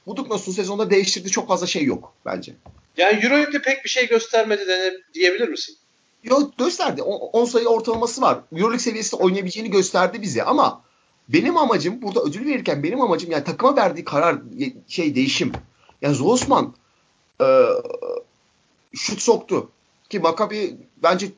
Buduknos'un 0.08 0.52
sezonda 0.52 0.90
değiştirdiği 0.90 1.32
çok 1.32 1.48
fazla 1.48 1.68
şey 1.68 1.84
yok 1.84 2.14
bence. 2.26 2.54
Yani 2.98 3.26
Euroleague'de 3.26 3.62
pek 3.62 3.84
bir 3.84 3.90
şey 3.90 4.08
göstermedi 4.08 4.68
dene, 4.68 4.94
diyebilir 5.14 5.48
misin? 5.48 5.76
Yok 6.24 6.58
gösterdi. 6.58 7.02
10 7.02 7.46
sayı 7.46 7.68
ortalaması 7.68 8.22
var. 8.22 8.40
Euroleague 8.52 8.80
seviyesinde 8.80 9.22
oynayabileceğini 9.22 9.72
gösterdi 9.72 10.22
bize 10.22 10.44
ama 10.44 10.82
benim 11.34 11.58
amacım 11.58 12.02
burada 12.02 12.22
ödül 12.22 12.46
verirken 12.46 12.84
benim 12.84 13.02
amacım 13.02 13.32
yani 13.32 13.44
takıma 13.44 13.76
verdiği 13.76 14.06
karar 14.06 14.38
şey 14.88 15.16
değişim. 15.16 15.52
Yani 16.02 16.16
Zosman 16.16 16.74
e, 17.42 17.46
şut 18.94 19.22
soktu. 19.22 19.70
Ki 20.10 20.20
Maccabi 20.20 20.78
bence 21.04 21.32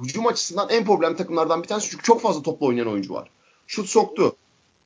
hücum 0.00 0.26
açısından 0.26 0.68
en 0.70 0.84
problem 0.84 1.16
takımlardan 1.16 1.62
bir 1.62 1.68
tanesi 1.68 1.90
çünkü 1.90 2.02
çok 2.02 2.20
fazla 2.20 2.42
topla 2.42 2.66
oynayan 2.66 2.88
oyuncu 2.88 3.14
var. 3.14 3.30
Şut 3.66 3.88
soktu. 3.88 4.36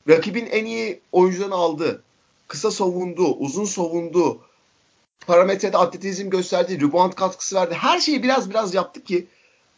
Rakibin 0.08 0.46
en 0.46 0.64
iyi 0.64 1.00
oyuncularını 1.12 1.54
aldı. 1.54 2.02
Kısa 2.48 2.70
savundu, 2.70 3.34
uzun 3.34 3.64
savundu. 3.64 4.40
Parametrede 5.26 5.76
atletizm 5.76 6.30
gösterdi, 6.30 6.80
rebound 6.80 7.12
katkısı 7.12 7.56
verdi. 7.56 7.74
Her 7.74 8.00
şeyi 8.00 8.22
biraz 8.22 8.50
biraz 8.50 8.74
yaptı 8.74 9.04
ki 9.04 9.26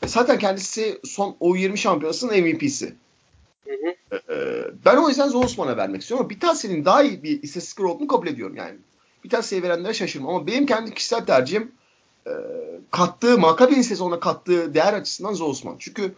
zaten 0.07 0.39
kendisi 0.39 1.01
son 1.05 1.37
O20 1.41 1.77
şampiyonasının 1.77 2.41
MVP'si. 2.41 2.97
Hı 3.67 3.73
hı. 3.73 4.19
Ee, 4.33 4.71
ben 4.85 4.97
o 4.97 5.09
yüzden 5.09 5.29
Zosman'a 5.29 5.77
vermek 5.77 6.03
istiyorum 6.03 6.27
ama 6.27 6.31
Bitasse'nin 6.31 6.85
daha 6.85 7.03
iyi 7.03 7.23
bir 7.23 7.43
istatistik 7.43 7.85
olduğunu 7.85 8.09
kabul 8.09 8.27
ediyorum 8.27 8.57
yani. 8.57 8.77
Bitasse'ye 9.25 9.63
verenlere 9.63 9.95
şaşırmam 9.95 10.35
ama 10.35 10.47
benim 10.47 10.67
kendi 10.67 10.95
kişisel 10.95 11.27
tercihim 11.27 11.73
e, 12.27 12.33
kattığı, 12.91 13.39
Maccabi'nin 13.39 13.83
sezonuna 13.83 14.21
kattığı 14.21 14.75
değer 14.75 14.93
açısından 14.93 15.33
Zosman. 15.33 15.77
Çünkü 15.79 16.15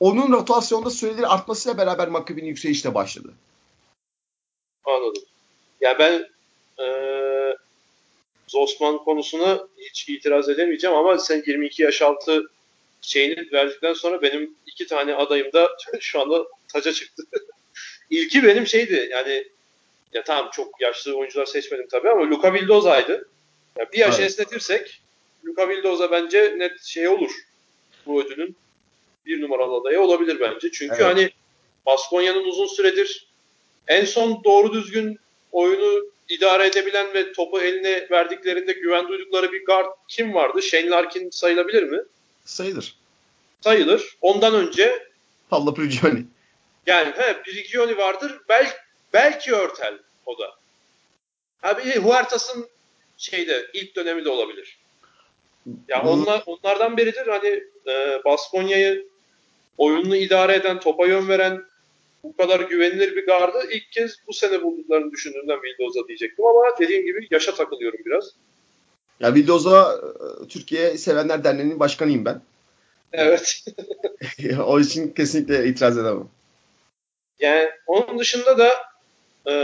onun 0.00 0.32
rotasyonda 0.32 0.90
süreleri 0.90 1.26
artmasıyla 1.26 1.78
beraber 1.78 2.08
Maccabi'nin 2.08 2.46
yükselişte 2.46 2.94
başladı. 2.94 3.32
Anladım. 4.84 5.22
Ya 5.80 5.98
ben 5.98 6.28
e, 6.84 6.86
Zosman 8.48 8.98
konusuna 8.98 9.66
hiç 9.78 10.08
itiraz 10.08 10.48
edemeyeceğim 10.48 10.96
ama 10.96 11.18
sen 11.18 11.42
22 11.46 11.82
yaş 11.82 12.02
altı 12.02 12.42
şeyini 13.00 13.52
verdikten 13.52 13.92
sonra 13.92 14.22
benim 14.22 14.54
iki 14.66 14.86
tane 14.86 15.14
adayım 15.14 15.52
da 15.52 15.68
şu 16.00 16.20
anda 16.20 16.46
taca 16.68 16.92
çıktı. 16.92 17.22
İlki 18.10 18.42
benim 18.42 18.66
şeydi 18.66 19.08
yani 19.12 19.44
ya 20.12 20.24
tamam 20.24 20.50
çok 20.52 20.80
yaşlı 20.80 21.16
oyuncular 21.16 21.46
seçmedim 21.46 21.86
tabii 21.90 22.10
ama 22.10 22.30
Luka 22.30 22.54
Vildoza'ydı. 22.54 23.28
Yani 23.78 23.88
bir 23.92 23.98
yaş 23.98 24.18
evet. 24.18 24.30
esnetirsek 24.30 25.00
Luka 25.44 25.68
Vildoza 25.68 26.10
bence 26.10 26.54
net 26.58 26.82
şey 26.82 27.08
olur. 27.08 27.30
Bu 28.06 28.22
ödülün 28.22 28.56
bir 29.26 29.42
numaralı 29.42 29.74
adayı 29.80 30.00
olabilir 30.00 30.40
bence. 30.40 30.70
Çünkü 30.72 30.94
evet. 30.94 31.04
hani 31.04 31.30
Baskonya'nın 31.86 32.44
uzun 32.44 32.66
süredir 32.66 33.26
en 33.88 34.04
son 34.04 34.44
doğru 34.44 34.72
düzgün 34.72 35.18
oyunu 35.52 36.04
idare 36.28 36.66
edebilen 36.66 37.14
ve 37.14 37.32
topu 37.32 37.60
eline 37.60 38.06
verdiklerinde 38.10 38.72
güven 38.72 39.08
duydukları 39.08 39.52
bir 39.52 39.64
guard 39.64 39.86
kim 40.08 40.34
vardı? 40.34 40.62
Shane 40.62 40.90
Larkin 40.90 41.30
sayılabilir 41.30 41.82
mi? 41.82 41.98
Sayılır. 42.44 42.94
Sayılır. 43.60 44.16
Ondan 44.20 44.54
önce 44.54 45.08
Palla 45.50 45.74
Prigioni. 45.74 46.24
Yani 46.86 47.12
he, 47.16 47.42
Prigioni 47.42 47.98
vardır. 47.98 48.40
Bel, 48.48 48.72
belki 49.12 49.54
Örtel 49.54 49.98
o 50.26 50.38
da. 50.38 50.54
Ha 51.62 51.78
bir 51.78 51.96
Huertas'ın 51.96 52.68
şeyde 53.16 53.66
ilk 53.72 53.96
dönemi 53.96 54.24
de 54.24 54.28
olabilir. 54.28 54.78
Ya 55.66 55.74
yani 55.88 56.08
onlar 56.08 56.42
onlardan 56.46 56.96
biridir 56.96 57.26
hani 57.26 57.64
e, 57.86 58.24
Baskonya'yı 58.24 59.06
oyununu 59.78 60.16
idare 60.16 60.54
eden, 60.54 60.80
topa 60.80 61.06
yön 61.06 61.28
veren 61.28 61.64
bu 62.22 62.36
kadar 62.36 62.60
güvenilir 62.60 63.16
bir 63.16 63.26
gardı 63.26 63.58
ilk 63.70 63.92
kez 63.92 64.16
bu 64.28 64.32
sene 64.32 64.62
bulduklarını 64.62 65.12
düşündüğümden 65.12 65.58
Vildoz'a 65.62 66.08
diyecektim 66.08 66.44
ama 66.44 66.62
dediğim 66.80 67.06
gibi 67.06 67.28
yaşa 67.30 67.54
takılıyorum 67.54 68.00
biraz. 68.04 68.30
Ya 69.20 69.34
Vildoz'a 69.34 70.00
e, 70.44 70.48
Türkiye 70.48 70.98
Sevenler 70.98 71.44
Derneği'nin 71.44 71.80
başkanıyım 71.80 72.24
ben. 72.24 72.42
Evet. 73.12 73.64
o 74.66 74.80
için 74.80 75.08
kesinlikle 75.08 75.66
itiraz 75.66 75.98
edemem. 75.98 76.28
Yani 77.40 77.70
onun 77.86 78.18
dışında 78.18 78.58
da 78.58 78.74
e, 79.50 79.54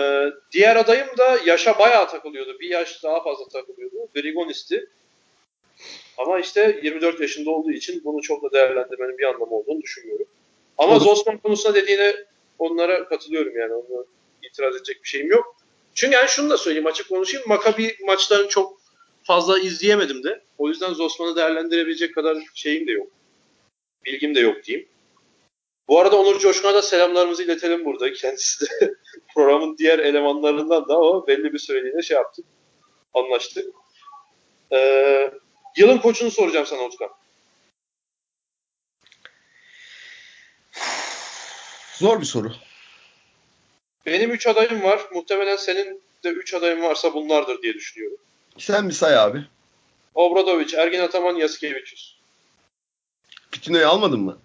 diğer 0.52 0.76
adayım 0.76 1.08
da 1.18 1.38
yaşa 1.46 1.78
bayağı 1.78 2.08
takılıyordu. 2.08 2.60
Bir 2.60 2.70
yaş 2.70 3.02
daha 3.02 3.22
fazla 3.22 3.48
takılıyordu. 3.48 4.08
Grigonis'ti. 4.14 4.86
Ama 6.18 6.40
işte 6.40 6.80
24 6.82 7.20
yaşında 7.20 7.50
olduğu 7.50 7.72
için 7.72 8.04
bunu 8.04 8.22
çok 8.22 8.42
da 8.42 8.52
değerlendirmenin 8.52 9.18
bir 9.18 9.24
anlamı 9.24 9.54
olduğunu 9.54 9.82
düşünmüyorum. 9.82 10.26
Ama 10.78 10.98
Zosman 10.98 11.38
konusunda 11.38 11.74
dediğine 11.74 12.14
onlara 12.58 13.08
katılıyorum 13.08 13.58
yani. 13.58 13.72
Onu 13.72 14.06
itiraz 14.42 14.76
edecek 14.76 15.02
bir 15.02 15.08
şeyim 15.08 15.30
yok. 15.30 15.56
Çünkü 15.94 16.14
yani 16.14 16.28
şunu 16.28 16.50
da 16.50 16.58
söyleyeyim 16.58 16.86
açık 16.86 17.08
konuşayım. 17.08 17.48
Makabi 17.48 17.96
maçlarını 18.06 18.48
çok 18.48 18.80
fazla 19.22 19.58
izleyemedim 19.58 20.22
de. 20.22 20.40
O 20.58 20.68
yüzden 20.68 20.92
Zosman'ı 20.92 21.36
değerlendirebilecek 21.36 22.14
kadar 22.14 22.38
şeyim 22.54 22.86
de 22.86 22.92
yok. 22.92 23.08
Bilgim 24.04 24.34
de 24.34 24.40
yok 24.40 24.64
diyeyim. 24.64 24.88
Bu 25.88 26.00
arada 26.00 26.16
Onur 26.16 26.38
Coşkun'a 26.38 26.74
da 26.74 26.82
selamlarımızı 26.82 27.42
iletelim 27.42 27.84
burada. 27.84 28.12
Kendisi 28.12 28.66
de 28.66 28.94
programın 29.34 29.78
diğer 29.78 29.98
elemanlarından 29.98 30.88
da 30.88 30.94
ama 30.96 31.26
belli 31.26 31.52
bir 31.52 31.58
süreliğine 31.58 32.02
şey 32.02 32.16
yaptık. 32.16 32.44
Anlaştık. 33.14 33.74
Ee, 34.72 35.30
yılın 35.76 35.98
koçunu 35.98 36.30
soracağım 36.30 36.66
sana 36.66 36.82
Utkan. 36.82 37.10
Zor 41.94 42.20
bir 42.20 42.26
soru. 42.26 42.52
Benim 44.06 44.30
3 44.30 44.46
adayım 44.46 44.82
var. 44.82 45.00
Muhtemelen 45.12 45.56
senin 45.56 46.02
de 46.24 46.28
3 46.28 46.54
adayın 46.54 46.82
varsa 46.82 47.14
bunlardır 47.14 47.62
diye 47.62 47.74
düşünüyorum. 47.74 48.18
Sen 48.58 48.88
bir 48.88 48.94
say 48.94 49.16
abi. 49.16 49.44
Obradovic, 50.14 50.76
Ergin 50.76 51.00
Ataman, 51.00 51.34
Yasikevicius. 51.34 52.16
Pitino'yu 53.52 53.88
almadın 53.88 54.20
mı? 54.20 54.38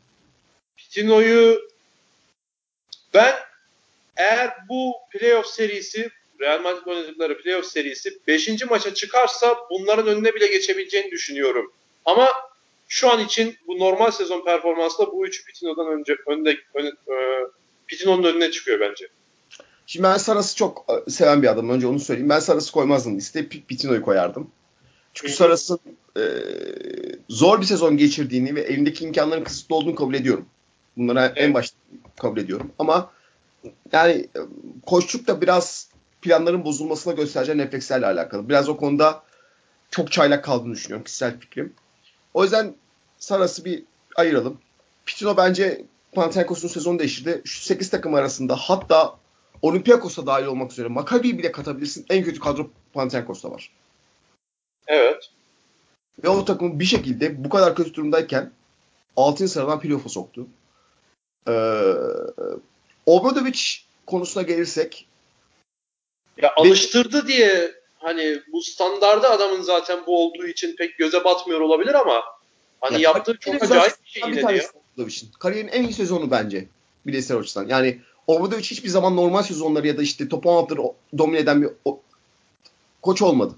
Pitino'yu 0.90 1.70
ben 3.14 3.36
eğer 4.18 4.54
bu 4.70 4.94
playoff 5.12 5.48
serisi 5.48 6.10
Real 6.42 6.62
Madrid 6.62 6.86
oynadıkları 6.86 7.38
playoff 7.38 7.66
serisi 7.66 8.20
5. 8.28 8.66
maça 8.70 8.94
çıkarsa 8.94 9.58
bunların 9.70 10.08
önüne 10.08 10.36
bile 10.36 10.48
geçebileceğini 10.48 11.12
düşünüyorum. 11.12 11.74
Ama 12.06 12.30
şu 12.88 13.12
an 13.12 13.26
için 13.26 13.58
bu 13.68 13.80
normal 13.80 14.12
sezon 14.12 14.46
performansla 14.46 15.12
bu 15.12 15.28
üçü 15.28 15.46
Pitino'dan 15.46 15.88
önce 15.88 16.16
önde, 16.28 16.58
ön, 16.74 16.86
e, 16.86 17.16
Pitino'nun 17.88 18.24
önüne 18.24 18.52
çıkıyor 18.52 18.80
bence. 18.80 19.08
Şimdi 19.86 20.04
ben 20.04 20.18
Saras'ı 20.18 20.56
çok 20.56 20.86
e, 21.08 21.12
seven 21.12 21.42
bir 21.42 21.48
adamım. 21.48 21.76
Önce 21.76 21.88
onu 21.88 22.00
söyleyeyim. 22.00 22.30
Ben 22.30 22.40
Saras'ı 22.40 22.72
koymazdım 22.72 23.18
listeye. 23.18 23.48
Pitino'yu 23.48 24.02
koyardım. 24.02 24.52
Çünkü 25.14 25.34
Saras'ın 25.34 25.80
e, 26.18 26.24
zor 27.30 27.62
bir 27.62 27.66
sezon 27.66 27.98
geçirdiğini 27.98 28.56
ve 28.56 28.62
elindeki 28.62 29.06
imkanların 29.06 29.44
kısıtlı 29.44 29.76
olduğunu 29.76 29.96
kabul 29.96 30.14
ediyorum. 30.14 30.46
Bunları 31.00 31.34
en 31.36 31.54
başta 31.54 31.78
kabul 32.18 32.38
ediyorum. 32.38 32.72
Ama 32.80 33.12
yani 33.92 34.28
koçluk 34.86 35.28
da 35.28 35.42
biraz 35.42 35.90
planların 36.22 36.66
bozulmasına 36.66 37.14
göstereceği 37.14 37.58
reflekslerle 37.58 38.06
alakalı. 38.06 38.50
Biraz 38.50 38.70
o 38.70 38.78
konuda 38.78 39.24
çok 39.92 40.12
çaylak 40.12 40.44
kaldığını 40.44 40.74
düşünüyorum 40.74 41.04
kişisel 41.04 41.40
fikrim. 41.40 41.74
O 42.34 42.44
yüzden 42.44 42.76
Saras'ı 43.18 43.66
bir 43.66 43.84
ayıralım. 44.16 44.58
Pitino 45.06 45.38
bence 45.38 45.86
Panathinaikos'un 46.12 46.68
sezonu 46.68 47.00
değiştirdi. 47.00 47.42
Şu 47.46 47.62
8 47.62 47.90
takım 47.90 48.14
arasında 48.14 48.56
hatta 48.56 49.16
Olympiakos'a 49.62 50.26
dahil 50.26 50.46
olmak 50.46 50.72
üzere 50.72 50.88
Maccabi'yi 50.88 51.38
bile 51.38 51.52
katabilirsin. 51.52 52.06
En 52.10 52.24
kötü 52.24 52.40
kadro 52.40 52.70
Panathinaikos'ta 52.94 53.52
var. 53.52 53.72
Evet. 54.88 55.30
Ve 56.24 56.30
o 56.30 56.46
takım 56.46 56.80
bir 56.80 56.86
şekilde 56.86 57.44
bu 57.44 57.50
kadar 57.50 57.76
kötü 57.76 57.94
durumdayken 57.94 58.52
6. 59.16 59.48
sıradan 59.48 59.80
playoff'a 59.80 60.10
soktu. 60.10 60.48
Ee, 61.50 61.54
Obradovic 63.06 63.60
konusuna 64.06 64.44
gelirsek 64.44 65.08
ya 66.42 66.54
alıştırdı 66.56 67.28
diye 67.28 67.72
hani 68.00 68.42
bu 68.54 68.62
standardı 68.62 69.28
adamın 69.28 69.62
zaten 69.62 70.00
bu 70.08 70.26
olduğu 70.26 70.48
için 70.48 70.76
pek 70.76 70.98
göze 70.98 71.24
batmıyor 71.24 71.62
olabilir 71.62 71.94
ama 71.94 72.24
hani 72.82 72.94
ya, 72.94 73.00
yaptığı 73.00 73.38
çok 73.40 73.64
acayip 73.64 73.94
bir 74.04 74.10
şey 74.10 74.24
yine. 74.30 74.62
Obradovic'in. 75.00 75.32
Kariyerin 75.40 75.68
en 75.68 75.84
iyi 75.84 75.94
sezonu 75.94 76.32
bence 76.32 76.68
bireysel 77.08 77.38
açıdan. 77.38 77.68
Yani 77.68 78.00
Obradovic 78.28 78.64
hiçbir 78.64 78.90
zaman 78.90 79.16
normal 79.16 79.44
sezonları 79.44 79.88
ya 79.88 79.98
da 79.98 80.02
işte 80.02 80.30
top 80.30 80.46
16'ları 80.46 80.94
domine 81.18 81.40
eden 81.40 81.62
bir 81.62 81.70
o, 81.86 82.02
koç 83.02 83.22
olmadı. 83.22 83.54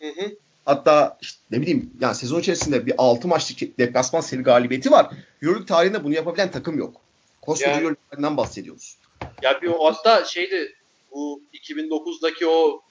Hı 0.00 0.08
hı. 0.08 0.36
Hatta 0.64 1.18
işte 1.20 1.40
ne 1.50 1.60
bileyim 1.60 1.90
yani 2.00 2.14
sezon 2.14 2.40
içerisinde 2.40 2.86
bir 2.86 2.94
6 2.98 3.28
maçlık 3.28 3.78
deplasman 3.78 4.20
seri 4.20 4.42
galibiyeti 4.42 4.90
var. 4.90 5.10
Euroleague 5.42 5.66
tarihinde 5.66 6.04
bunu 6.04 6.14
yapabilen 6.14 6.50
takım 6.50 6.78
yok. 6.78 7.01
Koskoca 7.42 7.70
yani, 7.70 7.82
Euroleague'den 7.82 8.36
bahsediyoruz. 8.36 8.96
Ya 9.42 9.62
bir 9.62 9.68
o 9.68 9.84
hatta 9.84 10.24
şeydi 10.24 10.76
bu 11.12 11.42
2009'daki 11.54 12.46
o 12.46 12.82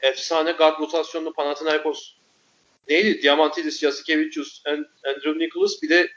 efsane 0.00 0.52
guard 0.52 0.80
rotasyonlu 0.80 1.32
Panathinaikos 1.32 2.12
neydi? 2.88 3.22
Diamantidis, 3.22 3.80
Jasikevicius, 3.80 4.62
Andrew 5.04 5.38
Nicholas 5.38 5.82
bir 5.82 5.88
de 5.88 6.10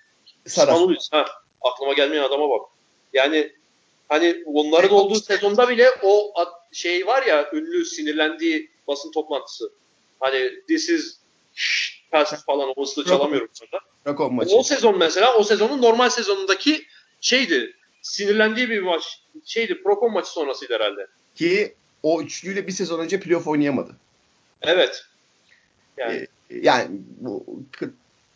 Spanulis. 0.47 1.09
Ha, 1.11 1.25
aklıma 1.61 1.93
gelmeyen 1.93 2.23
adama 2.23 2.49
bak. 2.49 2.61
Yani 3.13 3.53
hani 4.09 4.43
onların 4.45 4.91
olduğu 4.91 5.19
sezonda 5.19 5.69
bile 5.69 5.89
o 6.03 6.33
şey 6.71 7.07
var 7.07 7.25
ya 7.25 7.49
ünlü 7.53 7.85
sinirlendiği 7.85 8.71
basın 8.87 9.11
toplantısı. 9.11 9.71
Hani 10.19 10.51
this 10.67 10.89
is 10.89 11.17
pass 12.11 12.45
falan 12.45 12.69
o 12.69 12.81
hızlı 12.81 13.05
çalamıyorum 13.05 13.49
burada. 13.61 13.85
O 14.55 14.63
sezon 14.63 14.97
mesela 14.97 15.35
o 15.37 15.43
sezonun 15.43 15.81
normal 15.81 16.09
sezonundaki 16.09 16.85
şeydi. 17.21 17.75
Sinirlendiği 18.01 18.69
bir 18.69 18.81
maç 18.81 19.21
şeydi. 19.45 19.83
Procon 19.83 20.13
maçı 20.13 20.31
sonrasıydı 20.31 20.73
herhalde. 20.73 21.07
Ki 21.35 21.75
o 22.03 22.21
üçlüyle 22.21 22.67
bir 22.67 22.71
sezon 22.71 22.99
önce 22.99 23.19
playoff 23.19 23.47
oynayamadı. 23.47 23.95
Evet. 24.61 25.05
Yani, 25.97 26.27
ee, 26.49 26.57
yani 26.61 26.87
bu 27.19 27.45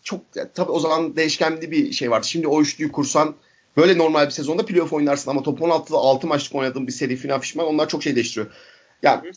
çok 0.03 0.21
tabii 0.53 0.71
o 0.71 0.79
zaman 0.79 1.15
değişkenli 1.15 1.71
bir 1.71 1.91
şey 1.91 2.11
vardı. 2.11 2.27
Şimdi 2.27 2.47
o 2.47 2.61
üçlüyü 2.61 2.91
kursan 2.91 3.35
böyle 3.77 3.97
normal 3.97 4.25
bir 4.25 4.31
sezonda 4.31 4.65
playoff 4.65 4.93
oynarsın 4.93 5.31
ama 5.31 5.43
top 5.43 5.59
16'da 5.59 5.97
6 5.97 6.27
maçlık 6.27 6.55
oynadığın 6.55 6.87
bir 6.87 6.91
seri 6.91 7.15
final 7.15 7.41
pişman 7.41 7.67
onlar 7.67 7.89
çok 7.89 8.03
şey 8.03 8.15
değiştiriyor. 8.15 8.51
Yani 9.03 9.31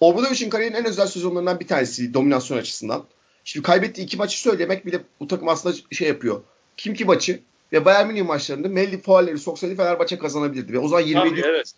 Obradovic'in 0.00 0.50
kariyerinin 0.50 0.78
en 0.78 0.86
özel 0.86 1.06
sezonlarından 1.06 1.60
bir 1.60 1.66
tanesi 1.66 2.14
dominasyon 2.14 2.58
açısından. 2.58 3.04
Şimdi 3.44 3.66
kaybettiği 3.66 4.06
iki 4.06 4.16
maçı 4.16 4.40
söylemek 4.40 4.86
bile 4.86 5.00
bu 5.20 5.28
takım 5.28 5.48
aslında 5.48 5.76
şey 5.92 6.08
yapıyor. 6.08 6.42
Kim 6.76 6.94
ki 6.94 7.04
maçı 7.04 7.40
ve 7.72 7.84
Bayern 7.84 8.06
Münih 8.06 8.22
maçlarında 8.22 8.68
Melli 8.68 9.00
faulleri 9.00 9.38
soksaydı 9.38 9.76
Fenerbahçe 9.76 10.18
kazanabilirdi. 10.18 10.72
Ve 10.72 10.78
o 10.78 10.88
zaman 10.88 11.02
27 11.02 11.40
evet. 11.44 11.72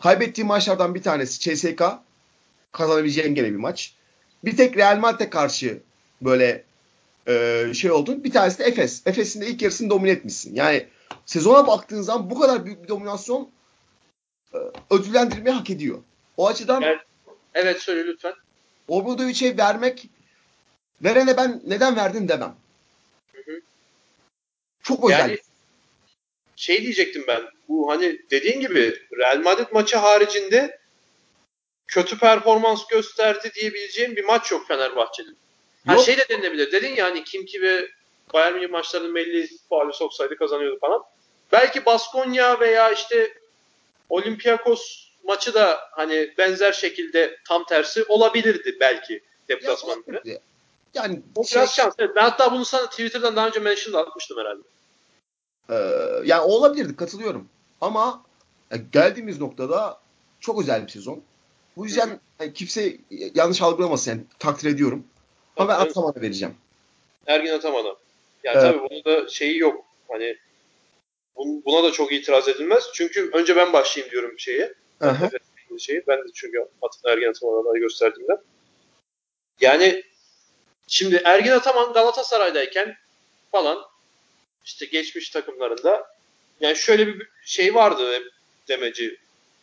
Kaybettiği 0.00 0.46
maçlardan 0.46 0.94
bir 0.94 1.02
tanesi 1.02 1.40
CSK 1.40 1.82
kazanabileceğin 2.72 3.34
gene 3.34 3.50
bir 3.50 3.56
maç. 3.56 3.94
Bir 4.44 4.56
tek 4.56 4.76
Real 4.76 4.98
Madrid'e 4.98 5.30
karşı 5.30 5.78
böyle 6.22 6.64
e, 7.28 7.64
şey 7.74 7.90
oldu. 7.90 8.24
Bir 8.24 8.30
tanesi 8.30 8.58
de 8.58 8.64
Efes. 8.64 9.02
Efes'in 9.06 9.40
de 9.40 9.46
ilk 9.46 9.62
yarısını 9.62 9.90
domine 9.90 10.10
etmişsin. 10.10 10.54
Yani 10.54 10.86
sezona 11.26 11.66
baktığın 11.66 12.02
zaman 12.02 12.30
bu 12.30 12.40
kadar 12.40 12.64
büyük 12.64 12.82
bir 12.82 12.88
dominasyon 12.88 13.50
e, 14.54 14.58
ödüllendirmeyi 14.90 15.56
hak 15.56 15.70
ediyor. 15.70 15.98
O 16.36 16.48
açıdan 16.48 16.82
evet, 16.82 17.00
evet 17.54 17.82
söyle 17.82 18.06
lütfen. 18.06 18.34
Obradovic'e 18.88 19.56
vermek 19.56 20.08
verene 21.02 21.36
ben 21.36 21.62
neden 21.66 21.96
verdin 21.96 22.28
demem. 22.28 22.54
Hı 23.32 23.52
hı. 23.52 23.60
Çok 24.86 25.04
özel. 25.04 25.18
Yani 25.18 25.38
şey 26.56 26.82
diyecektim 26.82 27.24
ben. 27.28 27.42
Bu 27.68 27.90
hani 27.90 28.20
dediğin 28.30 28.60
gibi 28.60 29.02
Real 29.18 29.38
Madrid 29.38 29.66
maçı 29.72 29.96
haricinde 29.96 30.78
kötü 31.86 32.18
performans 32.18 32.86
gösterdi 32.86 33.50
diyebileceğim 33.54 34.16
bir 34.16 34.24
maç 34.24 34.52
yok 34.52 34.68
Fenerbahçe'nin. 34.68 35.36
Her 35.86 35.98
şey 35.98 36.18
de 36.18 36.28
denilebilir. 36.28 36.72
Dedin 36.72 36.94
ya 36.94 37.06
hani 37.06 37.24
Kimki 37.24 37.62
ve 37.62 37.88
Bayern 38.34 38.54
Münih 38.54 38.70
maçlarının 38.70 39.14
belli 39.14 39.48
faali 39.68 39.92
soksaydı 39.92 40.36
kazanıyordu 40.36 40.78
falan. 40.80 41.02
Belki 41.52 41.86
Baskonya 41.86 42.60
veya 42.60 42.90
işte 42.90 43.38
Olympiakos 44.08 45.08
maçı 45.24 45.54
da 45.54 45.80
hani 45.92 46.34
benzer 46.38 46.72
şekilde 46.72 47.38
tam 47.48 47.64
tersi 47.64 48.04
olabilirdi 48.04 48.76
belki 48.80 49.22
deplasmanda. 49.48 50.20
Ya, 50.24 50.38
yani 50.94 51.22
o 51.34 51.44
şey, 51.44 51.60
biraz 51.60 51.74
şans. 51.74 51.94
Evet, 51.98 52.10
ben 52.16 52.22
hatta 52.22 52.52
bunu 52.52 52.64
sana 52.64 52.90
Twitter'dan 52.90 53.36
daha 53.36 53.46
önce 53.46 53.60
mention'da 53.60 53.98
atmıştım 53.98 54.38
herhalde. 54.38 54.62
Ee, 55.70 55.74
yani 56.24 56.42
olabilirdi 56.42 56.96
katılıyorum. 56.96 57.48
Ama 57.80 58.22
geldiğimiz 58.92 59.40
noktada 59.40 60.00
çok 60.40 60.60
özel 60.60 60.86
bir 60.86 60.88
sezon. 60.88 61.22
Bu 61.76 61.86
yüzden 61.86 62.20
yani 62.40 62.52
kimse 62.52 62.96
yanlış 63.34 63.62
algılamasın 63.62 64.10
yani 64.10 64.22
takdir 64.38 64.68
ediyorum. 64.68 65.04
Ama 65.56 65.68
ben 65.68 65.80
Ataman'a 65.80 66.22
vereceğim. 66.22 66.54
Ergin 67.26 67.52
Ataman'a. 67.52 67.96
Yani 68.44 68.58
evet. 68.58 68.62
tabii 68.62 68.80
bunun 68.90 69.04
da 69.04 69.28
şeyi 69.28 69.58
yok. 69.58 69.84
Hani 70.08 70.36
buna 71.36 71.82
da 71.82 71.92
çok 71.92 72.12
itiraz 72.12 72.48
edilmez. 72.48 72.84
Çünkü 72.94 73.30
önce 73.32 73.56
ben 73.56 73.72
başlayayım 73.72 74.12
diyorum 74.12 74.38
şeye. 74.38 74.74
Şeyi. 75.78 76.02
Ben 76.08 76.18
de 76.18 76.32
çünkü 76.34 76.64
Ergin 77.04 77.28
Ataman'a 77.28 77.70
aday 77.70 77.80
gösterdiğimden. 77.80 78.38
Yani 79.60 80.02
şimdi 80.86 81.22
Ergin 81.24 81.50
Ataman 81.50 81.92
Galatasaray'dayken 81.92 82.96
falan 83.52 83.78
işte 84.66 84.86
geçmiş 84.86 85.30
takımlarında 85.30 86.06
yani 86.60 86.76
şöyle 86.76 87.06
bir 87.06 87.26
şey 87.44 87.74
vardı 87.74 88.22
demeci. 88.68 89.18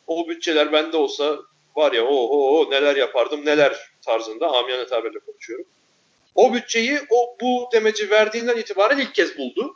O 0.08 0.30
bütçeler 0.30 0.72
bende 0.72 0.98
olsa 0.98 1.40
var 1.76 1.92
ya 1.92 2.06
o 2.06 2.16
o 2.28 2.72
neler 2.72 2.96
yapardım 2.96 3.46
neler 3.46 3.78
tarzında 4.06 4.48
amiyane 4.48 4.88
tabirle 4.88 5.20
konuşuyorum. 5.20 5.66
O 6.36 6.54
bütçeyi 6.54 7.00
o 7.10 7.38
bu 7.42 7.70
demeci 7.74 8.10
verdiğinden 8.10 8.58
itibaren 8.58 9.00
ilk 9.00 9.16
kez 9.16 9.38
buldu. 9.38 9.76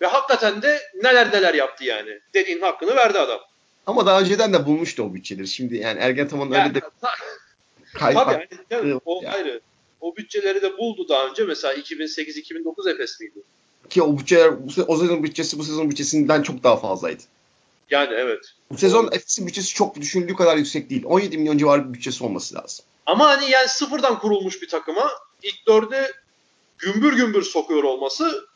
Ve 0.00 0.06
hakikaten 0.06 0.62
de 0.62 0.80
neler 1.02 1.32
neler 1.32 1.54
yaptı 1.54 1.84
yani. 1.84 2.20
Dediğin 2.34 2.60
hakkını 2.60 2.96
verdi 2.96 3.18
adam. 3.18 3.40
Ama 3.86 4.06
daha 4.06 4.20
önceden 4.20 4.52
de 4.52 4.66
bulmuştu 4.66 5.02
o 5.02 5.14
bütçeleri. 5.14 5.48
Şimdi 5.48 5.76
yani 5.76 6.00
Ergen 6.00 6.24
Ataman'ın 6.26 6.54
yani, 6.54 6.68
öyle 6.68 6.74
de 6.74 6.80
Tabii 7.98 8.48
yani, 8.70 9.00
o 9.04 9.20
yani. 9.22 9.34
ayrı. 9.34 9.60
O 10.00 10.16
bütçeleri 10.16 10.62
de 10.62 10.78
buldu 10.78 11.08
daha 11.08 11.26
önce. 11.26 11.44
Mesela 11.44 11.74
2008-2009 11.74 12.90
Efes 12.90 13.20
miydi? 13.20 13.42
Ki 13.90 14.02
o 14.02 14.18
bütçeler 14.18 14.52
o 14.88 14.96
sezon 14.96 15.22
bütçesi 15.22 15.58
bu 15.58 15.64
sezon 15.64 15.90
bütçesinden 15.90 16.42
çok 16.42 16.62
daha 16.64 16.76
fazlaydı. 16.76 17.22
Yani 17.90 18.14
evet. 18.14 18.40
Bu 18.70 18.78
sezon 18.78 19.08
Efes'in 19.12 19.46
bütçesi 19.46 19.74
çok 19.74 20.00
düşünüldüğü 20.00 20.36
kadar 20.36 20.56
yüksek 20.56 20.90
değil. 20.90 21.02
17 21.04 21.38
milyon 21.38 21.58
civarı 21.58 21.88
bir 21.88 21.94
bütçesi 21.94 22.24
olması 22.24 22.54
lazım. 22.54 22.84
Ama 23.06 23.28
hani 23.28 23.50
yani 23.50 23.68
sıfırdan 23.68 24.18
kurulmuş 24.18 24.62
bir 24.62 24.68
takıma 24.68 25.10
ilk 25.42 25.66
dörde 25.66 26.12
gümbür 26.78 27.12
gümbür 27.12 27.42
sokuyor 27.42 27.84
olması 27.84 28.46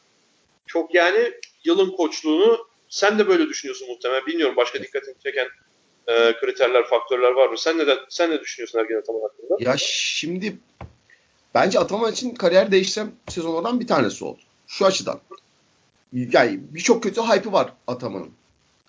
çok 0.66 0.94
yani 0.94 1.32
yılın 1.64 1.90
koçluğunu 1.90 2.66
sen 2.88 3.18
de 3.18 3.28
böyle 3.28 3.48
düşünüyorsun 3.48 3.88
muhtemelen. 3.88 4.26
Bilmiyorum 4.26 4.56
başka 4.56 4.82
dikkatini 4.82 5.14
çeken 5.22 5.48
e, 6.06 6.36
kriterler, 6.40 6.84
faktörler 6.86 7.30
var 7.30 7.48
mı? 7.48 7.58
Sen 7.58 7.78
neden 7.78 7.98
sen 8.08 8.30
ne 8.30 8.40
düşünüyorsun 8.40 8.78
Ergen 8.78 8.98
Ataman 8.98 9.20
hakkında? 9.20 9.70
Ya 9.70 9.74
şimdi 9.78 10.56
bence 11.54 11.78
Ataman 11.78 12.12
için 12.12 12.34
kariyer 12.34 12.72
değiştiren 12.72 13.10
sezonlardan 13.28 13.80
bir 13.80 13.86
tanesi 13.86 14.24
oldu. 14.24 14.40
Şu 14.66 14.86
açıdan. 14.86 15.20
Yani 16.12 16.60
birçok 16.70 17.02
kötü 17.02 17.20
hype'ı 17.20 17.52
var 17.52 17.72
Ataman'ın. 17.86 18.30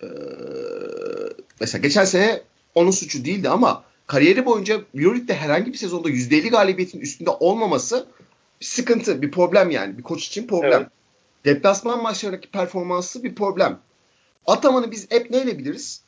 Ee, 0.02 0.06
mesela 1.60 1.82
geçen 1.82 2.04
sene 2.04 2.42
onun 2.74 2.90
suçu 2.90 3.24
değildi 3.24 3.48
ama 3.48 3.84
kariyeri 4.06 4.46
boyunca 4.46 4.80
Euroleague'de 4.94 5.34
herhangi 5.34 5.72
bir 5.72 5.78
sezonda 5.78 6.10
%50 6.10 6.50
galibiyetin 6.50 7.00
üstünde 7.00 7.30
olmaması 7.30 8.06
bir 8.60 8.66
sıkıntı, 8.66 9.22
bir 9.22 9.30
problem 9.30 9.70
yani. 9.70 9.98
Bir 9.98 10.02
koç 10.02 10.26
için 10.26 10.46
problem. 10.46 10.80
Evet. 10.80 10.88
Deplasman 11.44 12.02
maçlarındaki 12.02 12.50
performansı 12.50 13.24
bir 13.24 13.34
problem. 13.34 13.78
Ataman'ı 14.46 14.90
biz 14.90 15.10
hep 15.10 15.30
neyle 15.30 15.58
biliriz? 15.58 16.02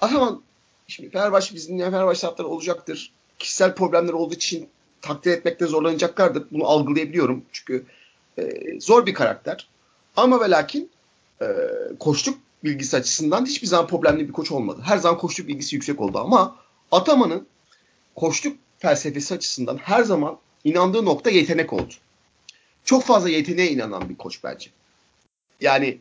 Ataman 0.00 0.42
şimdi 0.88 1.10
Fenerbahçe 1.10 1.54
bizim 1.54 1.74
dinleyen 1.74 1.90
Fenerbahçe 1.90 2.20
taraftarı 2.20 2.48
olacaktır. 2.48 3.12
Kişisel 3.38 3.74
problemler 3.74 4.12
olduğu 4.12 4.34
için 4.34 4.68
takdir 5.00 5.32
etmekte 5.32 5.66
zorlanacaklardır. 5.66 6.44
Bunu 6.50 6.66
algılayabiliyorum. 6.66 7.44
Çünkü 7.52 7.86
e, 8.38 8.80
zor 8.80 9.06
bir 9.06 9.14
karakter. 9.14 9.68
Ama 10.16 10.40
ve 10.40 10.50
lakin 10.50 10.90
e, 11.42 11.46
koçluk 12.00 12.38
bilgisi 12.64 12.96
açısından 12.96 13.46
hiçbir 13.46 13.66
zaman 13.66 13.86
problemli 13.86 14.28
bir 14.28 14.32
koç 14.32 14.50
olmadı. 14.50 14.80
Her 14.84 14.98
zaman 14.98 15.18
koçluk 15.18 15.48
bilgisi 15.48 15.76
yüksek 15.76 16.00
oldu 16.00 16.18
ama 16.18 16.56
Ataman'ın 16.92 17.46
koçluk 18.16 18.56
felsefesi 18.78 19.34
açısından 19.34 19.76
her 19.76 20.02
zaman 20.02 20.38
inandığı 20.64 21.04
nokta 21.04 21.30
yetenek 21.30 21.72
oldu. 21.72 21.94
Çok 22.84 23.04
fazla 23.04 23.28
yeteneğe 23.28 23.70
inanan 23.70 24.08
bir 24.08 24.16
koç 24.16 24.44
bence. 24.44 24.70
Yani 25.60 25.98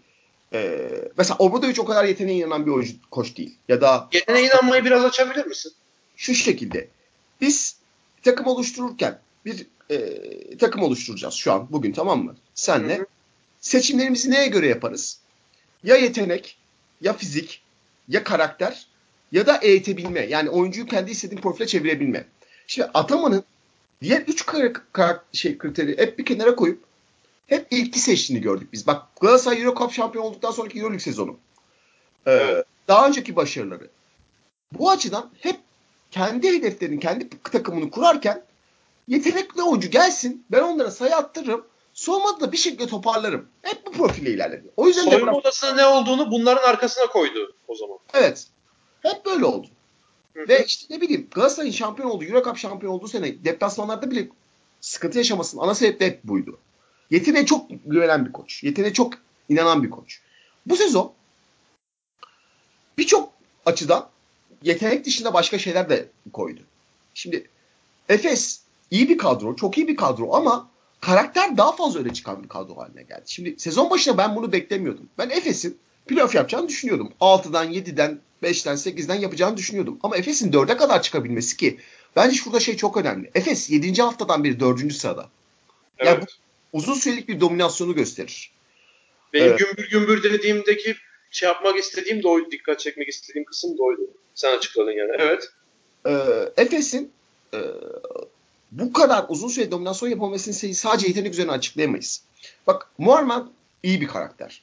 e, 0.53 0.89
mesela 1.17 1.38
Obradoviç 1.39 1.79
o 1.79 1.85
kadar 1.85 2.05
yeteneğe 2.05 2.38
inanan 2.38 2.65
bir 2.65 2.71
oyuncu, 2.71 2.93
koç 3.11 3.38
değil. 3.38 3.55
Ya 3.67 3.81
da 3.81 4.09
Yeteneğe 4.13 4.45
inanmayı 4.45 4.85
biraz 4.85 5.05
açabilir 5.05 5.45
misin? 5.45 5.73
şu 6.17 6.33
şekilde. 6.33 6.88
Biz 7.41 7.77
takım 8.23 8.47
oluştururken 8.47 9.19
bir 9.45 9.67
e, 9.91 10.57
takım 10.57 10.81
oluşturacağız 10.81 11.33
şu 11.33 11.53
an 11.53 11.67
bugün 11.71 11.91
tamam 11.91 12.23
mı? 12.23 12.35
Senle. 12.55 12.97
Hı 12.97 13.01
hı. 13.01 13.05
Seçimlerimizi 13.61 14.31
neye 14.31 14.47
göre 14.47 14.67
yaparız? 14.67 15.19
Ya 15.83 15.95
yetenek, 15.95 16.57
ya 17.01 17.13
fizik, 17.13 17.61
ya 18.07 18.23
karakter 18.23 18.88
ya 19.31 19.45
da 19.47 19.57
eğitebilme. 19.57 20.19
Yani 20.19 20.49
oyuncuyu 20.49 20.85
kendi 20.85 21.11
istediğin 21.11 21.41
profile 21.41 21.67
çevirebilme. 21.67 22.25
Şimdi 22.67 22.89
Ataman'ın 22.93 23.43
diğer 24.01 24.21
üç 24.21 24.45
kar- 24.45 24.91
kar- 24.93 25.21
şey 25.33 25.57
kriteri 25.57 25.97
hep 25.97 26.19
bir 26.19 26.25
kenara 26.25 26.55
koyup 26.55 26.83
hep 27.47 27.67
ilki 27.71 27.99
seçtiğini 27.99 28.43
gördük 28.43 28.73
biz. 28.73 28.88
Bak 28.88 29.03
Galatasaray 29.21 29.61
Euro 29.61 29.75
Cup 29.79 29.91
şampiyon 29.91 30.25
olduktan 30.25 30.51
sonraki 30.51 30.79
Euroleague 30.79 30.99
sezonu. 30.99 31.38
Ee, 32.25 32.31
Evet. 32.31 32.65
Daha 32.88 33.07
önceki 33.07 33.35
başarıları. 33.35 33.88
Bu 34.73 34.91
açıdan 34.91 35.29
hep 35.39 35.55
kendi 36.11 36.47
hedeflerini, 36.47 36.99
kendi 36.99 37.29
takımını 37.29 37.91
kurarken 37.91 38.43
yetenekli 39.08 39.62
oyuncu 39.62 39.89
gelsin. 39.89 40.45
Ben 40.51 40.62
onlara 40.62 40.91
sayı 40.91 41.16
attırırım. 41.16 41.66
Soğumada 41.93 42.39
da 42.39 42.51
bir 42.51 42.58
şekilde 42.58 42.88
toparlarım. 42.88 43.47
Hep 43.62 43.86
bu 43.86 43.91
profille 43.91 44.30
ilerledi. 44.32 44.68
O 44.78 44.88
yüzden 44.88 45.05
de 45.05 45.10
Soyunma 45.12 45.32
bırak- 45.32 45.41
odasına 45.41 45.74
ne 45.74 45.86
olduğunu 45.86 46.32
bunların 46.32 46.70
arkasına 46.70 47.08
koydu 47.08 47.55
o 47.68 47.76
zaman. 47.76 47.97
evet. 48.14 48.47
Hep 49.01 49.26
böyle 49.26 49.45
oldu. 49.45 49.68
Hı 50.34 50.43
hı. 50.43 50.47
Ve 50.47 50.66
işte 50.66 50.95
ne 50.95 51.01
bileyim 51.01 51.28
Galatasaray'ın 51.36 51.74
şampiyon 51.74 52.10
olduğu, 52.10 52.24
Euro 52.26 52.43
Cup 52.43 52.58
şampiyon 52.58 52.93
olduğu 52.93 53.08
sene 53.08 53.43
deplasmanlarda 53.45 54.12
bile 54.12 54.28
sıkıntı 54.82 55.18
yaşamasının 55.18 55.62
ana 55.62 55.76
sebebi 55.76 55.99
de 55.99 56.05
hep 56.05 56.24
buydu. 56.24 56.58
Yeteneğe 57.12 57.45
çok 57.45 57.66
güvenen 57.86 58.26
bir 58.26 58.32
koç. 58.32 58.64
Yeteneğe 58.64 58.93
çok 58.93 59.14
inanan 59.49 59.84
bir 59.84 59.89
koç. 59.89 60.22
Bu 60.66 60.76
sezon 60.76 61.14
birçok 62.97 63.34
açıdan 63.66 64.10
yetenek 64.64 65.05
dışında 65.05 65.34
başka 65.34 65.60
şeyler 65.60 65.89
de 65.89 66.10
koydu. 66.34 66.62
Şimdi 67.14 67.49
Efes 68.10 68.62
iyi 68.91 69.09
bir 69.09 69.17
kadro, 69.17 69.55
çok 69.55 69.77
iyi 69.77 69.88
bir 69.88 69.95
kadro 69.95 70.33
ama 70.33 70.69
karakter 71.01 71.57
daha 71.57 71.75
fazla 71.75 71.99
öne 71.99 72.13
çıkan 72.13 72.43
bir 72.43 72.49
kadro 72.49 72.77
haline 72.77 73.03
geldi. 73.03 73.23
Şimdi 73.25 73.59
sezon 73.59 73.89
başında 73.89 74.17
ben 74.17 74.35
bunu 74.35 74.51
beklemiyordum. 74.51 75.09
Ben 75.17 75.29
Efes'in 75.29 75.77
playoff 76.07 76.35
yapacağını 76.35 76.67
düşünüyordum. 76.67 77.13
6'dan, 77.21 77.73
7'den, 77.73 78.19
5'ten, 78.43 78.75
8'den 78.75 79.15
yapacağını 79.15 79.57
düşünüyordum. 79.57 79.99
Ama 80.03 80.17
Efes'in 80.17 80.51
4'e 80.51 80.77
kadar 80.77 81.01
çıkabilmesi 81.01 81.57
ki 81.57 81.77
bence 82.15 82.35
şurada 82.35 82.59
şey 82.59 82.77
çok 82.77 82.97
önemli. 82.97 83.31
Efes 83.35 83.69
7. 83.69 84.01
haftadan 84.01 84.43
beri 84.43 84.59
4. 84.59 84.93
sırada. 84.93 85.29
Evet. 85.97 86.07
Yani 86.07 86.23
Uzun 86.73 86.93
sürelik 86.93 87.27
bir 87.27 87.39
dominasyonu 87.39 87.95
gösterir. 87.95 88.51
Benim 89.33 89.47
Evet. 89.47 89.59
gümbür 89.59 89.89
gümbür 89.89 90.23
dediğimdeki 90.23 90.95
şey 91.31 91.47
yapmak 91.49 91.79
istediğim 91.79 92.23
de 92.23 92.27
oydu. 92.27 92.51
Dikkat 92.51 92.79
çekmek 92.79 93.09
istediğim 93.09 93.45
kısım 93.45 93.77
da 93.77 93.83
oydu. 93.83 94.01
Sen 94.35 94.57
açıkladın 94.57 94.91
yani. 94.91 95.11
Evet. 95.19 95.49
Ee, 96.05 96.63
Efes'in 96.63 97.11
e, 97.53 97.57
bu 98.72 98.93
kadar 98.93 99.26
uzun 99.30 99.47
süre 99.47 99.72
dominasyon 99.72 100.09
yapabilmesinin 100.09 100.55
sebebi 100.55 100.76
sadece 100.76 101.07
yetenek 101.07 101.34
üzerine 101.34 101.51
açıklayamayız. 101.51 102.24
Bak 102.68 102.89
Muharman 102.97 103.51
iyi 103.84 104.01
bir 104.01 104.07
karakter. 104.07 104.61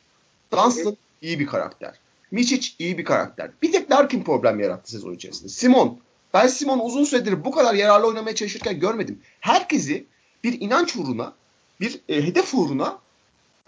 Dunstan 0.52 0.96
iyi 1.22 1.40
bir 1.40 1.46
karakter. 1.46 1.94
Miçic 2.30 2.68
iyi 2.78 2.98
bir 2.98 3.04
karakter. 3.04 3.50
Bir 3.62 3.72
tek 3.72 3.90
Larkin 3.90 4.22
problem 4.22 4.60
yarattı 4.60 4.90
sezon 4.90 5.14
içerisinde. 5.14 5.48
Simon. 5.48 5.98
Ben 6.34 6.46
Simon 6.46 6.78
uzun 6.78 7.04
süredir 7.04 7.44
bu 7.44 7.50
kadar 7.50 7.74
yararlı 7.74 8.06
oynamaya 8.06 8.34
çalışırken 8.34 8.80
görmedim. 8.80 9.20
Herkesi 9.40 10.06
bir 10.44 10.60
inanç 10.60 10.96
uğruna, 10.96 11.32
bir 11.80 12.00
e, 12.08 12.26
hedef 12.26 12.54
uğruna 12.54 12.98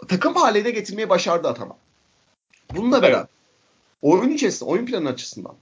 takım 0.07 0.35
haline 0.35 0.71
getirmeyi 0.71 1.09
başardı 1.09 1.47
Ataman. 1.47 1.77
Bununla 2.75 3.01
beraber 3.01 3.27
oyun 4.01 4.31
içerisinde, 4.31 4.69
oyun 4.69 4.85
planı 4.85 5.09
açısından 5.09 5.55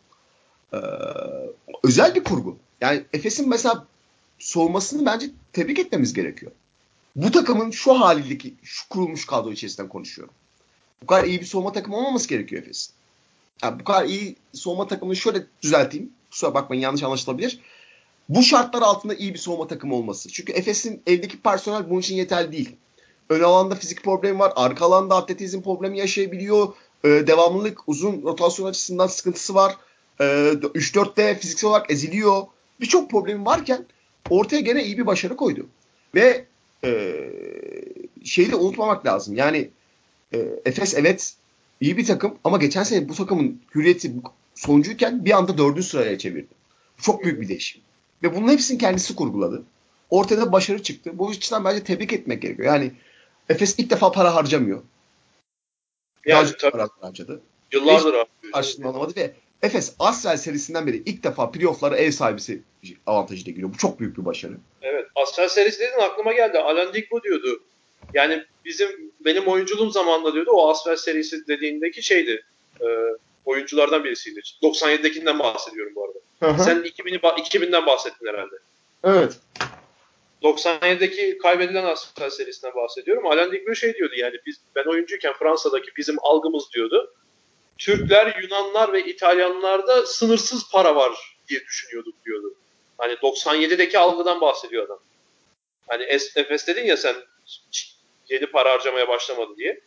ee, 0.74 0.78
özel 1.84 2.16
bir 2.16 2.24
kurgu. 2.24 2.58
Yani 2.82 3.04
Efes'in 3.14 3.50
mesela 3.50 3.86
soğumasını 4.40 5.06
bence 5.06 5.30
tebrik 5.54 5.80
etmemiz 5.80 6.14
gerekiyor. 6.14 6.52
Bu 7.16 7.32
takımın 7.32 7.72
şu 7.72 7.94
halindeki, 7.94 8.54
şu 8.64 8.90
kurulmuş 8.90 9.26
kadro 9.26 9.52
içerisinden 9.52 9.90
konuşuyorum. 9.90 10.34
Bu 11.04 11.08
kadar 11.08 11.24
iyi 11.24 11.42
bir 11.42 11.46
soğuma 11.46 11.72
takımı 11.72 11.98
olmaması 11.98 12.28
gerekiyor 12.28 12.64
Efes'in. 12.64 12.94
Yani 13.64 13.80
bu 13.80 13.84
kadar 13.84 14.06
iyi 14.06 14.36
soğuma 14.54 14.88
takımını 14.88 15.16
şöyle 15.16 15.44
düzelteyim. 15.62 16.10
Kusura 16.32 16.54
bakmayın 16.54 16.82
yanlış 16.82 17.04
anlaşılabilir. 17.04 17.60
Bu 18.30 18.44
şartlar 18.44 18.82
altında 18.82 19.16
iyi 19.16 19.34
bir 19.34 19.40
soğuma 19.40 19.68
takımı 19.68 19.96
olması. 19.96 20.30
Çünkü 20.30 20.54
Efes'in 20.54 21.02
eldeki 21.08 21.42
personel 21.42 21.90
bunun 21.90 22.00
için 22.00 22.16
yeterli 22.16 22.52
değil. 22.52 22.76
Ön 23.30 23.42
alanda 23.42 23.76
fizik 23.76 24.04
problemi 24.04 24.40
var. 24.40 24.54
Arka 24.56 24.86
alanda 24.86 25.16
atletizm 25.16 25.62
problemi 25.62 26.00
yaşayabiliyor. 26.00 26.74
Ee, 27.04 27.10
devamlılık 27.10 27.80
uzun 27.88 28.22
rotasyon 28.22 28.68
açısından 28.68 29.08
sıkıntısı 29.08 29.56
var. 29.56 29.78
Ee, 30.22 30.24
3-4'te 30.24 31.36
fiziksel 31.36 31.70
olarak 31.70 31.92
eziliyor. 31.92 32.44
Birçok 32.82 33.12
problemi 33.12 33.46
varken 33.46 33.86
ortaya 34.30 34.60
gene 34.62 34.84
iyi 34.84 34.98
bir 34.98 35.06
başarı 35.06 35.36
koydu. 35.36 35.68
Ve 36.16 36.46
e, 36.84 37.16
şeyi 38.24 38.52
de 38.52 38.56
unutmamak 38.56 39.06
lazım. 39.06 39.36
Yani 39.36 39.70
e, 40.34 40.38
Efes 40.66 40.94
evet 40.94 41.36
iyi 41.82 41.98
bir 41.98 42.06
takım 42.06 42.38
ama 42.44 42.58
geçen 42.58 42.84
sene 42.84 43.10
bu 43.10 43.16
takımın 43.16 43.62
hürriyeti 43.76 44.14
sonuncuyken 44.56 45.26
bir 45.26 45.32
anda 45.32 45.58
dördüncü 45.58 45.84
sıraya 45.84 46.18
çevirdi. 46.18 46.48
Çok 47.02 47.24
büyük 47.24 47.42
bir 47.42 47.48
değişim. 47.48 47.82
Ve 48.24 48.36
bunun 48.36 48.48
hepsini 48.52 48.78
kendisi 48.78 49.16
kurguladı. 49.16 49.64
Ortada 50.10 50.52
başarı 50.52 50.84
çıktı. 50.84 51.12
Bu 51.14 51.30
açıdan 51.30 51.66
bence 51.66 51.84
tebrik 51.84 52.14
etmek 52.14 52.42
gerekiyor. 52.42 52.68
Yani 52.68 52.92
Efes 53.50 53.76
ilk 53.80 53.90
defa 53.90 54.12
para 54.12 54.36
harcamıyor. 54.36 54.82
Yani 56.26 56.48
Daha 56.48 56.58
tabii 56.58 56.72
para 56.72 56.88
harcadı. 57.02 57.42
yıllardır 57.74 58.16
alamadı 58.54 59.16
ve 59.16 59.34
Efes 59.62 59.96
Asfel 60.00 60.38
serisinden 60.38 60.88
beri 60.88 61.04
ilk 61.06 61.24
defa 61.24 61.52
playoff'lara 61.52 61.98
ev 61.98 62.12
sahibisi 62.12 62.62
avantajıyla 63.08 63.52
giriyor. 63.52 63.74
Bu 63.74 63.78
çok 63.78 64.00
büyük 64.00 64.18
bir 64.18 64.26
başarı. 64.26 64.54
Evet. 64.82 65.08
Asfer 65.16 65.48
serisi 65.48 65.80
dedin 65.80 66.00
aklıma 66.02 66.34
geldi. 66.34 66.60
Alan 66.60 66.94
Digbo 66.94 67.24
diyordu. 67.24 67.64
Yani 68.14 68.44
bizim 68.66 68.90
benim 69.26 69.48
oyunculuğum 69.48 69.92
zamanında 69.92 70.34
diyordu 70.34 70.52
o 70.52 70.70
Asfer 70.70 70.96
serisi 70.96 71.48
dediğindeki 71.48 72.04
şeydi. 72.04 72.44
E, 72.82 72.86
oyunculardan 73.46 74.04
birisiydi. 74.04 74.42
97'dekinden 74.64 75.40
bahsediyorum 75.40 75.94
bu 75.96 76.06
arada. 76.06 76.20
Sen 76.64 76.78
2000'i 76.78 77.16
ba- 77.18 77.40
2000'den 77.40 77.86
bahsettin 77.86 78.28
herhalde. 78.28 78.56
Evet. 79.04 79.40
97'deki 80.44 81.38
kaybedilen 81.38 81.84
Asfer 81.84 82.30
serisinden 82.30 82.76
bahsediyorum. 82.76 83.26
Alan 83.28 83.52
Digbo 83.52 83.76
şey 83.76 83.94
diyordu 83.94 84.14
yani 84.18 84.36
biz 84.46 84.56
ben 84.76 84.84
oyuncuyken 84.84 85.34
Fransa'daki 85.34 85.92
bizim 85.98 86.16
algımız 86.22 86.64
diyordu. 86.74 87.14
Türkler, 87.78 88.42
Yunanlar 88.44 88.94
ve 88.94 89.06
İtalyanlarda 89.06 90.06
sınırsız 90.06 90.72
para 90.72 90.96
var 90.96 91.36
diye 91.50 91.60
düşünüyorduk 91.66 92.16
diyordu. 92.26 92.54
Hani 92.98 93.14
97'deki 93.14 94.00
algıdan 94.00 94.42
bahsediyor 94.42 94.86
adam. 94.86 95.00
Hani 95.88 96.04
Es- 96.04 96.40
Efes 96.40 96.68
dedin 96.68 96.86
ya 96.86 96.98
sen 96.98 97.16
yeni 98.30 98.46
para 98.46 98.72
harcamaya 98.72 99.08
başlamadı 99.08 99.58
diye. 99.58 99.82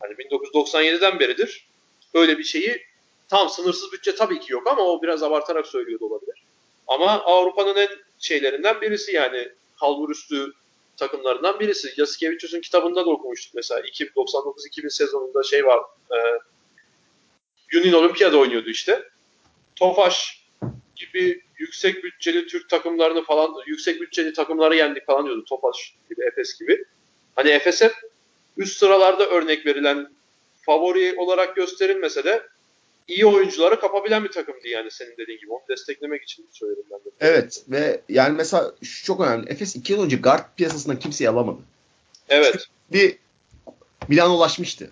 Hani 0.00 0.12
1997'den 0.14 1.20
beridir 1.20 1.66
öyle 2.14 2.38
bir 2.38 2.44
şeyi 2.44 2.82
tam 3.28 3.48
sınırsız 3.48 3.92
bütçe 3.92 4.14
tabii 4.14 4.40
ki 4.40 4.52
yok 4.52 4.66
ama 4.66 4.82
o 4.82 5.02
biraz 5.02 5.22
abartarak 5.22 5.66
söylüyor 5.66 6.00
da 6.00 6.04
olabilir. 6.04 6.42
Ama 6.86 7.10
Avrupa'nın 7.10 7.76
en 7.76 7.88
şeylerinden 8.18 8.80
birisi 8.80 9.12
yani 9.12 9.48
kalbur 9.80 10.10
üstü 10.10 10.52
takımlarından 10.96 11.60
birisi. 11.60 11.94
Yasikevicius'un 11.96 12.60
kitabında 12.60 13.06
da 13.06 13.10
okumuştuk 13.10 13.54
mesela. 13.54 13.80
99-2000 13.80 14.90
sezonunda 14.90 15.42
şey 15.42 15.66
var. 15.66 15.80
E, 16.10 16.16
Yunan 17.72 17.92
Olimpiyada 17.92 18.38
oynuyordu 18.38 18.70
işte. 18.70 19.02
Tofaş 19.76 20.44
gibi 20.96 21.42
yüksek 21.58 22.04
bütçeli 22.04 22.46
Türk 22.46 22.68
takımlarını 22.68 23.24
falan 23.24 23.54
yüksek 23.66 24.00
bütçeli 24.00 24.32
takımları 24.32 24.76
yendik 24.76 25.06
falan 25.06 25.26
diyordu. 25.26 25.44
Tofaş 25.48 25.94
gibi, 26.10 26.24
Efes 26.24 26.58
gibi. 26.58 26.84
Hani 27.36 27.50
Efes 27.50 27.82
hep 27.82 27.94
üst 28.56 28.78
sıralarda 28.78 29.28
örnek 29.28 29.66
verilen 29.66 30.08
favori 30.66 31.14
olarak 31.16 31.56
gösterilmese 31.56 32.24
de 32.24 32.42
iyi 33.08 33.26
oyuncuları 33.26 33.80
kapabilen 33.80 34.24
bir 34.24 34.30
takımdı 34.30 34.68
yani 34.68 34.90
senin 34.90 35.16
dediğin 35.16 35.38
gibi. 35.38 35.52
Onu 35.52 35.62
desteklemek 35.68 36.22
için 36.22 36.46
söyledim 36.52 36.84
ben 36.90 36.98
de. 36.98 37.10
Evet 37.20 37.64
ve 37.68 38.00
yani 38.08 38.36
mesela 38.36 38.72
şu 38.82 39.04
çok 39.04 39.20
önemli. 39.20 39.50
Efes 39.50 39.76
2 39.76 39.92
yıl 39.92 40.04
önce 40.04 40.16
guard 40.16 40.44
piyasasından 40.56 40.98
kimseyi 40.98 41.30
alamadı. 41.30 41.58
Evet. 42.28 42.66
Bir 42.92 43.16
Milan 44.08 44.30
ulaşmıştı. 44.30 44.90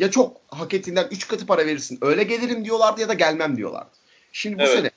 Ya 0.00 0.10
çok 0.10 0.36
hak 0.48 0.74
ettiğinden 0.74 1.08
3 1.10 1.28
katı 1.28 1.46
para 1.46 1.66
verirsin. 1.66 1.98
Öyle 2.02 2.22
gelirim 2.24 2.64
diyorlardı 2.64 3.00
ya 3.00 3.08
da 3.08 3.14
gelmem 3.14 3.56
diyorlardı. 3.56 3.90
Şimdi 4.32 4.58
bu 4.58 4.62
Evet. 4.62 4.72
sene 4.72 4.90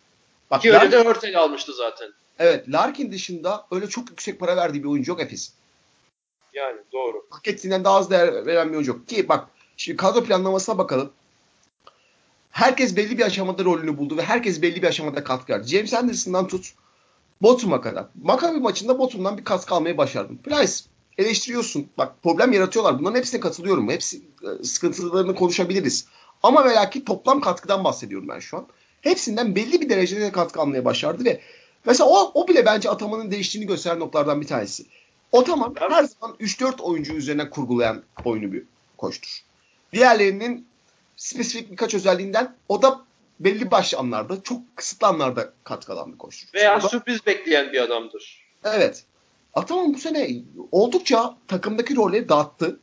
bak 0.52 0.62
Ki 0.62 0.74
öyle 0.74 0.92
de 0.92 1.04
Hörtel 1.04 1.40
almıştı 1.40 1.74
zaten. 1.74 2.10
evet, 2.40 2.70
Larkin 2.70 3.12
dışında 3.12 3.66
öyle 3.72 3.88
çok 3.90 4.10
yüksek 4.10 4.40
para 4.40 4.56
verdiği 4.58 4.84
bir 4.84 4.88
oyuncu 4.90 5.12
yok 5.12 5.22
Efes'in. 5.22 5.54
Yani 6.54 6.78
doğru. 6.94 7.26
hak 7.30 7.48
ettiğinden 7.48 7.84
daha 7.84 7.96
az 7.98 8.12
değer 8.12 8.46
veren 8.46 8.70
bir 8.70 8.74
oyuncu 8.74 8.92
yok. 8.92 9.08
Ki 9.08 9.30
bak 9.30 9.48
şimdi 9.78 9.98
kadro 9.98 10.24
planlamasına 10.24 10.78
bakalım. 10.78 11.12
herkes 12.52 12.96
belli 12.96 13.18
bir 13.18 13.24
aşamada 13.26 13.64
rolünü 13.64 13.98
buldu 13.98 14.18
ve 14.18 14.22
herkes 14.24 14.62
belli 14.62 14.82
bir 14.82 14.88
aşamada 14.88 15.24
katkı 15.24 15.54
verdi. 15.54 15.68
James 15.68 15.94
Anderson'dan 15.94 16.48
tut 16.48 16.74
Botum'a 17.42 17.82
kadar. 17.82 18.06
Maccabi 18.24 18.60
maçında 18.60 19.00
Botum'dan 19.00 19.38
bir 19.38 19.44
katkı 19.44 19.76
almayı 19.76 19.98
başardım. 19.98 20.38
Price 20.44 20.74
eleştiriyorsun. 21.18 21.90
Bak 21.98 22.24
problem 22.24 22.52
yaratıyorlar. 22.52 23.00
Bunların 23.00 23.18
hepsine 23.18 23.40
katılıyorum. 23.40 23.90
Hepsi 23.90 24.18
e, 24.18 24.64
sıkıntılarını 24.64 25.36
konuşabiliriz. 25.36 26.06
Ama 26.44 26.66
ve 26.66 26.74
lakin 26.74 27.02
toplam 27.02 27.42
katkıdan 27.42 27.84
bahsediyorum 27.84 28.28
ben 28.28 28.40
şu 28.40 28.58
an. 28.58 28.68
Hepsinden 29.02 29.56
belli 29.56 29.82
bir 29.82 29.90
derecede 29.90 30.32
katkı 30.32 30.62
almaya 30.62 30.86
başardı 30.86 31.26
ve 31.26 31.42
mesela 31.86 32.10
o, 32.10 32.32
o 32.34 32.48
bile 32.48 32.66
bence 32.66 32.90
Ataman'ın 32.90 33.32
değiştiğini 33.32 33.68
gösteren 33.68 34.00
noktalardan 34.00 34.42
bir 34.42 34.48
tanesi. 34.48 34.86
Ataman 35.34 35.76
her 35.80 36.04
zaman 36.04 36.36
3-4 36.40 36.82
oyuncu 36.82 37.14
üzerine 37.14 37.50
kurgulayan 37.50 38.04
oyunu 38.26 38.54
bir 38.54 38.64
koçtur. 38.98 39.44
Diğerlerinin 39.94 40.68
spesifik 41.18 41.72
birkaç 41.72 41.94
özelliğinden 41.94 42.56
o 42.70 42.82
da 42.82 43.02
belli 43.40 43.72
başlı 43.72 43.98
anlarda, 43.98 44.44
çok 44.44 44.62
kısıtlı 44.76 45.08
anlarda 45.08 45.54
katkı 45.64 45.94
alan 45.94 46.14
bir 46.14 46.18
koçtur. 46.18 46.48
Veya 46.54 46.80
Sonra, 46.80 46.90
sürpriz 46.90 47.26
bekleyen 47.26 47.74
bir 47.74 47.82
adamdır. 47.82 48.44
Evet. 48.64 49.04
Ataman 49.54 49.94
bu 49.94 49.98
sene 49.98 50.42
oldukça 50.72 51.38
takımdaki 51.48 51.96
rolleri 51.96 52.30
dağıttı. 52.30 52.80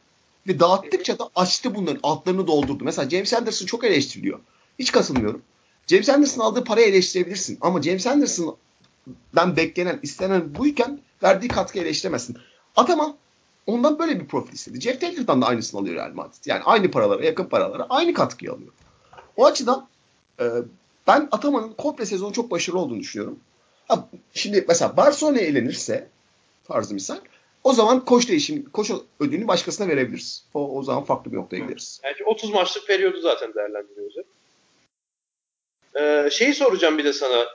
Ve 0.49 0.61
dağıttıkça 0.61 1.19
da 1.19 1.31
açtı 1.35 1.75
bunların 1.75 2.01
altlarını 2.03 2.47
doldurdu. 2.47 2.85
Mesela 2.85 3.11
James 3.11 3.35
Anderson 3.35 3.67
çok 3.67 3.85
eleştiriliyor. 3.85 4.41
Hiç 4.79 4.93
katılmıyorum. 4.93 5.43
James 5.87 6.09
Anderson 6.09 6.43
aldığı 6.43 6.65
parayı 6.65 6.87
eleştirebilirsin. 6.87 7.59
Ama 7.61 7.83
James 7.83 8.07
Anderson'dan 8.07 9.57
beklenen, 9.57 10.01
istenen 10.03 10.55
buyken 10.55 11.01
verdiği 11.23 11.49
katkı 11.49 11.79
eleştiremezsin. 11.79 12.37
Ataman 12.77 13.17
ondan 13.67 13.99
böyle 13.99 14.21
bir 14.21 14.27
profil 14.27 14.53
istedi. 14.53 14.81
Jeff 14.81 15.01
Taylor'dan 15.01 15.43
da 15.43 15.47
aynısını 15.47 15.81
alıyor 15.81 15.97
Real 15.97 16.13
Madrid. 16.15 16.47
Yani 16.47 16.63
aynı 16.65 16.91
paralara, 16.91 17.25
yakın 17.25 17.45
paralara 17.45 17.87
aynı 17.91 18.15
katkıyı 18.15 18.53
alıyor. 18.53 18.73
O 19.37 19.47
açıdan 19.47 19.89
e, 20.41 20.45
ben 21.07 21.29
Ataman'ın 21.33 21.73
komple 21.73 22.07
sezonu 22.07 22.33
çok 22.33 22.51
başarılı 22.51 22.81
olduğunu 22.81 23.01
düşünüyorum. 23.01 23.39
Ha, 23.89 24.09
şimdi 24.35 24.65
mesela 24.69 24.97
Barcelona'ya 24.97 25.47
elenirse 25.47 26.09
farzı 26.73 26.95
misal 26.95 27.19
o 27.65 27.73
zaman 27.73 28.05
koç 28.05 28.29
değişim, 28.29 28.71
koç 28.71 28.91
ödülünü 29.21 29.49
başkasına 29.49 29.89
verebiliriz. 29.89 30.45
O, 30.55 30.79
o 30.79 30.83
zaman 30.83 31.05
farklı 31.05 31.33
bir 31.33 31.37
noktaya 31.37 31.59
gideriz. 31.59 32.01
Yani 32.05 32.17
30 32.25 32.51
maçlık 32.51 32.87
periyodu 32.87 33.21
zaten 33.21 33.55
değerlendiriyoruz. 33.55 34.17
Ee, 35.97 36.29
şeyi 36.33 36.55
soracağım 36.55 36.99
bir 36.99 37.05
de 37.05 37.13
sana. 37.13 37.47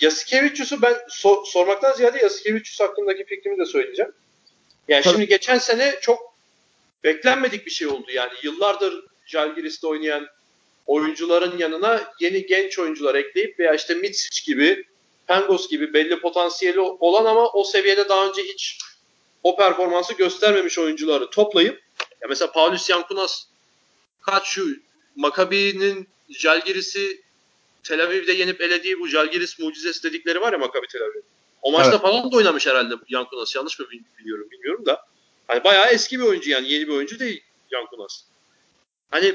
Yasikevicius'u 0.00 0.82
ben 0.82 0.92
so- 0.92 1.46
sormaktan 1.46 1.92
ziyade 1.92 2.18
Yasikevicius 2.18 2.80
hakkındaki 2.80 3.24
fikrimi 3.24 3.58
de 3.58 3.66
söyleyeceğim. 3.66 4.12
Yani 4.88 5.02
Tabii. 5.02 5.14
şimdi 5.14 5.28
geçen 5.28 5.58
sene 5.58 5.94
çok 6.00 6.34
beklenmedik 7.04 7.66
bir 7.66 7.70
şey 7.70 7.88
oldu. 7.88 8.10
Yani 8.14 8.32
yıllardır 8.42 9.04
Jalgiris'te 9.26 9.86
oynayan 9.86 10.26
oyuncuların 10.86 11.58
yanına 11.58 12.12
yeni 12.20 12.46
genç 12.46 12.78
oyuncular 12.78 13.14
ekleyip 13.14 13.58
veya 13.58 13.74
işte 13.74 13.94
Mitsic 13.94 14.52
gibi, 14.52 14.84
Pangos 15.30 15.68
gibi 15.68 15.94
belli 15.94 16.20
potansiyeli 16.20 16.80
olan 16.80 17.24
ama 17.24 17.48
o 17.48 17.64
seviyede 17.64 18.08
daha 18.08 18.28
önce 18.28 18.42
hiç 18.42 18.78
o 19.42 19.56
performansı 19.56 20.14
göstermemiş 20.14 20.78
oyuncuları 20.78 21.30
toplayıp 21.30 21.82
ya 22.22 22.28
mesela 22.28 22.52
Paulus 22.52 22.90
Yankunas 22.90 23.44
kaç 24.22 24.46
şu 24.46 24.66
Makabi'nin 25.16 26.08
Jalgiris'i 26.28 27.22
Tel 27.82 28.04
Aviv'de 28.04 28.32
yenip 28.32 28.60
elediği 28.60 29.00
bu 29.00 29.08
Jalgiris 29.08 29.58
mucizesi 29.58 30.02
dedikleri 30.02 30.40
var 30.40 30.52
ya 30.52 30.58
Makabi 30.58 30.86
Tel 30.86 31.02
Aviv. 31.02 31.22
O 31.62 31.72
maçta 31.72 31.90
evet. 31.90 32.00
falan 32.00 32.32
da 32.32 32.36
oynamış 32.36 32.66
herhalde 32.66 32.94
Yankunas. 33.08 33.56
Yanlış 33.56 33.78
mı 33.78 33.86
biliyorum 34.18 34.50
bilmiyorum 34.50 34.86
da. 34.86 35.06
Hani 35.46 35.64
bayağı 35.64 35.90
eski 35.90 36.20
bir 36.20 36.24
oyuncu 36.24 36.50
yani 36.50 36.72
yeni 36.72 36.88
bir 36.88 36.92
oyuncu 36.92 37.18
değil 37.18 37.42
Yankunas. 37.70 38.22
Hani 39.10 39.34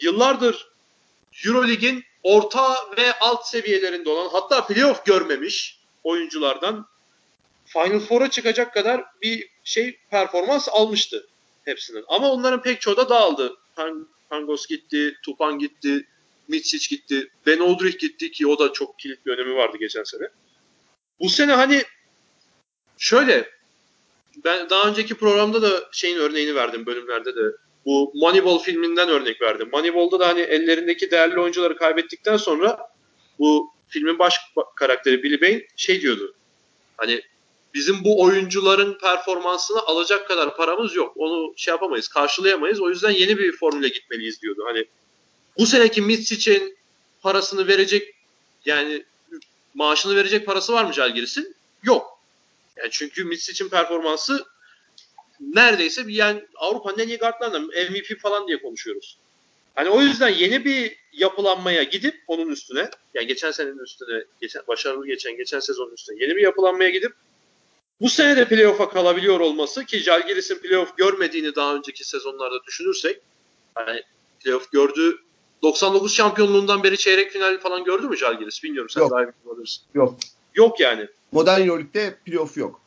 yıllardır 0.00 0.68
Eurolig'in 1.44 2.04
orta 2.26 2.76
ve 2.96 3.18
alt 3.20 3.46
seviyelerinde 3.46 4.10
olan 4.10 4.28
hatta 4.28 4.66
playoff 4.66 5.04
görmemiş 5.04 5.80
oyunculardan 6.04 6.86
Final 7.66 8.00
Four'a 8.00 8.30
çıkacak 8.30 8.74
kadar 8.74 9.04
bir 9.22 9.48
şey 9.64 9.98
performans 10.10 10.68
almıştı 10.68 11.28
hepsinin. 11.64 12.04
Ama 12.08 12.30
onların 12.30 12.62
pek 12.62 12.80
çoğu 12.80 12.96
da 12.96 13.08
dağıldı. 13.08 13.56
Pangos 14.30 14.66
gitti, 14.66 15.16
Tupan 15.24 15.58
gitti, 15.58 16.06
Mitsic 16.48 16.96
gitti, 16.96 17.30
Ben 17.46 17.58
Oldrich 17.58 17.98
gitti 17.98 18.30
ki 18.30 18.46
o 18.46 18.58
da 18.58 18.72
çok 18.72 18.98
kilit 18.98 19.26
bir 19.26 19.32
önemi 19.32 19.54
vardı 19.54 19.76
geçen 19.80 20.04
sene. 20.04 20.28
Bu 21.20 21.28
sene 21.28 21.52
hani 21.52 21.82
şöyle 22.98 23.50
ben 24.44 24.70
daha 24.70 24.88
önceki 24.88 25.14
programda 25.14 25.62
da 25.62 25.88
şeyin 25.92 26.18
örneğini 26.18 26.54
verdim 26.54 26.86
bölümlerde 26.86 27.36
de. 27.36 27.56
Bu 27.86 28.12
Moneyball 28.14 28.58
filminden 28.58 29.08
örnek 29.08 29.42
verdim. 29.42 29.68
Moneyball'da 29.72 30.20
da 30.20 30.28
hani 30.28 30.40
ellerindeki 30.40 31.10
değerli 31.10 31.40
oyuncuları 31.40 31.76
kaybettikten 31.76 32.36
sonra 32.36 32.78
bu 33.38 33.70
filmin 33.88 34.18
baş 34.18 34.40
karakteri 34.76 35.22
Billy 35.22 35.40
Bain 35.40 35.66
şey 35.76 36.00
diyordu. 36.00 36.34
Hani 36.96 37.22
bizim 37.74 38.04
bu 38.04 38.22
oyuncuların 38.22 38.98
performansını 38.98 39.80
alacak 39.80 40.28
kadar 40.28 40.56
paramız 40.56 40.94
yok. 40.94 41.12
Onu 41.16 41.54
şey 41.56 41.72
yapamayız, 41.72 42.08
karşılayamayız. 42.08 42.80
O 42.80 42.88
yüzden 42.88 43.10
yeni 43.10 43.38
bir 43.38 43.52
formüle 43.52 43.88
gitmeliyiz 43.88 44.42
diyordu. 44.42 44.62
Hani 44.66 44.84
bu 45.58 45.66
seneki 45.66 46.02
Mitsic'in 46.02 46.76
parasını 47.22 47.68
verecek 47.68 48.14
yani 48.64 49.04
maaşını 49.74 50.16
verecek 50.16 50.46
parası 50.46 50.72
var 50.72 50.84
mı 50.84 50.92
Jalgiris'in? 50.92 51.56
Yok. 51.82 52.20
Yani 52.76 52.88
çünkü 52.92 53.24
Mitsic'in 53.24 53.68
performansı 53.68 54.46
neredeyse 55.40 56.08
bir 56.08 56.14
yani 56.14 56.44
Avrupa'nın 56.54 56.98
en 56.98 57.08
iyi 57.08 57.18
guardlarından 57.18 57.62
MVP 57.66 58.20
falan 58.20 58.48
diye 58.48 58.62
konuşuyoruz. 58.62 59.18
Hani 59.74 59.90
o 59.90 60.00
yüzden 60.00 60.28
yeni 60.28 60.64
bir 60.64 60.96
yapılanmaya 61.12 61.82
gidip 61.82 62.14
onun 62.26 62.48
üstüne 62.48 62.90
yani 63.14 63.26
geçen 63.26 63.50
senenin 63.50 63.78
üstüne 63.78 64.24
geçen 64.40 64.62
başarılı 64.68 65.06
geçen 65.06 65.36
geçen 65.36 65.60
sezonun 65.60 65.94
üstüne 65.94 66.22
yeni 66.22 66.36
bir 66.36 66.42
yapılanmaya 66.42 66.90
gidip 66.90 67.12
bu 68.00 68.08
sene 68.08 68.36
de 68.36 68.48
playoff'a 68.48 68.88
kalabiliyor 68.88 69.40
olması 69.40 69.84
ki 69.84 69.98
Jalgiris'in 69.98 70.58
playoff 70.58 70.96
görmediğini 70.96 71.54
daha 71.54 71.74
önceki 71.74 72.04
sezonlarda 72.04 72.64
düşünürsek 72.64 73.20
hani 73.74 74.02
playoff 74.40 74.72
gördüğü 74.72 75.18
99 75.62 76.14
şampiyonluğundan 76.14 76.82
beri 76.82 76.98
çeyrek 76.98 77.30
final 77.30 77.58
falan 77.60 77.84
gördü 77.84 78.08
mü 78.08 78.16
Jalgiris? 78.16 78.62
Bilmiyorum 78.62 78.90
sen 78.90 79.00
yok. 79.00 79.10
daha 79.10 79.22
iyi 79.22 79.32
olabilirsin. 79.46 79.82
Yok. 79.94 80.18
Yok 80.54 80.80
yani. 80.80 81.08
Modern 81.32 81.60
Euroleague'de 81.60 82.14
playoff 82.24 82.56
yok. 82.56 82.80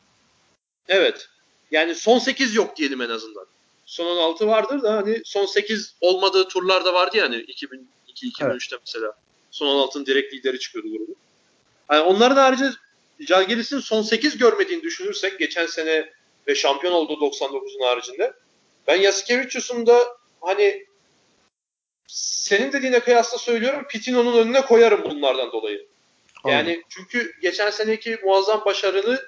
Evet. 0.88 1.28
Yani 1.70 1.94
son 1.94 2.18
8 2.18 2.54
yok 2.54 2.76
diyelim 2.76 3.00
en 3.00 3.10
azından. 3.10 3.46
Son 3.86 4.06
16 4.06 4.46
vardır 4.46 4.82
da 4.82 4.92
hani 4.96 5.22
son 5.24 5.46
8 5.46 5.94
olmadığı 6.00 6.48
turlar 6.48 6.84
da 6.84 6.94
vardı 6.94 7.16
yani 7.16 7.36
2002-2003'te 7.36 8.44
evet. 8.44 8.82
mesela. 8.86 9.12
Son 9.50 9.66
16'ın 9.66 10.06
direkt 10.06 10.34
lideri 10.34 10.58
çıkıyordu 10.58 10.90
grubu. 10.90 11.14
Yani 11.90 12.00
onların 12.02 12.36
harici 12.36 12.64
Jalgiris'in 13.20 13.78
son 13.78 14.02
8 14.02 14.38
görmediğini 14.38 14.82
düşünürsek 14.82 15.38
geçen 15.38 15.66
sene 15.66 16.12
ve 16.48 16.54
şampiyon 16.54 16.92
oldu 16.92 17.12
99'un 17.12 17.86
haricinde. 17.86 18.32
Ben 18.86 18.96
Yasikevicius'un 18.96 19.86
da 19.86 20.16
hani 20.40 20.86
senin 22.06 22.72
dediğine 22.72 23.00
kıyasla 23.00 23.38
söylüyorum 23.38 23.86
Pitino'nun 23.88 24.38
önüne 24.38 24.60
koyarım 24.60 25.04
bunlardan 25.04 25.52
dolayı. 25.52 25.86
Yani 26.44 26.70
Anladım. 26.70 26.82
çünkü 26.88 27.32
geçen 27.42 27.70
seneki 27.70 28.18
muazzam 28.24 28.64
başarını 28.64 29.20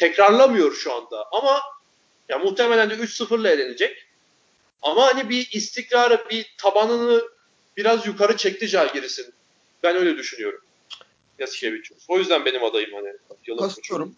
tekrarlamıyor 0.00 0.72
şu 0.72 0.92
anda. 0.94 1.24
Ama 1.32 1.60
ya 2.28 2.38
muhtemelen 2.38 2.90
de 2.90 2.94
3-0'la 2.94 3.50
elenecek. 3.50 4.06
Ama 4.82 5.06
hani 5.06 5.28
bir 5.28 5.48
istikrarı, 5.52 6.24
bir 6.30 6.54
tabanını 6.58 7.22
biraz 7.76 8.06
yukarı 8.06 8.36
çekti 8.36 8.66
Jalgiris'in. 8.66 9.26
Ben 9.82 9.96
öyle 9.96 10.16
düşünüyorum. 10.16 10.60
Yasikevicius. 11.38 12.04
O 12.08 12.18
yüzden 12.18 12.44
benim 12.44 12.64
adayım 12.64 12.90
hani. 12.94 13.58
Kastıyorum. 13.58 14.14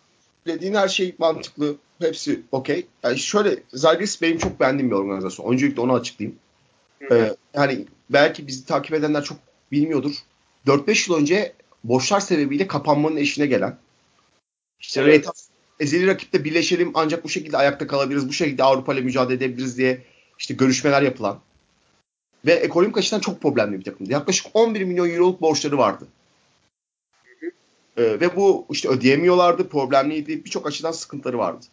Dediğin 0.46 0.74
her 0.74 0.88
şey 0.88 1.14
mantıklı. 1.18 1.76
Hepsi 2.00 2.40
okey. 2.52 2.86
Yani 3.02 3.18
şöyle 3.18 3.62
Zalgiris 3.72 4.22
benim 4.22 4.38
çok 4.38 4.60
beğendiğim 4.60 4.90
bir 4.90 4.96
organizasyon. 4.96 5.52
Öncelikle 5.52 5.80
onu 5.80 5.94
açıklayayım. 5.94 6.38
Ee, 7.10 7.36
yani 7.54 7.86
belki 8.10 8.46
bizi 8.46 8.66
takip 8.66 8.94
edenler 8.94 9.24
çok 9.24 9.38
bilmiyordur. 9.72 10.14
4-5 10.66 11.10
yıl 11.10 11.18
önce 11.18 11.52
boşlar 11.84 12.20
sebebiyle 12.20 12.66
kapanmanın 12.66 13.16
eşine 13.16 13.46
gelen 13.46 13.78
işte 14.82 15.00
evet. 15.00 15.26
Ezeli 15.82 16.06
rakiple 16.06 16.44
birleşelim 16.44 16.90
ancak 16.94 17.24
bu 17.24 17.28
şekilde 17.28 17.56
ayakta 17.56 17.86
kalabiliriz. 17.86 18.28
Bu 18.28 18.32
şekilde 18.32 18.64
Avrupa 18.64 18.94
ile 18.94 19.00
mücadele 19.00 19.36
edebiliriz 19.36 19.78
diye 19.78 20.02
işte 20.38 20.54
görüşmeler 20.54 21.02
yapılan 21.02 21.40
ve 22.46 22.52
ekonomik 22.52 22.98
açıdan 22.98 23.20
çok 23.20 23.40
problemli 23.42 23.78
bir 23.78 23.84
takımdı. 23.84 24.12
Yaklaşık 24.12 24.46
11 24.54 24.82
milyon 24.82 25.10
euroluk 25.10 25.40
borçları 25.40 25.78
vardı. 25.78 26.08
Ee, 27.96 28.02
ve 28.02 28.36
bu 28.36 28.66
işte 28.70 28.88
ödeyemiyorlardı, 28.88 29.68
problemliydi. 29.68 30.44
Birçok 30.44 30.66
açıdan 30.66 30.92
sıkıntıları 30.92 31.38
vardı. 31.38 31.66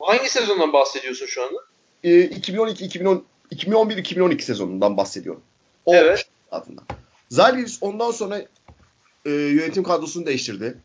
Hangi 0.00 0.28
sezondan 0.30 0.72
bahsediyorsun 0.72 1.26
şu 1.26 1.42
anda? 1.42 1.58
Ee, 2.04 2.10
2012-2010 2.10 3.22
2011-2012 3.52 4.40
sezonundan 4.40 4.96
bahsediyorum. 4.96 5.42
O 5.86 5.94
evet. 5.94 6.28
Adında. 6.50 6.82
Zalgiris 7.30 7.78
ondan 7.80 8.10
sonra 8.10 8.42
e, 9.24 9.30
yönetim 9.30 9.82
kadrosunu 9.82 10.26
değiştirdi. 10.26 10.78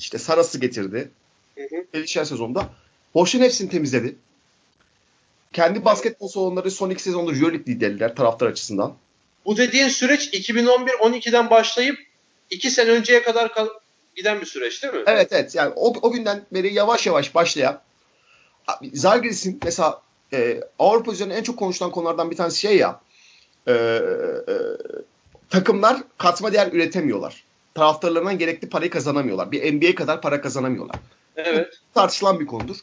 İşte 0.00 0.18
Saras'ı 0.18 0.58
getirdi. 0.58 1.10
Gelişen 1.92 2.24
sezonda. 2.24 2.68
Boşun 3.14 3.40
hepsini 3.40 3.70
temizledi. 3.70 4.16
Kendi 5.52 5.84
basketbol 5.84 6.28
salonları 6.28 6.70
son 6.70 6.90
iki 6.90 7.02
sezonda 7.02 7.32
Euroleague 7.32 7.74
liderler 7.74 8.16
taraftar 8.16 8.46
açısından. 8.46 8.94
bu 9.46 9.56
dediğin 9.56 9.88
süreç 9.88 10.28
2011-12'den 10.34 11.50
başlayıp 11.50 11.98
2 12.50 12.70
sene 12.70 12.90
önceye 12.90 13.22
kadar 13.22 13.54
kal- 13.54 13.68
giden 14.16 14.40
bir 14.40 14.46
süreç 14.46 14.82
değil 14.82 14.94
mi? 14.94 15.02
Evet 15.06 15.28
evet 15.32 15.54
yani 15.54 15.72
o, 15.76 15.94
o 16.02 16.12
günden 16.12 16.42
beri 16.52 16.74
yavaş 16.74 17.06
yavaş 17.06 17.34
başlayan 17.34 17.80
Zalgiris'in 18.92 19.60
mesela 19.64 20.02
e, 20.32 20.60
Avrupa 20.78 21.12
üzerine 21.12 21.34
en 21.34 21.42
çok 21.42 21.58
konuşulan 21.58 21.90
konulardan 21.90 22.30
bir 22.30 22.36
tanesi 22.36 22.60
şey 22.60 22.76
ya 22.76 23.00
e, 23.66 23.72
e, 23.72 24.00
takımlar 25.50 26.02
katma 26.18 26.52
değer 26.52 26.72
üretemiyorlar. 26.72 27.44
Taraftarlarından 27.74 28.38
gerekli 28.38 28.68
parayı 28.68 28.90
kazanamıyorlar. 28.90 29.52
Bir 29.52 29.74
NBA 29.74 29.94
kadar 29.94 30.22
para 30.22 30.40
kazanamıyorlar. 30.40 30.96
Evet. 31.36 31.80
Bu 31.90 31.94
tartışılan 31.94 32.40
bir 32.40 32.46
konudur. 32.46 32.76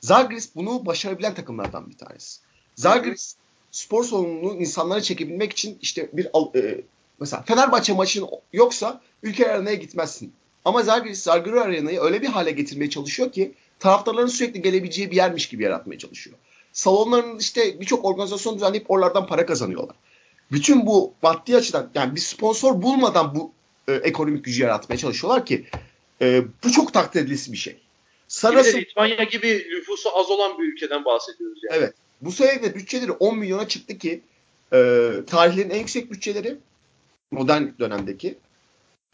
Zalgiris 0.00 0.54
bunu 0.54 0.86
başarabilen 0.86 1.34
takımlardan 1.34 1.90
bir 1.90 1.98
tanesi. 1.98 2.40
Zalgiris 2.74 3.36
spor 3.70 4.04
salonunu 4.04 4.54
insanlara 4.54 5.00
çekebilmek 5.00 5.52
için 5.52 5.78
işte 5.82 6.10
bir 6.12 6.28
e, 6.54 6.80
mesela 7.20 7.42
Fenerbahçe 7.42 7.92
maçın 7.92 8.28
yoksa 8.52 9.00
ülke 9.22 9.52
arenaya 9.52 9.74
gitmezsin. 9.74 10.32
Ama 10.64 10.82
Zalgiris 10.82 11.22
Zalgiris 11.22 11.62
Arena'yı 11.62 12.00
öyle 12.00 12.22
bir 12.22 12.26
hale 12.26 12.50
getirmeye 12.50 12.90
çalışıyor 12.90 13.32
ki 13.32 13.54
taraftarların 13.78 14.26
sürekli 14.26 14.62
gelebileceği 14.62 15.10
bir 15.10 15.16
yermiş 15.16 15.48
gibi 15.48 15.62
yaratmaya 15.62 15.98
çalışıyor. 15.98 16.36
Salonların 16.72 17.38
işte 17.38 17.80
birçok 17.80 18.04
organizasyon 18.04 18.54
düzenleyip 18.54 18.90
oralardan 18.90 19.26
para 19.26 19.46
kazanıyorlar. 19.46 19.96
Bütün 20.52 20.86
bu 20.86 21.14
maddi 21.22 21.56
açıdan 21.56 21.90
yani 21.94 22.14
bir 22.14 22.20
sponsor 22.20 22.82
bulmadan 22.82 23.34
bu 23.34 23.52
e, 23.88 23.92
ekonomik 23.92 24.44
gücü 24.44 24.62
yaratmaya 24.62 24.98
çalışıyorlar 24.98 25.46
ki 25.46 25.64
e, 26.22 26.42
bu 26.64 26.72
çok 26.72 26.92
takdir 26.92 27.20
edilisi 27.20 27.52
bir 27.52 27.56
şey. 27.56 27.76
Sarası, 28.28 28.76
bir 28.76 28.86
Litvanya 28.86 29.24
gibi 29.24 29.66
nüfusu 29.70 30.18
az 30.18 30.30
olan 30.30 30.58
bir 30.58 30.64
ülkeden 30.64 31.04
bahsediyoruz 31.04 31.58
yani. 31.70 31.78
Evet. 31.78 31.94
Bu 32.20 32.32
sene 32.32 32.74
bütçeleri 32.74 33.12
10 33.12 33.38
milyona 33.38 33.68
çıktı 33.68 33.98
ki 33.98 34.20
e, 34.72 35.10
tarihlerin 35.26 35.70
en 35.70 35.78
yüksek 35.78 36.10
bütçeleri 36.10 36.56
modern 37.30 37.62
dönemdeki 37.78 38.38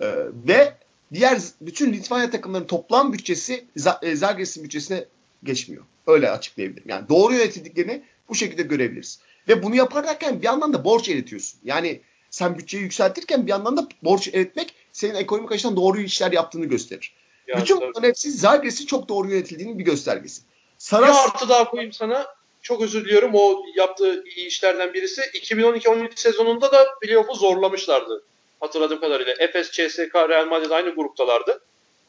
e, 0.00 0.06
ve 0.46 0.74
diğer 1.12 1.38
bütün 1.60 1.92
Litvanya 1.92 2.30
takımlarının 2.30 2.66
toplam 2.66 3.12
bütçesi 3.12 3.64
e, 4.02 4.16
Zagres'in 4.16 4.64
bütçesine 4.64 5.04
geçmiyor. 5.44 5.84
Öyle 6.06 6.30
açıklayabilirim. 6.30 6.88
Yani 6.88 7.08
doğru 7.08 7.34
yönetildiklerini 7.34 8.02
bu 8.28 8.34
şekilde 8.34 8.62
görebiliriz. 8.62 9.18
Ve 9.48 9.62
bunu 9.62 9.74
yaparken 9.74 10.40
bir 10.40 10.46
yandan 10.46 10.72
da 10.72 10.84
borç 10.84 11.08
eritiyorsun. 11.08 11.60
Yani 11.64 12.00
sen 12.32 12.58
bütçeyi 12.58 12.82
yükseltirken 12.82 13.46
bir 13.46 13.50
yandan 13.50 13.76
da 13.76 13.88
borç 14.02 14.28
eritmek 14.28 14.74
senin 14.92 15.14
ekonomik 15.14 15.52
açıdan 15.52 15.76
doğru 15.76 16.00
işler 16.00 16.32
yaptığını 16.32 16.66
gösterir. 16.66 17.14
Ya, 17.46 17.56
Bütün 17.56 17.80
bunların 17.80 18.08
hepsi 18.08 18.30
Zagres'in 18.30 18.86
çok 18.86 19.08
doğru 19.08 19.30
yönetildiğinin 19.30 19.78
bir 19.78 19.84
göstergesi. 19.84 20.42
Saras... 20.78 21.26
Bir 21.26 21.30
artı 21.30 21.48
daha 21.48 21.70
koyayım 21.70 21.92
sana. 21.92 22.26
Çok 22.62 22.82
özür 22.82 23.04
diliyorum. 23.04 23.30
O 23.34 23.64
yaptığı 23.74 24.24
iyi 24.24 24.46
işlerden 24.46 24.94
birisi. 24.94 25.20
2012-13 25.20 26.10
sezonunda 26.16 26.72
da 26.72 26.86
playoff'u 27.02 27.34
zorlamışlardı. 27.34 28.24
Hatırladığım 28.60 29.00
kadarıyla. 29.00 29.34
Efes, 29.38 29.70
CSK, 29.70 30.14
Real 30.14 30.46
Madrid 30.46 30.70
aynı 30.70 30.94
gruptalardı. 30.94 31.60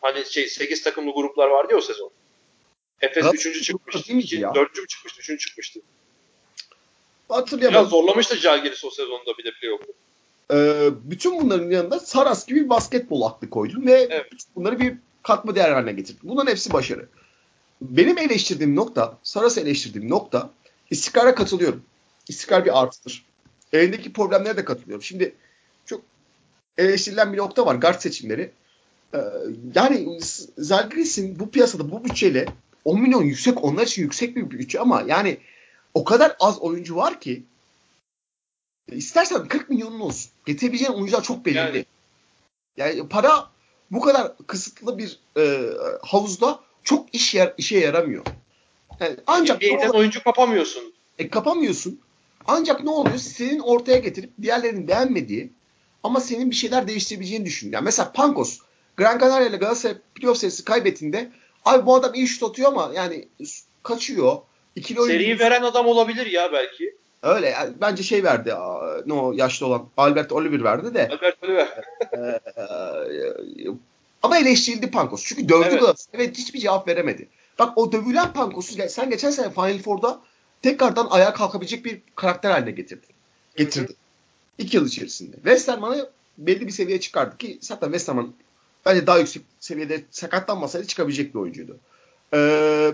Hani 0.02 0.26
şey 0.26 0.48
8 0.48 0.84
takımlı 0.84 1.14
gruplar 1.14 1.48
vardı 1.48 1.72
ya 1.72 1.78
o 1.78 1.82
sezon. 1.82 2.12
Efes 3.02 3.26
3. 3.34 3.64
çıkmıştı. 3.64 4.14
4. 4.56 4.78
mü 4.78 4.88
çıkmıştı? 4.88 5.34
3. 5.34 5.40
çıkmıştı. 5.48 5.80
Hatırlayamadım. 7.30 7.82
Biraz 7.82 7.90
zorlamıştı 7.90 8.36
Jalgiris 8.36 8.86
o 8.86 8.90
sezonda 8.90 9.38
bir 9.38 9.44
de 9.44 9.52
playoff'u. 9.62 9.94
Ee, 10.54 10.90
bütün 11.04 11.42
bunların 11.42 11.70
yanında 11.70 12.00
Saras 12.00 12.46
gibi 12.46 12.64
bir 12.64 12.70
basketbol 12.70 13.22
aklı 13.22 13.50
koydum 13.50 13.86
ve 13.86 14.08
evet. 14.10 14.26
bunları 14.56 14.80
bir 14.80 14.98
katma 15.24 15.56
değer 15.56 15.72
haline 15.72 15.92
getirdim. 15.92 16.22
Bunların 16.24 16.52
hepsi 16.52 16.74
başarı. 16.74 17.08
Benim 17.82 18.18
eleştirdiğim 18.18 18.76
nokta, 18.76 19.18
Saras'ı 19.24 19.60
eleştirdiğim 19.60 20.10
nokta 20.10 20.50
istikrara 20.90 21.36
katılıyorum. 21.36 21.84
İstikrar 22.28 22.66
bir 22.66 22.82
artıdır. 22.82 23.26
Elindeki 23.74 24.14
problemlere 24.14 24.58
de 24.58 24.66
katılıyorum. 24.66 25.04
Şimdi 25.04 25.36
çok 25.86 26.02
eleştirilen 26.78 27.34
bir 27.34 27.38
nokta 27.38 27.66
var. 27.66 27.76
Guard 27.76 28.00
seçimleri. 28.00 28.52
Ee, 29.14 29.18
yani 29.76 30.20
Zalgiris'in 30.58 31.40
bu 31.40 31.50
piyasada 31.50 31.92
bu 31.92 32.06
bütçeyle 32.06 32.46
10 32.86 33.02
milyon 33.02 33.24
yüksek 33.24 33.64
onlar 33.64 33.84
için 33.84 34.02
yüksek 34.02 34.36
bir 34.36 34.50
bütçe 34.50 34.80
ama 34.80 35.04
yani 35.08 35.38
o 35.94 36.04
kadar 36.04 36.36
az 36.40 36.60
oyuncu 36.60 36.96
var 36.96 37.22
ki 37.22 37.44
istersen 38.92 39.48
40 39.48 39.70
milyonun 39.70 40.00
olsun. 40.00 40.32
Getirebileceğin 40.46 40.94
oyuncular 40.94 41.24
çok 41.24 41.46
belirli. 41.46 41.86
Yani, 42.78 42.98
yani 42.98 43.10
para 43.10 43.50
bu 43.92 44.02
kadar 44.02 44.38
kısıtlı 44.48 44.98
bir 44.98 45.20
e, 45.38 45.70
havuzda 46.02 46.60
çok 46.84 47.16
iş 47.16 47.36
yer, 47.36 47.54
işe 47.58 47.80
yaramıyor. 47.80 48.26
Yani 49.00 49.18
ancak 49.28 49.62
NBA'den 49.62 49.90
oyuncu 49.90 50.24
kapamıyorsun. 50.24 50.94
E 51.20 51.30
kapamıyorsun. 51.30 52.00
Ancak 52.48 52.84
ne 52.84 52.90
oluyor? 52.90 53.18
Senin 53.18 53.60
ortaya 53.60 53.98
getirip 53.98 54.30
diğerlerinin 54.42 54.88
beğenmediği 54.88 55.52
ama 56.04 56.20
senin 56.20 56.52
bir 56.52 56.56
şeyler 56.56 56.88
değiştirebileceğini 56.88 57.46
düşün. 57.46 57.72
Yani 57.72 57.84
mesela 57.84 58.12
Pankos 58.12 58.60
Gran 58.98 59.20
Canaria 59.20 59.48
ile 59.48 59.58
Galatasaray 59.58 59.98
playoff 60.16 60.38
serisi 60.38 60.66
kaybettiğinde 60.66 61.32
abi 61.66 61.86
bu 61.86 61.96
adam 61.96 62.14
iyi 62.14 62.28
şut 62.28 62.44
atıyor 62.44 62.72
ama 62.72 62.92
yani 62.96 63.28
kaçıyor. 63.84 64.38
İkili 64.76 65.04
Seriyi 65.04 65.40
veren 65.40 65.62
adam 65.62 65.88
olabilir 65.88 66.26
ya 66.26 66.52
belki. 66.52 66.98
Öyle 67.24 67.56
bence 67.82 68.04
şey 68.04 68.24
verdi. 68.24 68.54
Ne 69.06 69.14
o 69.14 69.34
yaşlı 69.34 69.66
olan 69.66 69.88
Albert 69.98 70.32
Oliver 70.32 70.64
verdi 70.64 70.94
de. 70.94 71.10
Albert 71.12 71.44
Oliver. 71.44 71.68
E, 72.14 72.18
e, 72.62 73.68
ama 74.24 74.38
eleştirildi 74.38 74.92
Pankos. 74.92 75.26
Çünkü 75.26 75.50
dövdü 75.50 75.68
evet. 75.70 75.80
Galatasaray 75.80 76.28
ve 76.28 76.32
hiçbir 76.32 76.60
cevap 76.60 76.88
veremedi. 76.88 77.28
Bak 77.60 77.78
o 77.78 77.92
dövülen 77.92 78.34
Pankos'u 78.34 78.90
sen 78.90 79.10
geçen 79.10 79.32
sene 79.32 79.50
Final 79.50 79.80
Four'da 79.80 80.20
tekrardan 80.62 81.08
ayağa 81.10 81.34
kalkabilecek 81.34 81.86
bir 81.86 82.02
karakter 82.16 82.52
haline 82.52 82.72
getirdin. 82.72 83.10
Getirdi. 83.56 83.94
İki 84.58 84.78
yıl 84.78 84.88
içerisinde. 84.88 85.36
West 85.36 85.68
Ham'ı 85.68 86.10
belli 86.38 86.68
bir 86.68 86.72
seviyeye 86.72 87.02
çıkardı 87.02 87.38
ki 87.38 87.58
zaten 87.62 87.88
West 87.88 88.10
Ham'ın 88.10 88.36
bence 88.86 89.08
daha 89.08 89.18
yüksek 89.18 89.44
seviyede 89.60 90.04
sakatlanmasaydı 90.12 90.88
çıkabilecek 90.88 91.34
bir 91.34 91.40
oyuncuydu. 91.40 91.78
Ee, 92.34 92.38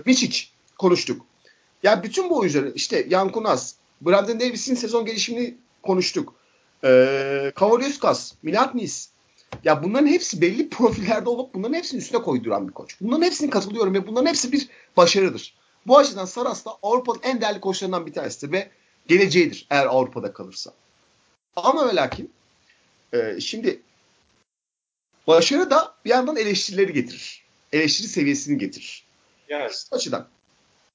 Bičić 0.06 0.46
konuştuk. 0.78 1.26
Ya 1.82 2.02
bütün 2.02 2.30
bu 2.30 2.38
oyuncuları 2.38 2.72
işte 2.74 3.06
Yankunaz, 3.08 3.74
Brandon 4.00 4.40
Davis'in 4.40 4.74
sezon 4.74 5.04
gelişimini 5.04 5.56
konuştuk. 5.82 6.34
Ee, 6.84 7.52
Kavaliuskas, 7.54 8.32
Milaknis. 8.42 9.10
Ya 9.64 9.82
bunların 9.82 10.06
hepsi 10.06 10.40
belli 10.40 10.68
profillerde 10.68 11.28
olup 11.28 11.54
bunların 11.54 11.74
hepsini 11.74 11.98
üstüne 11.98 12.22
koyduran 12.22 12.68
bir 12.68 12.72
koç. 12.72 12.96
Bunların 13.00 13.22
hepsini 13.22 13.50
katılıyorum 13.50 13.94
ve 13.94 14.06
bunların 14.06 14.26
hepsi 14.26 14.52
bir 14.52 14.68
başarıdır. 14.96 15.54
Bu 15.86 15.98
açıdan 15.98 16.24
Saras 16.24 16.64
da 16.64 16.70
Avrupa'nın 16.82 17.20
en 17.22 17.40
değerli 17.40 17.60
koçlarından 17.60 18.06
bir 18.06 18.12
tanesidir 18.12 18.52
ve 18.52 18.70
geleceğidir 19.06 19.66
eğer 19.70 19.86
Avrupa'da 19.86 20.32
kalırsa. 20.32 20.72
Ama 21.56 21.88
ve 21.88 21.94
lakin 21.94 22.32
e, 23.12 23.40
şimdi 23.40 23.82
başarı 25.26 25.70
da 25.70 25.94
bir 26.04 26.10
yandan 26.10 26.36
eleştirileri 26.36 26.92
getirir. 26.92 27.44
Eleştiri 27.72 28.08
seviyesini 28.08 28.58
getirir. 28.58 29.04
Yani. 29.48 29.70
Açıdan. 29.90 30.28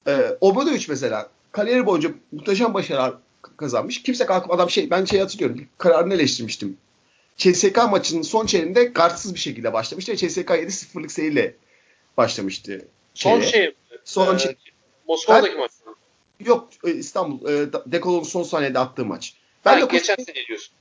E, 0.08 0.38
Obradovic 0.42 0.86
mesela 0.90 1.30
kariyeri 1.56 1.86
boyunca 1.86 2.12
muhteşem 2.32 2.74
başarılar 2.74 3.14
kazanmış. 3.58 4.04
Kimse 4.04 4.26
kalkıp 4.26 4.52
adam 4.52 4.70
şey 4.70 4.90
ben 4.90 5.06
şey 5.06 5.20
hatırlıyorum. 5.20 5.66
Kararını 5.78 6.14
eleştirmiştim. 6.14 6.78
CSK 7.38 7.78
maçının 7.92 8.22
son 8.22 8.46
çeyreğinde 8.46 8.94
kartsız 8.94 9.34
bir 9.34 9.40
şekilde 9.40 9.74
başlamıştı 9.74 10.12
ve 10.12 10.18
CSK 10.18 10.50
7-0'lık 10.50 11.12
seriyle 11.12 11.56
başlamıştı. 12.18 12.86
Son 13.14 13.42
şey 13.42 13.74
Son 14.06 14.36
ee, 14.36 14.40
şey. 14.40 14.56
Moskova'daki 15.08 15.56
maç. 15.56 15.72
Yok 16.46 16.70
e, 16.84 16.94
İstanbul. 16.94 17.50
E, 17.50 17.74
Dekolo'nun 17.86 18.24
son 18.24 18.44
saniyede 18.44 18.80
attığı 18.80 19.06
maç. 19.06 19.34
Ben 19.66 19.74
ha, 19.74 19.82
de 19.82 19.98
geçen 19.98 20.16
koç, 20.16 20.26
sene 20.26 20.46
diyorsun. 20.48 20.74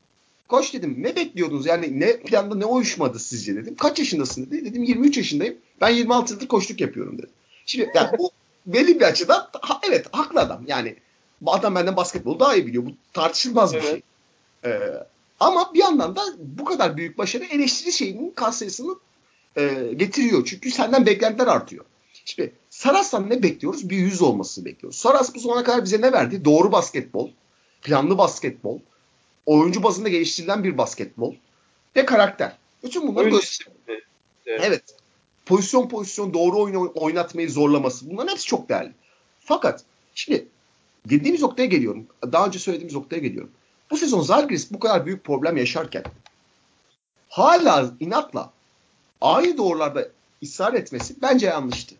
Koç 0.48 0.74
dedim 0.74 0.96
ne 0.98 1.16
bekliyordunuz 1.16 1.66
yani 1.66 2.00
ne 2.00 2.20
planda 2.20 2.54
ne 2.54 2.64
uyuşmadı 2.64 3.18
sizce 3.18 3.56
dedim. 3.56 3.76
Kaç 3.76 3.98
yaşındasın 3.98 4.46
dedi. 4.46 4.64
Dedim 4.64 4.82
23 4.82 5.16
yaşındayım. 5.16 5.56
Ben 5.80 5.88
26 5.88 6.32
yıldır 6.32 6.48
koçluk 6.48 6.80
yapıyorum 6.80 7.18
dedi. 7.18 7.30
Şimdi 7.66 7.90
yani 7.94 8.18
bu 8.18 8.30
belli 8.66 9.00
bir 9.00 9.04
açıdan 9.04 9.48
ha, 9.60 9.80
evet 9.88 10.06
haklı 10.12 10.40
adam. 10.40 10.62
Yani 10.66 10.96
adam 11.46 11.74
benden 11.74 11.96
basketbolu 11.96 12.40
daha 12.40 12.54
iyi 12.54 12.66
biliyor. 12.66 12.86
Bu 12.86 12.90
tartışılmaz 13.12 13.74
evet. 13.74 13.84
bir 13.84 13.88
şey. 13.88 14.02
Ee, 14.64 14.80
ama 15.40 15.74
bir 15.74 15.78
yandan 15.78 16.16
da 16.16 16.22
bu 16.38 16.64
kadar 16.64 16.96
büyük 16.96 17.18
başarı 17.18 17.44
eleştiri 17.44 17.92
şeyinin 17.92 18.30
kas 18.30 18.58
sayısını 18.58 18.96
e, 19.56 19.92
getiriyor. 19.96 20.44
Çünkü 20.44 20.70
senden 20.70 21.06
beklentiler 21.06 21.46
artıyor. 21.46 21.84
İşte 22.26 22.52
Saras'tan 22.70 23.30
ne 23.30 23.42
bekliyoruz? 23.42 23.90
Bir 23.90 23.96
yüz 23.96 24.22
olmasını 24.22 24.64
bekliyoruz. 24.64 24.98
Saras 24.98 25.34
bu 25.34 25.38
zamana 25.38 25.64
kadar 25.64 25.84
bize 25.84 26.00
ne 26.00 26.12
verdi? 26.12 26.44
Doğru 26.44 26.72
basketbol, 26.72 27.30
planlı 27.82 28.18
basketbol, 28.18 28.78
oyuncu 29.46 29.82
bazında 29.82 30.08
geliştirilen 30.08 30.64
bir 30.64 30.78
basketbol 30.78 31.34
ve 31.96 32.06
karakter. 32.06 32.56
Bütün 32.82 33.08
bunları 33.08 33.28
gösteriyor. 33.28 33.76
Evet. 34.46 34.60
evet. 34.62 34.82
Pozisyon 35.46 35.88
pozisyon 35.88 36.34
doğru 36.34 36.60
oyunu 36.60 36.92
oynatmayı 36.94 37.50
zorlaması. 37.50 38.10
Bunların 38.10 38.32
hepsi 38.32 38.46
çok 38.46 38.68
değerli. 38.68 38.92
Fakat 39.40 39.84
şimdi 40.14 40.46
dediğimiz 41.06 41.42
noktaya 41.42 41.66
geliyorum. 41.66 42.06
Daha 42.32 42.46
önce 42.46 42.58
söylediğimiz 42.58 42.94
noktaya 42.94 43.18
geliyorum. 43.18 43.50
Bu 43.90 43.96
sezon 43.96 44.20
Zalgiris 44.20 44.72
bu 44.72 44.78
kadar 44.78 45.06
büyük 45.06 45.24
problem 45.24 45.56
yaşarken 45.56 46.04
hala 47.28 47.94
inatla 48.00 48.52
aynı 49.20 49.58
doğrularda 49.58 50.08
ısrar 50.42 50.74
etmesi 50.74 51.22
bence 51.22 51.46
yanlıştı. 51.46 51.94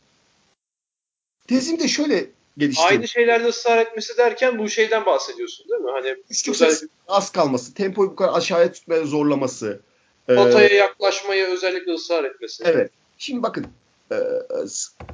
Tezimi 1.49 1.81
de 1.81 1.89
şöyle 1.89 2.27
geliştirdi. 2.59 2.87
Aynı 2.89 3.09
şeylerde 3.09 3.49
ısrar 3.49 3.79
etmesi 3.79 4.17
derken 4.19 4.59
bu 4.59 4.69
şeyden 4.69 5.07
bahsediyorsun 5.07 5.69
değil 5.69 5.81
mi? 5.81 5.91
Hani 5.91 6.17
Üçlük 6.31 6.55
özel- 6.55 6.67
sayısı 6.67 6.89
az 7.09 7.33
kalması, 7.33 7.75
tempoyu 7.75 8.11
bu 8.11 8.17
kadar 8.17 8.33
aşağıya 8.33 8.73
tutmaya 8.73 9.05
zorlaması. 9.05 9.81
Ee, 10.29 10.37
potaya 10.37 10.69
yaklaşmaya 10.69 11.47
özellikle 11.47 11.93
ısrar 11.93 12.25
etmesi. 12.25 12.65
Evet. 12.67 12.91
Şimdi 13.25 13.43
bakın. 13.43 13.67
E, 14.13 14.17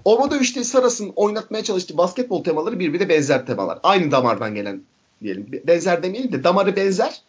Ormada 0.05 0.37
3'te 0.37 0.65
Saras'ın 0.65 1.13
oynatmaya 1.17 1.65
çalıştığı 1.65 1.99
basketbol 1.99 2.45
temaları 2.45 2.79
birbirine 2.79 3.09
benzer 3.09 3.47
temalar. 3.47 3.79
Aynı 3.83 4.11
damardan 4.11 4.55
gelen 4.55 4.83
diyelim. 5.23 5.63
Benzer 5.67 6.03
demeyelim 6.03 6.33
de 6.33 6.45
damarı 6.45 6.77
benzer. 6.77 7.23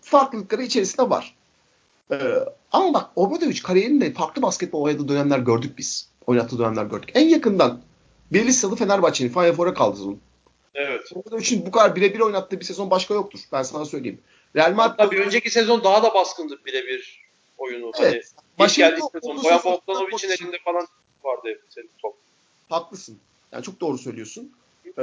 Farklılıkları 0.00 0.62
içerisinde 0.62 1.10
var. 1.10 1.34
E, 2.10 2.16
ama 2.72 2.94
bak 2.94 3.10
Ormada 3.16 3.46
3 3.46 3.62
kariyerinde 3.62 4.12
farklı 4.12 4.42
basketbol 4.42 4.82
oynadığı 4.82 5.08
dönemler 5.08 5.38
gördük 5.38 5.78
biz. 5.78 6.08
Oynattığı 6.26 6.58
dönemler 6.58 6.84
gördük. 6.84 7.10
En 7.14 7.28
yakından 7.28 7.80
Belisalı 8.32 8.76
Fenerbahçe'nin 8.76 9.28
Final 9.28 9.52
Four'a 9.52 9.74
kaldı 9.74 9.96
sezon. 9.96 10.18
Evet. 10.74 11.10
Ormada 11.14 11.36
3'ün 11.36 11.66
bu 11.66 11.70
kadar 11.70 11.96
birebir 11.96 12.20
oynattığı 12.20 12.60
bir 12.60 12.64
sezon 12.64 12.90
başka 12.90 13.14
yoktur. 13.14 13.40
Ben 13.52 13.62
sana 13.62 13.84
söyleyeyim. 13.84 14.20
Real 14.56 14.74
Madrid 14.74 15.12
bir 15.12 15.18
önceki 15.18 15.50
sezon 15.50 15.84
daha 15.84 16.02
da 16.02 16.14
baskındı 16.14 16.60
birebir 16.66 17.23
oyunu. 17.58 17.92
Evet. 17.98 17.98
Hani 17.98 18.16
ilk 18.16 18.58
Başında 18.58 18.88
geldiği 18.88 19.02
sezon 19.12 19.44
Boyan 19.44 19.60
Bogdanovic'in 19.64 20.30
elinde 20.30 20.58
falan 20.64 20.86
vardı 21.24 21.42
hep 21.44 21.60
senin 21.68 21.90
top. 22.02 22.14
Haklısın. 22.68 23.18
Yani 23.52 23.62
çok 23.62 23.80
doğru 23.80 23.98
söylüyorsun. 23.98 24.52
Ee, 24.98 25.02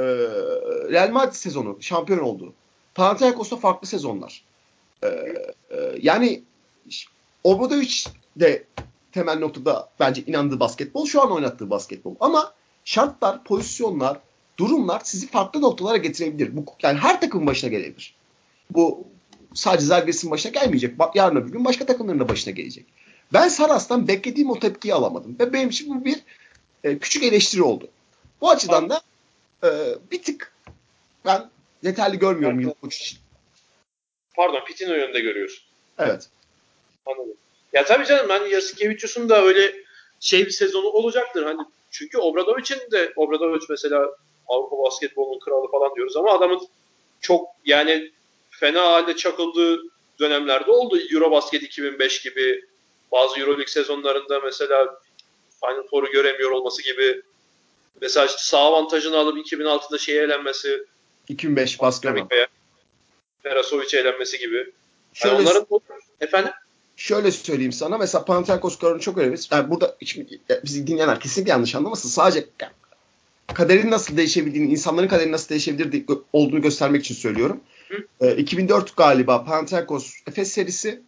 Real 0.90 1.10
Madrid 1.10 1.32
sezonu 1.32 1.76
şampiyon 1.80 2.18
oldu. 2.18 2.52
Panathinaikos'ta 2.94 3.56
farklı 3.56 3.86
sezonlar. 3.86 4.44
Ee, 5.02 5.08
e, 5.70 5.94
yani 6.02 6.42
Obradovic 7.44 8.04
de 8.36 8.64
temel 9.12 9.38
noktada 9.38 9.88
bence 10.00 10.22
inandığı 10.26 10.60
basketbol 10.60 11.06
şu 11.06 11.22
an 11.22 11.32
oynattığı 11.32 11.70
basketbol. 11.70 12.14
Ama 12.20 12.54
şartlar, 12.84 13.44
pozisyonlar, 13.44 14.18
durumlar 14.58 15.00
sizi 15.04 15.28
farklı 15.28 15.60
noktalara 15.60 15.96
getirebilir. 15.96 16.56
Bu 16.56 16.64
yani 16.82 16.98
her 16.98 17.20
takımın 17.20 17.46
başına 17.46 17.70
gelebilir. 17.70 18.14
Bu 18.70 19.04
sadece 19.54 19.86
Zalgiris'in 19.86 20.30
başına 20.30 20.52
gelmeyecek. 20.52 20.98
Bak 20.98 21.16
yarın 21.16 21.36
öbür 21.36 21.52
gün 21.52 21.64
başka 21.64 21.86
takımların 21.86 22.20
da 22.20 22.28
başına 22.28 22.52
gelecek. 22.52 22.86
Ben 23.32 23.48
Saras'tan 23.48 24.08
beklediğim 24.08 24.50
o 24.50 24.58
tepkiyi 24.58 24.94
alamadım. 24.94 25.36
Ve 25.40 25.52
benim 25.52 25.68
için 25.68 25.94
bu 25.94 26.04
bir 26.04 26.20
e, 26.84 26.98
küçük 26.98 27.22
eleştiri 27.22 27.62
oldu. 27.62 27.88
Bu 28.40 28.50
açıdan 28.50 28.90
da 28.90 29.00
e, 29.64 29.68
bir 30.10 30.22
tık 30.22 30.52
ben 31.24 31.50
yeterli 31.82 32.18
görmüyorum 32.18 32.58
Evet. 32.58 32.66
yıl 32.66 32.74
koç 32.74 32.96
için. 32.96 33.18
Pardon 34.36 34.64
Pitino 34.64 34.94
yönünde 34.94 35.20
görüyorsun. 35.20 35.64
Evet. 35.98 36.28
Anladım. 37.06 37.36
Ya 37.72 37.84
tabii 37.84 38.06
canım 38.06 38.26
ben 38.28 38.46
Yasikevicius'un 38.46 39.28
da 39.28 39.42
öyle 39.42 39.72
şey 40.20 40.46
bir 40.46 40.50
sezonu 40.50 40.86
olacaktır. 40.86 41.42
Hani 41.44 41.58
çünkü 41.90 42.18
Obradovic'in 42.18 42.90
de 42.90 43.12
Obradovic 43.16 43.66
mesela 43.70 44.10
Avrupa 44.48 44.78
basketbolunun 44.78 45.38
kralı 45.38 45.70
falan 45.70 45.94
diyoruz 45.94 46.16
ama 46.16 46.32
adamın 46.32 46.68
çok 47.20 47.48
yani 47.64 48.10
fena 48.62 48.84
halde 48.92 49.16
çakıldığı 49.16 49.82
dönemlerde 50.20 50.70
oldu. 50.70 50.98
Eurobasket 51.12 51.62
2005 51.62 52.22
gibi 52.22 52.64
bazı 53.12 53.40
Euroleague 53.40 53.66
sezonlarında 53.66 54.40
mesela 54.40 55.00
Final 55.60 55.86
Four'u 55.90 56.10
göremiyor 56.10 56.50
olması 56.50 56.82
gibi 56.82 57.22
mesela 58.00 58.26
işte 58.26 58.38
sağ 58.40 58.58
avantajını 58.58 59.18
alıp 59.18 59.46
2006'da 59.46 59.98
şeye 59.98 60.22
elenmesi 60.22 60.86
2005 61.28 61.80
Basketbol. 61.80 62.16
Amerika'ya 62.16 62.46
Perasovic'e 63.42 63.98
elenmesi 63.98 64.38
gibi. 64.38 64.56
Yani 64.56 64.66
Şöyle, 65.12 65.34
onların 65.36 65.66
efendim 66.20 66.52
şöyle 66.96 67.30
söyleyeyim 67.30 67.72
sana. 67.72 67.98
Mesela 67.98 68.24
Panathinaikos 68.24 68.78
kararını 68.78 69.00
çok 69.00 69.18
önemli. 69.18 69.36
Yani 69.50 69.70
burada 69.70 69.96
şimdi, 70.04 70.40
bizi 70.64 70.86
dinleyenler 70.86 71.20
kesinlikle 71.20 71.50
yanlış 71.50 71.74
anlamasın. 71.74 72.08
Sadece 72.08 72.46
kaderin 73.54 73.90
nasıl 73.90 74.16
değişebildiğini, 74.16 74.72
insanların 74.72 75.08
kaderi 75.08 75.32
nasıl 75.32 75.48
değişebilir 75.48 76.04
olduğunu 76.32 76.62
göstermek 76.62 77.00
için 77.00 77.14
söylüyorum. 77.14 77.60
E, 78.20 78.36
2004 78.36 78.96
galiba 78.96 79.44
Panathinaikos 79.44 80.14
Efes 80.28 80.52
serisi 80.52 81.00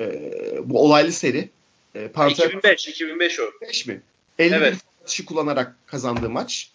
e, 0.00 0.32
bu 0.64 0.82
olaylı 0.84 1.12
seri. 1.12 1.48
E, 1.94 2.08
Panathinaikos 2.08 2.48
2005 2.48 2.88
2005 2.88 3.40
o. 3.40 3.42
5 3.62 3.86
mi? 3.86 4.00
51 4.38 4.56
Evet. 4.56 4.74
atışı 5.02 5.24
kullanarak 5.24 5.74
kazandığı 5.86 6.30
maç. 6.30 6.70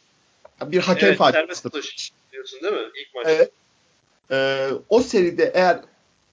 Bir 0.62 0.78
hakem 0.80 1.10
Evet, 1.10 1.18
faali. 1.18 1.34
serbest 1.34 1.66
atış 1.66 2.12
diyorsun 2.32 2.60
değil 2.64 2.74
mi? 2.74 2.80
İlk 2.96 3.16
maç. 3.16 3.26
Evet. 3.30 3.52
Ee, 4.32 4.70
o 4.90 5.02
seride 5.02 5.52
eğer 5.56 5.80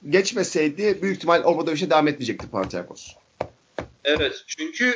geçmeseydi 0.09 1.03
büyük 1.03 1.17
ihtimal 1.17 1.45
Obradovic'e 1.45 1.91
devam 1.91 2.09
etmeyecekti 2.09 2.51
Panathinaikos. 2.51 3.15
Evet. 4.05 4.45
Çünkü 4.47 4.95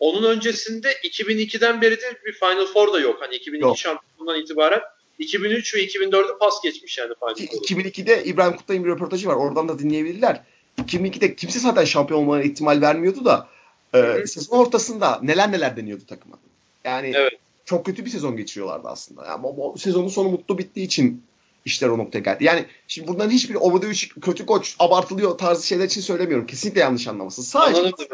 onun 0.00 0.30
öncesinde 0.30 0.92
2002'den 0.92 1.82
beridir 1.82 2.16
bir 2.26 2.32
Final 2.32 2.66
Four 2.66 2.92
da 2.92 3.00
yok. 3.00 3.22
Hani 3.22 3.34
2002 3.34 3.66
Yok. 3.66 3.78
şampiyonundan 3.78 4.40
itibaren 4.42 4.80
2003 5.18 5.74
ve 5.74 5.86
2004'ü 5.86 6.38
pas 6.38 6.62
geçmiş 6.62 6.98
yani 6.98 7.14
Four'u. 7.20 7.32
2002'de 7.32 8.24
İbrahim 8.24 8.56
Kutlay'ın 8.56 8.84
bir 8.84 8.90
röportajı 8.90 9.28
var. 9.28 9.34
Oradan 9.34 9.68
da 9.68 9.78
dinleyebilirler. 9.78 10.42
2002'de 10.78 11.34
kimse 11.36 11.58
zaten 11.58 11.84
şampiyon 11.84 12.20
olmaya 12.20 12.44
ihtimal 12.44 12.80
vermiyordu 12.80 13.24
da 13.24 13.48
e, 13.94 14.26
sezon 14.26 14.58
ortasında 14.58 15.20
neler 15.22 15.52
neler 15.52 15.76
deniyordu 15.76 16.06
takıma. 16.06 16.38
Yani 16.84 17.12
Evet. 17.16 17.32
çok 17.64 17.86
kötü 17.86 18.04
bir 18.04 18.10
sezon 18.10 18.36
geçiriyorlardı 18.36 18.88
aslında. 18.88 19.26
Yani 19.26 19.42
bu, 19.42 19.56
bu 19.56 19.78
sezonun 19.78 20.08
sonu 20.08 20.28
mutlu 20.28 20.58
bittiği 20.58 20.86
için 20.86 21.22
işler 21.64 21.88
o 21.88 21.98
noktaya 21.98 22.18
geldi. 22.18 22.44
Yani 22.44 22.64
şimdi 22.88 23.08
bundan 23.08 23.30
hiçbir 23.30 23.54
Obradovic 23.54 24.08
kötü 24.22 24.46
koç 24.46 24.76
abartılıyor 24.78 25.38
tarzı 25.38 25.66
şeyler 25.66 25.84
için 25.84 26.00
söylemiyorum. 26.00 26.46
Kesinlikle 26.46 26.80
yanlış 26.80 27.08
anlamasın. 27.08 27.42
Sadece 27.42 27.80
Anladım. 27.80 28.06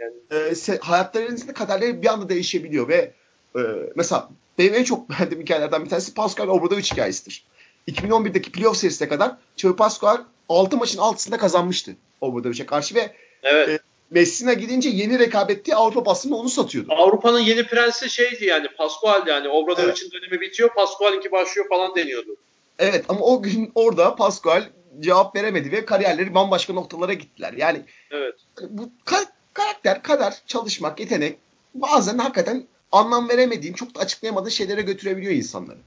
Yani. 0.00 0.12
e, 0.30 0.34
se- 0.36 0.80
hayatlarınızda 0.80 1.54
kaderleri 1.54 2.02
bir 2.02 2.06
anda 2.06 2.28
değişebiliyor 2.28 2.88
ve 2.88 3.12
e, 3.56 3.60
mesela 3.96 4.28
benim 4.60 4.74
en 4.74 4.84
çok 4.84 5.10
beğendiğim 5.10 5.42
hikayelerden 5.42 5.84
bir 5.84 5.90
tanesi 5.90 6.14
Pascal 6.14 6.48
Obradovic 6.48 6.82
hikayesidir. 6.82 7.44
2011'deki 7.88 8.52
playoff 8.52 8.76
serisine 8.76 9.08
kadar 9.08 9.32
Xavi 9.56 9.76
Pascal 9.76 10.18
6 10.48 10.76
maçın 10.76 10.98
6'sında 10.98 11.36
kazanmıştı 11.38 11.96
Obradovic'e 12.20 12.66
karşı 12.66 12.94
ve 12.94 13.14
Evet. 13.42 13.68
E, 13.68 13.78
Messina 14.10 14.52
gidince 14.52 14.88
yeni 14.88 15.18
rekabetli 15.18 15.74
Avrupa 15.74 16.06
basını 16.06 16.36
onu 16.36 16.48
satıyordu. 16.48 16.92
Avrupa'nın 16.92 17.40
yeni 17.40 17.66
prensi 17.66 18.10
şeydi 18.10 18.44
yani 18.44 18.66
Pascual 18.78 19.26
yani 19.26 19.48
Obradovic'in 19.48 20.10
dönemi 20.10 20.40
bitiyor 20.40 20.74
Pascual'inki 20.74 21.32
başlıyor 21.32 21.68
falan 21.68 21.94
deniyordu. 21.96 22.36
Evet 22.78 23.04
ama 23.08 23.20
o 23.20 23.42
gün 23.42 23.72
orada 23.74 24.16
Pascal 24.16 24.64
cevap 25.00 25.36
veremedi 25.36 25.72
ve 25.72 25.84
kariyerleri 25.84 26.34
bambaşka 26.34 26.72
noktalara 26.72 27.12
gittiler. 27.12 27.52
Yani 27.56 27.80
Evet. 28.10 28.34
bu 28.70 28.82
ka- 29.06 29.26
karakter, 29.54 30.02
kader, 30.02 30.34
çalışmak, 30.46 31.00
yetenek 31.00 31.38
bazen 31.74 32.18
hakikaten 32.18 32.66
anlam 32.92 33.28
veremediğin, 33.28 33.74
çok 33.74 33.94
da 33.94 34.00
açıklayamadığın 34.00 34.48
şeylere 34.48 34.82
götürebiliyor 34.82 35.32
insanları. 35.32 35.78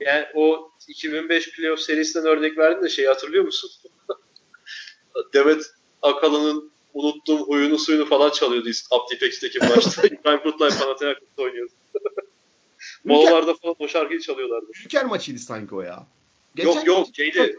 Yani 0.00 0.26
o 0.34 0.70
2005 0.88 1.52
playoff 1.52 1.80
serisinden 1.80 2.26
örnek 2.26 2.58
verdin 2.58 2.82
de 2.82 2.88
şeyi 2.88 3.08
hatırlıyor 3.08 3.44
musun? 3.44 3.70
Demet 5.34 5.62
Akalın'ın 6.02 6.72
unuttuğum 6.94 7.38
huyunu 7.38 7.78
suyunu 7.78 8.06
falan 8.06 8.30
çalıyordu 8.30 8.70
Abdipex'teki 8.90 9.58
maçta. 9.58 10.06
İbrahim 10.06 10.42
Kutlay 10.42 10.70
Panathinaikos'ta 10.78 11.42
oynuyordu. 11.42 11.72
Molalarda 13.04 13.54
falan 13.54 13.76
o 13.78 13.88
şarkıyı 13.88 14.20
çalıyorlardı. 14.20 14.66
Ülker 14.84 15.04
maçıydı 15.04 15.38
sanki 15.38 15.74
o 15.74 15.80
ya. 15.80 16.06
Yok 16.56 16.86
yok 16.86 17.08
şeydi. 17.16 17.56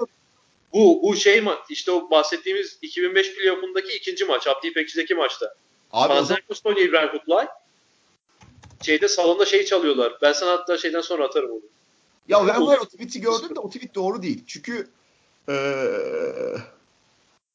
Bu 0.74 1.00
bu 1.04 1.16
şey 1.16 1.42
maç 1.42 1.60
işte 1.70 1.92
o 1.92 2.10
bahsettiğimiz 2.10 2.78
2005 2.82 3.36
playoff'undaki 3.36 3.98
ikinci 3.98 4.26
maç. 4.26 4.48
Abdipex'teki 4.48 5.16
maçta. 5.16 5.56
Panathinaikos'ta 5.92 6.70
oynuyor 6.70 6.88
İbrahim 6.88 7.12
Kutlay. 7.12 7.48
Şeyde 8.86 9.08
salonda 9.08 9.46
şey 9.46 9.66
çalıyorlar. 9.66 10.18
Ben 10.22 10.34
sana 10.34 10.52
hatta 10.52 10.78
şeyden 10.78 11.02
sonra 11.02 11.26
atarım 11.26 11.52
onu. 11.52 11.62
Ya 12.28 12.48
ben 12.48 12.68
var 12.68 12.78
o 12.78 12.86
tweet'i 12.86 13.22
gördüm 13.22 13.56
de 13.56 13.60
o 13.60 13.70
tweet 13.70 13.96
doğru 13.96 14.22
değil. 14.22 14.44
Çünkü 14.48 14.88
ee, 15.50 15.54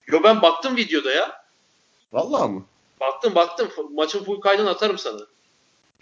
Yo 0.06 0.22
ben 0.22 0.42
baktım 0.42 0.76
videoda 0.76 1.12
ya. 1.12 1.44
vallahi 2.12 2.50
mı? 2.50 2.64
Baktım 3.00 3.34
baktım. 3.34 3.68
Maçın 3.94 4.24
full 4.24 4.40
kaydını 4.40 4.70
atarım 4.70 4.98
sana. 4.98 5.20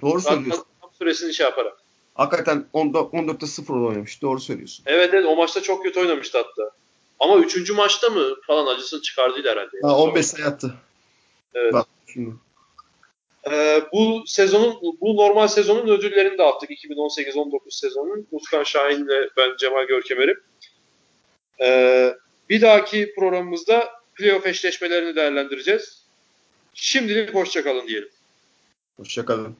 Doğru 0.02 0.14
Bak, 0.14 0.22
söylüyorsun. 0.22 0.64
süresini 0.98 1.34
şey 1.34 1.44
yaparak. 1.44 1.76
Hakikaten 2.14 2.66
14, 2.72 3.12
14'te 3.12 3.46
0 3.46 3.74
oynamış. 3.74 4.22
Doğru 4.22 4.40
söylüyorsun. 4.40 4.84
Evet 4.86 5.10
evet 5.14 5.26
o 5.26 5.36
maçta 5.36 5.62
çok 5.62 5.82
kötü 5.82 6.00
oynamıştı 6.00 6.38
hatta. 6.38 6.70
Ama 7.20 7.36
üçüncü 7.36 7.74
maçta 7.74 8.10
mı 8.10 8.34
falan 8.46 8.74
acısını 8.74 9.02
çıkardıydı 9.02 9.48
herhalde. 9.48 9.76
Ha, 9.82 9.96
15 9.96 10.26
sayı 10.26 10.46
attı. 10.46 10.74
Evet. 11.54 11.72
Bak 11.72 11.86
şimdi. 12.06 12.34
Ee, 13.50 13.82
bu 13.92 14.24
sezonun 14.26 14.80
bu 15.00 15.16
normal 15.16 15.48
sezonun 15.48 15.88
ödüllerini 15.88 16.38
dağıttık 16.38 16.70
2018-19 16.70 17.60
sezonunun. 17.68 18.26
Utkan 18.30 18.62
Şahin 18.62 19.04
ile 19.04 19.28
ben 19.36 19.56
Cemal 19.58 19.84
Görkemer'im. 19.84 20.40
Ee, 21.60 22.14
bir 22.48 22.60
dahaki 22.60 23.14
programımızda 23.14 23.88
playoff 24.14 24.46
eşleşmelerini 24.46 25.16
değerlendireceğiz. 25.16 26.02
Şimdilik 26.74 27.34
hoşçakalın 27.34 27.88
diyelim. 27.88 28.08
Hoşçakalın. 28.96 29.56